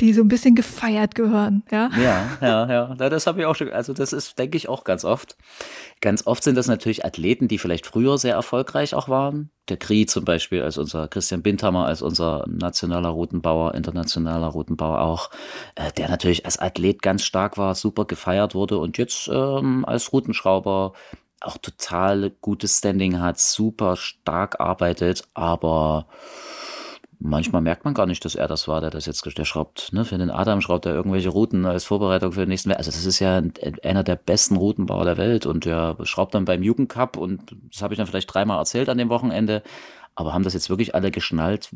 [0.00, 1.90] die so ein bisschen gefeiert gehören, ja?
[1.96, 2.94] Ja, ja, ja.
[2.94, 5.36] Das habe ich auch schon, also das ist, denke ich, auch ganz oft.
[6.00, 9.50] Ganz oft sind das natürlich Athleten, die vielleicht früher sehr erfolgreich auch waren.
[9.68, 15.30] Der Kri zum Beispiel als unser Christian Bindhammer, als unser nationaler Routenbauer, internationaler Routenbauer auch,
[15.76, 20.12] äh, der natürlich als Athlet ganz stark war, super gefeiert wurde und jetzt ähm, als
[20.12, 20.94] Routenschrauber
[21.40, 26.06] auch total gutes Standing hat, super stark arbeitet, aber
[27.24, 30.04] Manchmal merkt man gar nicht, dass er das war, der das jetzt, der schraubt, ne,
[30.04, 33.20] für den Adam schraubt er irgendwelche Routen als Vorbereitung für den nächsten, also das ist
[33.20, 33.40] ja
[33.84, 37.94] einer der besten Routenbauer der Welt und der schraubt dann beim Jugendcup und das habe
[37.94, 39.62] ich dann vielleicht dreimal erzählt an dem Wochenende,
[40.14, 41.70] aber haben das jetzt wirklich alle geschnallt,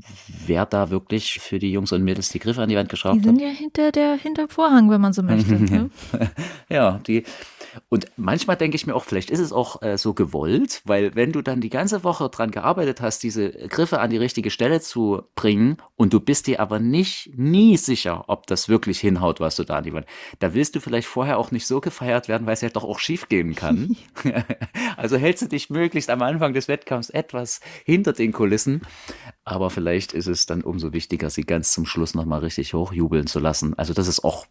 [0.47, 3.25] wer da wirklich für die Jungs und Mädels die Griffe an die Wand geschraubt hat?
[3.25, 5.55] Die sind ja hinter der, hinter Vorhang, wenn man so möchte.
[5.55, 5.91] ne?
[6.69, 7.25] ja, die,
[7.89, 11.33] und manchmal denke ich mir auch, vielleicht ist es auch äh, so gewollt, weil wenn
[11.33, 15.23] du dann die ganze Woche dran gearbeitet hast, diese Griffe an die richtige Stelle zu
[15.35, 19.65] bringen und du bist dir aber nicht, nie sicher, ob das wirklich hinhaut, was du
[19.65, 20.07] da an die Wand,
[20.39, 22.99] da willst du vielleicht vorher auch nicht so gefeiert werden, weil es ja doch auch
[22.99, 23.97] schief gehen kann.
[24.97, 28.83] also hältst du dich möglichst am Anfang des Wettkampfs etwas hinter den Kulissen,
[29.49, 33.39] aber vielleicht ist es dann umso wichtiger, sie ganz zum Schluss nochmal richtig hochjubeln zu
[33.39, 33.79] lassen.
[33.79, 34.47] Also das ist auch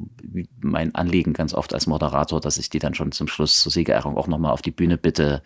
[0.62, 4.16] mein Anliegen ganz oft als Moderator, dass ich die dann schon zum Schluss zur Siegerehrung
[4.16, 5.44] auch nochmal auf die Bühne bitte,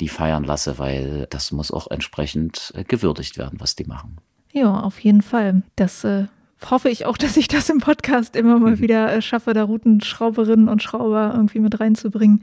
[0.00, 4.18] die feiern lasse, weil das muss auch entsprechend äh, gewürdigt werden, was die machen.
[4.52, 5.62] Ja, auf jeden Fall.
[5.76, 6.26] Das äh,
[6.70, 8.80] hoffe ich auch, dass ich das im Podcast immer mal mhm.
[8.80, 12.42] wieder äh, schaffe, da Routenschrauberinnen und Schrauber irgendwie mit reinzubringen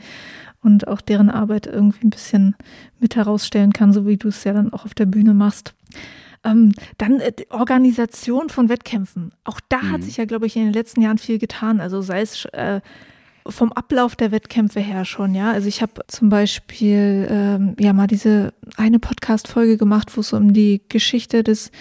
[0.64, 2.56] und auch deren Arbeit irgendwie ein bisschen
[3.00, 5.76] mit herausstellen kann, so wie du es ja dann auch auf der Bühne machst.
[6.44, 9.32] Ähm, dann äh, Organisation von Wettkämpfen.
[9.44, 9.92] Auch da mhm.
[9.92, 11.80] hat sich ja, glaube ich, in den letzten Jahren viel getan.
[11.80, 12.82] Also sei es äh,
[13.48, 15.52] vom Ablauf der Wettkämpfe her schon, ja.
[15.52, 20.54] Also ich habe zum Beispiel ähm, ja mal diese eine Podcast-Folge gemacht, wo es um
[20.54, 21.72] die Geschichte des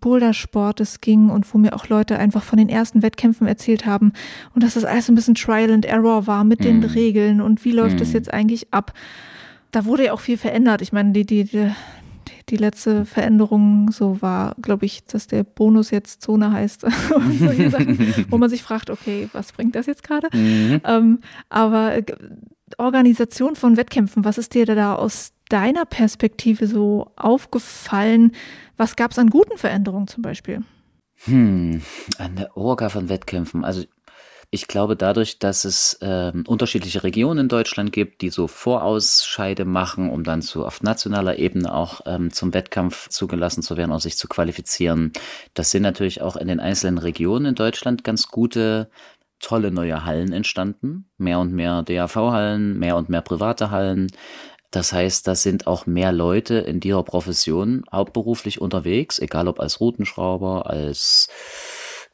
[0.00, 4.12] Bouldersportes ging und wo mir auch Leute einfach von den ersten Wettkämpfen erzählt haben
[4.54, 6.62] und dass das alles ein bisschen Trial and Error war mit mm.
[6.62, 6.84] den mhm.
[6.84, 8.14] Regeln und wie läuft es mm.
[8.14, 8.92] jetzt eigentlich ab.
[9.72, 10.82] Da wurde ja auch viel verändert.
[10.82, 11.70] Ich meine, die, die, die,
[12.50, 16.80] die letzte Veränderung so war, glaube ich, dass der Bonus jetzt Zone heißt
[17.70, 20.28] Sachen, wo man sich fragt, okay, was bringt das jetzt gerade?
[20.36, 20.80] Mhm.
[20.84, 22.04] Ähm, aber äh,
[22.76, 28.32] Organisation von Wettkämpfen, was ist dir da aus deiner Perspektive so aufgefallen?
[28.76, 30.62] Was gab es an guten Veränderungen zum Beispiel?
[31.24, 31.82] Hm,
[32.18, 33.64] an der Orga von Wettkämpfen.
[33.64, 33.84] Also
[34.50, 40.08] ich glaube, dadurch, dass es äh, unterschiedliche Regionen in Deutschland gibt, die so Vorausscheide machen,
[40.08, 44.16] um dann so auf nationaler Ebene auch ähm, zum Wettkampf zugelassen zu werden und sich
[44.16, 45.12] zu qualifizieren,
[45.52, 48.88] das sind natürlich auch in den einzelnen Regionen in Deutschland ganz gute
[49.38, 51.10] tolle neue Hallen entstanden.
[51.18, 54.08] Mehr und mehr DAV-Hallen, mehr und mehr private Hallen.
[54.70, 59.80] Das heißt, da sind auch mehr Leute in dieser Profession hauptberuflich unterwegs, egal ob als
[59.80, 61.28] Routenschrauber, als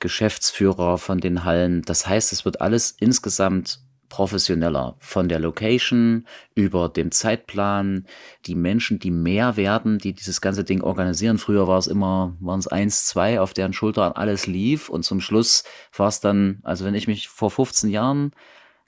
[0.05, 1.81] Geschäftsführer von den Hallen.
[1.81, 4.97] Das heißt, es wird alles insgesamt professioneller.
[4.99, 8.05] Von der Location über dem Zeitplan,
[8.45, 11.39] die Menschen, die mehr werden, die dieses ganze Ding organisieren.
[11.39, 15.23] Früher war es immer, waren es eins, zwei, auf deren Schultern alles lief und zum
[15.23, 15.65] Schluss
[15.97, 18.33] war es dann, also wenn ich mich vor 15 Jahren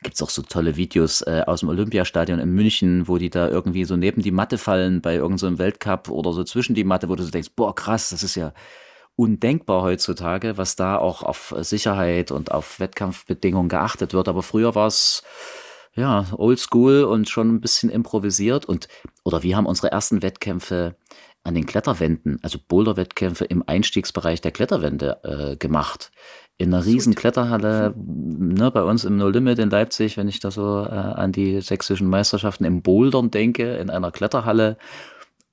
[0.02, 3.86] gibt's auch so tolle Videos äh, aus dem Olympiastadion in München, wo die da irgendwie
[3.86, 7.16] so neben die Matte fallen bei irgendeinem so Weltcup oder so zwischen die Matte, wo
[7.16, 8.52] du so denkst, boah, krass, das ist ja
[9.16, 14.28] undenkbar heutzutage, was da auch auf Sicherheit und auf Wettkampfbedingungen geachtet wird.
[14.28, 15.22] Aber früher war es
[15.94, 18.88] ja oldschool und schon ein bisschen improvisiert und
[19.24, 20.96] oder wir haben unsere ersten Wettkämpfe
[21.42, 26.10] an den Kletterwänden, also Boulder-Wettkämpfe im Einstiegsbereich der Kletterwände äh, gemacht.
[26.58, 30.50] In einer riesen Kletterhalle, ne, bei uns im No Limit in Leipzig, wenn ich da
[30.50, 34.76] so äh, an die sächsischen Meisterschaften im Bouldern denke, in einer Kletterhalle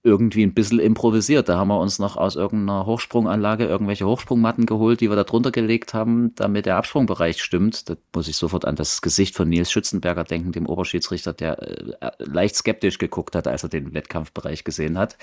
[0.03, 1.47] irgendwie ein bisschen improvisiert.
[1.47, 5.51] Da haben wir uns noch aus irgendeiner Hochsprunganlage irgendwelche Hochsprungmatten geholt, die wir da drunter
[5.51, 7.89] gelegt haben, damit der Absprungbereich stimmt.
[7.89, 11.57] Da muss ich sofort an das Gesicht von Nils Schützenberger denken, dem Oberschiedsrichter, der
[12.01, 15.17] äh, leicht skeptisch geguckt hat, als er den Wettkampfbereich gesehen hat.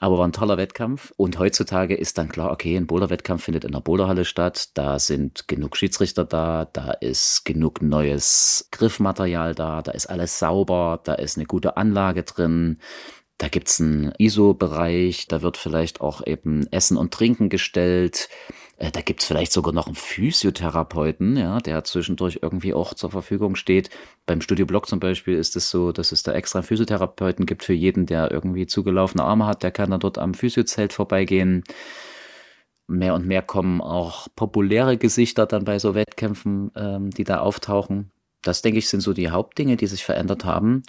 [0.00, 1.12] Aber war ein toller Wettkampf.
[1.16, 4.70] Und heutzutage ist dann klar, okay, ein Boulderwettkampf findet in der Boulderhalle statt.
[4.74, 10.98] Da sind genug Schiedsrichter da, da ist genug neues Griffmaterial da, da ist alles sauber,
[11.04, 12.78] da ist eine gute Anlage drin.
[13.42, 18.28] Da gibt's einen ISO-Bereich, da wird vielleicht auch eben Essen und Trinken gestellt.
[18.76, 23.56] Äh, da gibt's vielleicht sogar noch einen Physiotherapeuten, ja, der zwischendurch irgendwie auch zur Verfügung
[23.56, 23.90] steht.
[24.26, 27.72] Beim Studio Block zum Beispiel ist es so, dass es da extra Physiotherapeuten gibt für
[27.72, 31.64] jeden, der irgendwie zugelaufene Arme hat, der kann dann dort am Physiozelt vorbeigehen.
[32.86, 38.12] Mehr und mehr kommen auch populäre Gesichter dann bei so Wettkämpfen, ähm, die da auftauchen.
[38.40, 40.84] Das, denke ich, sind so die Hauptdinge, die sich verändert haben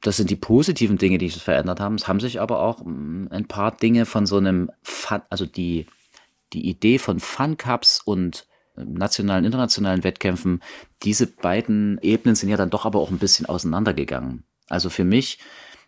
[0.00, 1.96] das sind die positiven Dinge, die sich verändert haben.
[1.96, 5.86] Es haben sich aber auch mm, ein paar Dinge von so einem Fun, also die,
[6.52, 8.46] die Idee von Fun Cups und
[8.76, 10.62] ähm, nationalen, internationalen Wettkämpfen,
[11.02, 14.44] diese beiden Ebenen sind ja dann doch aber auch ein bisschen auseinandergegangen.
[14.68, 15.38] Also für mich,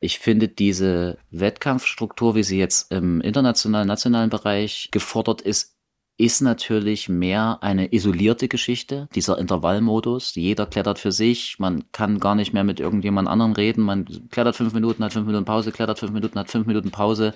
[0.00, 5.76] ich finde diese Wettkampfstruktur, wie sie jetzt im internationalen, nationalen Bereich gefordert ist,
[6.20, 10.34] ist natürlich mehr eine isolierte Geschichte, dieser Intervallmodus.
[10.34, 13.82] Jeder klettert für sich, man kann gar nicht mehr mit irgendjemand anderem reden.
[13.82, 17.32] Man klettert fünf Minuten, hat fünf Minuten Pause, klettert fünf Minuten, hat fünf Minuten Pause.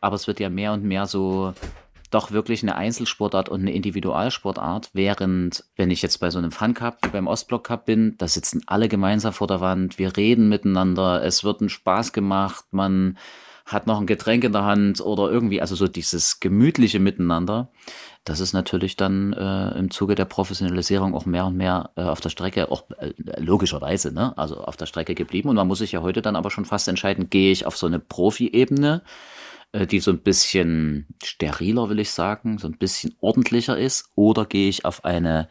[0.00, 1.54] Aber es wird ja mehr und mehr so
[2.10, 6.74] doch wirklich eine Einzelsportart und eine Individualsportart, während wenn ich jetzt bei so einem Fun
[6.74, 10.48] Cup wie beim Ostblock Cup bin, da sitzen alle gemeinsam vor der Wand, wir reden
[10.48, 13.16] miteinander, es wird ein Spaß gemacht, man
[13.72, 17.70] hat noch ein Getränk in der Hand oder irgendwie, also so dieses gemütliche Miteinander.
[18.24, 22.20] Das ist natürlich dann äh, im Zuge der Professionalisierung auch mehr und mehr äh, auf
[22.20, 25.48] der Strecke, auch äh, logischerweise, ne, also auf der Strecke geblieben.
[25.48, 27.86] Und man muss sich ja heute dann aber schon fast entscheiden, gehe ich auf so
[27.86, 29.02] eine Profi-Ebene,
[29.72, 34.44] äh, die so ein bisschen steriler, will ich sagen, so ein bisschen ordentlicher ist, oder
[34.44, 35.48] gehe ich auf eine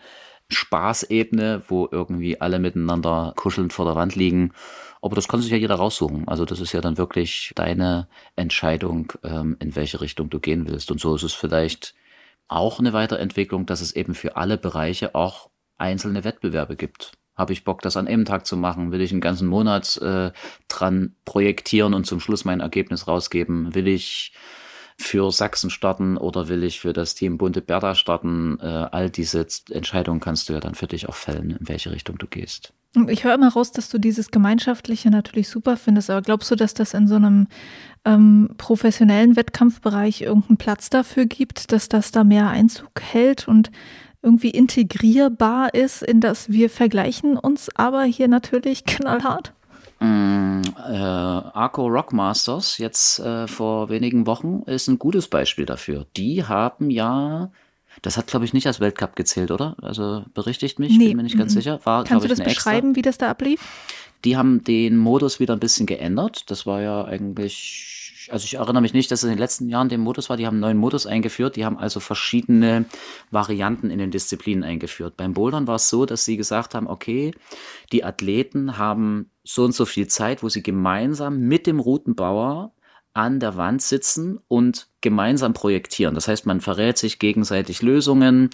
[0.49, 4.53] Spaßebene, wo irgendwie alle miteinander kuschelnd vor der Wand liegen.
[5.01, 6.27] Aber das kann sich ja jeder raussuchen.
[6.27, 10.91] Also das ist ja dann wirklich deine Entscheidung, ähm, in welche Richtung du gehen willst.
[10.91, 11.95] Und so ist es vielleicht
[12.49, 17.13] auch eine Weiterentwicklung, dass es eben für alle Bereiche auch einzelne Wettbewerbe gibt.
[17.35, 18.91] Habe ich Bock, das an einem Tag zu machen?
[18.91, 20.31] Will ich einen ganzen Monat äh,
[20.67, 23.73] dran projektieren und zum Schluss mein Ergebnis rausgeben?
[23.75, 24.33] Will ich
[24.97, 28.59] für Sachsen starten oder will ich für das Team Bunte Berda starten?
[28.59, 32.17] Äh, all diese Entscheidungen kannst du ja dann für dich auch fällen, in welche Richtung
[32.17, 32.73] du gehst.
[33.07, 36.73] Ich höre immer raus, dass du dieses Gemeinschaftliche natürlich super findest, aber glaubst du, dass
[36.73, 37.47] das in so einem
[38.05, 43.47] ähm, professionellen Wettkampfbereich irgendeinen Platz dafür gibt, dass das da mehr Einzug hält?
[43.47, 43.71] Und
[44.21, 49.53] irgendwie integrierbar ist, in das wir vergleichen uns aber hier natürlich knallhart?
[49.99, 56.05] Mm, äh, Arco Rockmasters, jetzt äh, vor wenigen Wochen, ist ein gutes Beispiel dafür.
[56.15, 57.51] Die haben ja,
[58.01, 59.75] das hat glaube ich nicht als Weltcup gezählt, oder?
[59.81, 61.09] Also berichtigt mich, nee.
[61.09, 61.79] bin mir nicht ganz sicher.
[61.83, 62.95] War, Kannst du das beschreiben, extra.
[62.95, 63.61] wie das da ablief?
[64.25, 66.49] Die haben den Modus wieder ein bisschen geändert.
[66.51, 67.99] Das war ja eigentlich
[68.31, 70.37] also ich erinnere mich nicht, dass es in den letzten Jahren der Modus war.
[70.37, 71.55] Die haben einen neuen Modus eingeführt.
[71.55, 72.85] Die haben also verschiedene
[73.31, 75.17] Varianten in den Disziplinen eingeführt.
[75.17, 77.31] Beim Bouldern war es so, dass sie gesagt haben, okay,
[77.91, 82.73] die Athleten haben so und so viel Zeit, wo sie gemeinsam mit dem Routenbauer
[83.13, 86.15] an der Wand sitzen und gemeinsam projektieren.
[86.15, 88.49] Das heißt, man verrät sich gegenseitig Lösungen.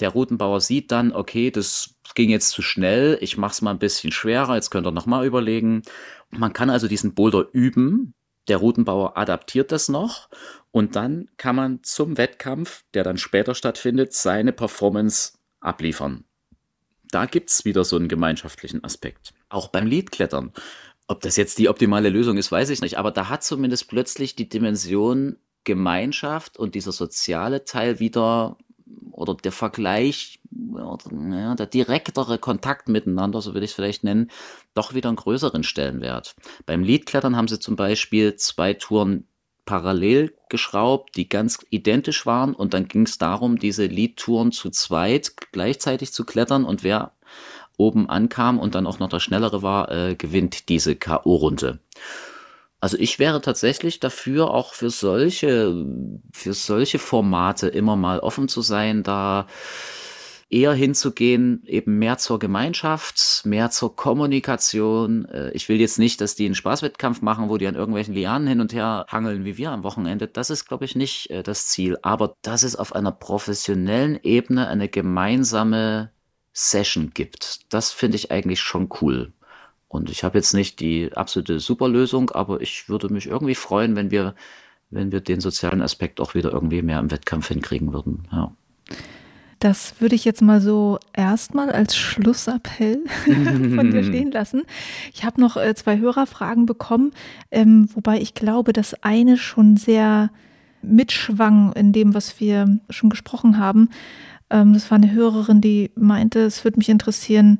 [0.00, 3.78] Der Routenbauer sieht dann, okay, das ging jetzt zu schnell, ich mache es mal ein
[3.78, 5.82] bisschen schwerer, jetzt könnt ihr nochmal überlegen.
[6.30, 8.14] Man kann also diesen Boulder üben,
[8.48, 10.28] der Routenbauer adaptiert das noch
[10.70, 16.24] und dann kann man zum Wettkampf, der dann später stattfindet, seine Performance abliefern.
[17.10, 19.32] Da gibt es wieder so einen gemeinschaftlichen Aspekt.
[19.48, 20.52] Auch beim Liedklettern.
[21.06, 24.36] Ob das jetzt die optimale Lösung ist, weiß ich nicht, aber da hat zumindest plötzlich
[24.36, 28.56] die Dimension Gemeinschaft und dieser soziale Teil wieder
[29.12, 30.40] oder der Vergleich,
[30.72, 34.30] oder, ja, der direktere Kontakt miteinander, so würde ich es vielleicht nennen,
[34.74, 36.36] doch wieder einen größeren Stellenwert.
[36.66, 39.26] Beim Leadklettern haben sie zum Beispiel zwei Touren
[39.64, 45.32] parallel geschraubt, die ganz identisch waren und dann ging es darum, diese Lead-Touren zu zweit
[45.52, 47.12] gleichzeitig zu klettern und wer
[47.76, 51.78] oben ankam und dann auch noch der Schnellere war, äh, gewinnt diese K.O.-Runde.
[52.80, 55.84] Also ich wäre tatsächlich dafür, auch für solche,
[56.32, 59.46] für solche Formate immer mal offen zu sein, da
[60.50, 65.26] eher hinzugehen, eben mehr zur Gemeinschaft, mehr zur Kommunikation.
[65.26, 68.48] Äh, ich will jetzt nicht, dass die einen Spaßwettkampf machen, wo die an irgendwelchen Lianen
[68.48, 70.26] hin und her hangeln wie wir am Wochenende.
[70.26, 71.98] Das ist, glaube ich, nicht äh, das Ziel.
[72.02, 76.12] Aber dass es auf einer professionellen Ebene eine gemeinsame
[76.52, 79.32] Session gibt, das finde ich eigentlich schon cool.
[79.88, 84.10] Und ich habe jetzt nicht die absolute Superlösung, aber ich würde mich irgendwie freuen, wenn
[84.10, 84.34] wir,
[84.90, 88.28] wenn wir den sozialen Aspekt auch wieder irgendwie mehr im Wettkampf hinkriegen würden.
[88.30, 88.52] Ja.
[89.60, 94.62] Das würde ich jetzt mal so erstmal als Schlussappell von dir stehen lassen.
[95.12, 97.12] Ich habe noch äh, zwei Hörerfragen bekommen,
[97.50, 100.30] ähm, wobei ich glaube, dass eine schon sehr
[100.82, 103.88] mitschwang in dem, was wir schon gesprochen haben.
[104.50, 107.58] Ähm, das war eine Hörerin, die meinte, es würde mich interessieren,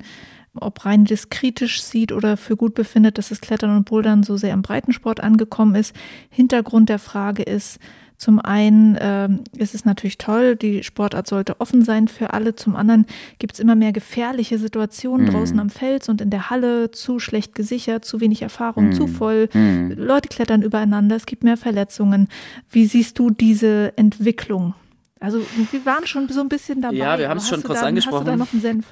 [0.58, 4.36] ob Reini das kritisch sieht oder für gut befindet, dass das Klettern und Bouldern so
[4.36, 5.94] sehr im Breitensport angekommen ist.
[6.30, 7.78] Hintergrund der Frage ist,
[8.18, 12.56] zum einen äh, ist es natürlich toll, die Sportart sollte offen sein für alle.
[12.56, 13.06] Zum anderen
[13.38, 15.30] gibt es immer mehr gefährliche Situationen mhm.
[15.30, 18.92] draußen am Fels und in der Halle, zu schlecht gesichert, zu wenig Erfahrung, mhm.
[18.92, 19.48] zu voll.
[19.54, 19.92] Mhm.
[19.96, 22.28] Leute klettern übereinander, es gibt mehr Verletzungen.
[22.68, 24.74] Wie siehst du diese Entwicklung?
[25.20, 25.40] Also
[25.70, 26.96] wir waren schon so ein bisschen dabei.
[26.96, 28.18] Ja, wir haben es schon kurz da, angesprochen.
[28.18, 28.86] Hast du da noch einen Senf?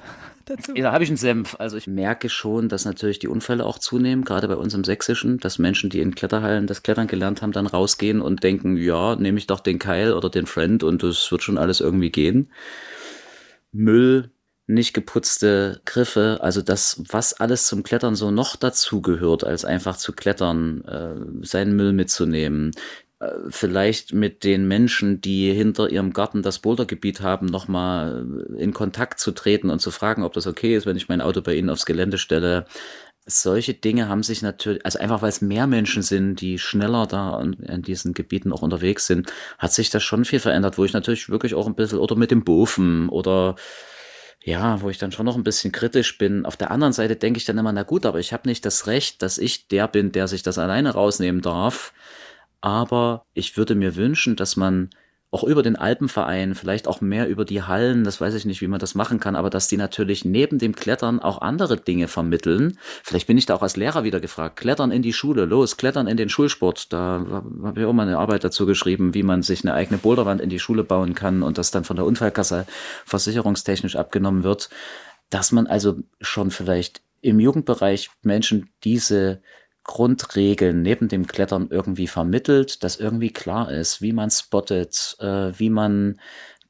[0.49, 0.73] Dazu?
[0.73, 1.55] Da habe ich einen Senf.
[1.59, 5.37] Also ich merke schon, dass natürlich die Unfälle auch zunehmen, gerade bei uns im Sächsischen,
[5.39, 9.37] dass Menschen, die in Kletterhallen das Klettern gelernt haben, dann rausgehen und denken, ja, nehme
[9.37, 12.51] ich doch den Keil oder den Friend und es wird schon alles irgendwie gehen.
[13.71, 14.31] Müll,
[14.67, 19.95] nicht geputzte Griffe, also das, was alles zum Klettern so noch dazu gehört, als einfach
[19.95, 22.71] zu klettern, äh, seinen Müll mitzunehmen,
[23.49, 28.27] vielleicht mit den Menschen, die hinter ihrem Garten das Bouldergebiet haben, nochmal
[28.57, 31.41] in Kontakt zu treten und zu fragen, ob das okay ist, wenn ich mein Auto
[31.41, 32.65] bei ihnen aufs Gelände stelle.
[33.25, 37.41] Solche Dinge haben sich natürlich, also einfach weil es mehr Menschen sind, die schneller da
[37.41, 41.27] in diesen Gebieten auch unterwegs sind, hat sich das schon viel verändert, wo ich natürlich
[41.27, 43.55] wirklich auch ein bisschen, oder mit dem Bofen oder
[44.43, 46.45] ja, wo ich dann schon noch ein bisschen kritisch bin.
[46.45, 48.87] Auf der anderen Seite denke ich dann immer, na gut, aber ich habe nicht das
[48.87, 51.93] Recht, dass ich der bin, der sich das alleine rausnehmen darf
[52.61, 54.89] aber ich würde mir wünschen, dass man
[55.29, 58.67] auch über den Alpenverein, vielleicht auch mehr über die Hallen, das weiß ich nicht, wie
[58.67, 62.77] man das machen kann, aber dass die natürlich neben dem Klettern auch andere Dinge vermitteln.
[63.03, 64.55] Vielleicht bin ich da auch als Lehrer wieder gefragt.
[64.55, 66.93] Klettern in die Schule, los, klettern in den Schulsport.
[66.93, 67.25] Da
[67.61, 70.49] habe ich auch mal eine Arbeit dazu geschrieben, wie man sich eine eigene Boulderwand in
[70.49, 72.65] die Schule bauen kann und das dann von der Unfallkasse
[73.05, 74.69] versicherungstechnisch abgenommen wird.
[75.29, 79.41] Dass man also schon vielleicht im Jugendbereich Menschen diese
[79.87, 85.71] Grundregeln neben dem Klettern irgendwie vermittelt, dass irgendwie klar ist, wie man spottet, äh, wie
[85.71, 86.19] man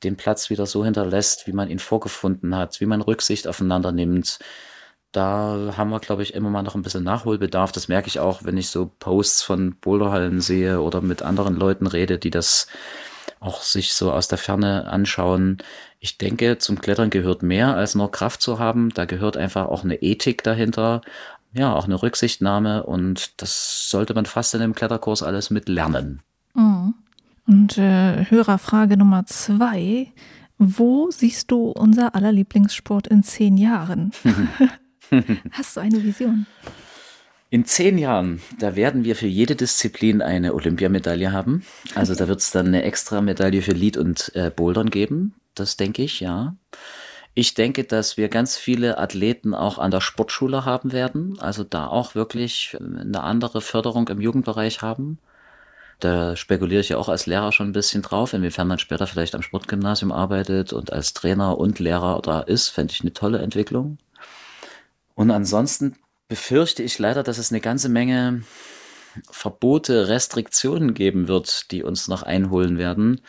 [0.03, 4.39] den Platz wieder so hinterlässt, wie man ihn vorgefunden hat, wie man Rücksicht aufeinander nimmt.
[5.11, 7.71] Da haben wir, glaube ich, immer mal noch ein bisschen Nachholbedarf.
[7.71, 11.87] Das merke ich auch, wenn ich so Posts von Boulderhallen sehe oder mit anderen Leuten
[11.87, 12.67] rede, die das
[13.39, 15.57] auch sich so aus der Ferne anschauen.
[15.99, 18.89] Ich denke, zum Klettern gehört mehr als nur Kraft zu haben.
[18.93, 21.01] Da gehört einfach auch eine Ethik dahinter,
[21.53, 26.21] ja, auch eine Rücksichtnahme und das sollte man fast in dem Kletterkurs alles mit lernen.
[26.53, 26.93] Mhm.
[27.47, 30.11] Und äh, Hörerfrage Nummer zwei.
[30.57, 34.11] Wo siehst du unser aller Lieblingssport in zehn Jahren?
[35.51, 36.45] Hast du eine Vision?
[37.49, 41.63] In zehn Jahren, da werden wir für jede Disziplin eine Olympiamedaille haben.
[41.95, 45.33] Also da wird es dann eine extra Medaille für Lead und äh, Bouldern geben.
[45.55, 46.57] Das denke ich, ja.
[47.39, 51.37] Ich denke, dass wir ganz viele Athleten auch an der Sportschule haben werden.
[51.39, 55.19] Also da auch wirklich eine andere Förderung im Jugendbereich haben.
[55.99, 59.35] Da spekuliere ich ja auch als Lehrer schon ein bisschen drauf, inwiefern man später vielleicht
[59.35, 63.99] am Sportgymnasium arbeitet und als Trainer und Lehrer da ist, fände ich eine tolle Entwicklung.
[65.13, 65.95] Und ansonsten
[66.29, 68.41] befürchte ich leider, dass es eine ganze Menge
[69.29, 73.21] Verbote, Restriktionen geben wird, die uns noch einholen werden,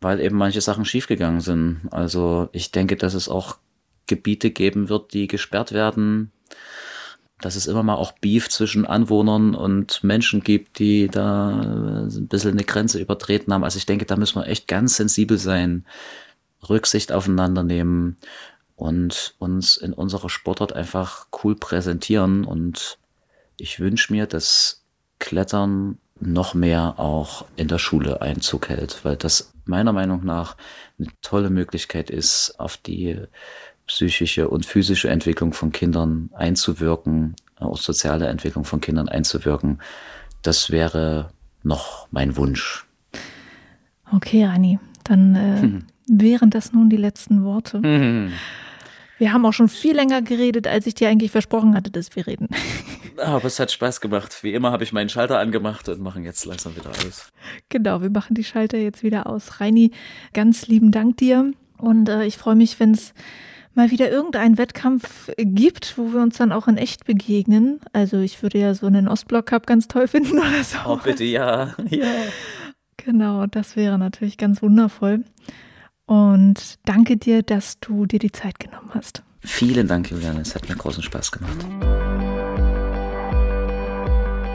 [0.00, 1.82] weil eben manche Sachen schiefgegangen sind.
[1.90, 3.56] Also ich denke, dass es auch
[4.06, 6.30] Gebiete geben wird, die gesperrt werden,
[7.40, 11.50] dass es immer mal auch Beef zwischen Anwohnern und Menschen gibt, die da
[12.06, 13.64] ein bisschen eine Grenze übertreten haben.
[13.64, 15.84] Also ich denke, da müssen wir echt ganz sensibel sein,
[16.68, 18.16] Rücksicht aufeinander nehmen
[18.74, 22.44] und uns in unserer Sportart einfach cool präsentieren.
[22.44, 22.98] Und
[23.58, 24.84] ich wünsche mir, dass
[25.18, 30.56] Klettern noch mehr auch in der Schule Einzug hält, weil das meiner Meinung nach
[30.98, 33.18] eine tolle Möglichkeit ist, auf die
[33.86, 39.80] psychische und physische Entwicklung von Kindern einzuwirken, auch soziale Entwicklung von Kindern einzuwirken.
[40.42, 41.30] Das wäre
[41.62, 42.86] noch mein Wunsch.
[44.12, 45.82] Okay, Anni, dann äh,
[46.22, 47.80] wären das nun die letzten Worte.
[49.18, 52.26] Wir haben auch schon viel länger geredet, als ich dir eigentlich versprochen hatte, dass wir
[52.26, 52.48] reden.
[53.16, 54.42] Aber es hat Spaß gemacht.
[54.42, 57.32] Wie immer habe ich meinen Schalter angemacht und machen jetzt langsam wieder aus.
[57.70, 59.60] Genau, wir machen die Schalter jetzt wieder aus.
[59.60, 59.92] Reini,
[60.34, 61.52] ganz lieben Dank dir.
[61.78, 63.14] Und äh, ich freue mich, wenn es
[63.74, 67.80] mal wieder irgendeinen Wettkampf gibt, wo wir uns dann auch in echt begegnen.
[67.92, 70.78] Also ich würde ja so einen Ostblock Cup ganz toll finden oder so.
[70.86, 71.74] Oh, bitte, ja.
[71.90, 72.12] ja.
[72.96, 75.24] Genau, das wäre natürlich ganz wundervoll.
[76.06, 79.22] Und danke dir, dass du dir die Zeit genommen hast.
[79.40, 80.40] Vielen Dank, Juliane.
[80.40, 81.66] Es hat mir großen Spaß gemacht.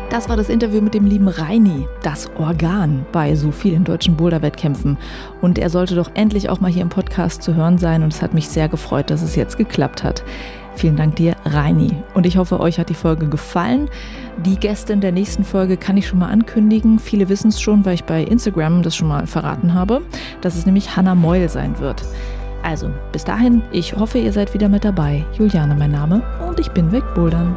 [0.09, 4.97] Das war das Interview mit dem lieben Reini, das Organ bei so vielen deutschen Boulder-Wettkämpfen.
[5.39, 8.03] Und er sollte doch endlich auch mal hier im Podcast zu hören sein.
[8.03, 10.25] Und es hat mich sehr gefreut, dass es jetzt geklappt hat.
[10.75, 11.91] Vielen Dank dir, Reini.
[12.13, 13.89] Und ich hoffe, euch hat die Folge gefallen.
[14.45, 16.99] Die Gäste in der nächsten Folge kann ich schon mal ankündigen.
[16.99, 20.01] Viele wissen es schon, weil ich bei Instagram das schon mal verraten habe,
[20.41, 22.03] dass es nämlich Hannah Meul sein wird.
[22.63, 25.25] Also, bis dahin, ich hoffe, ihr seid wieder mit dabei.
[25.37, 27.55] Juliane mein Name und ich bin wegbouldern.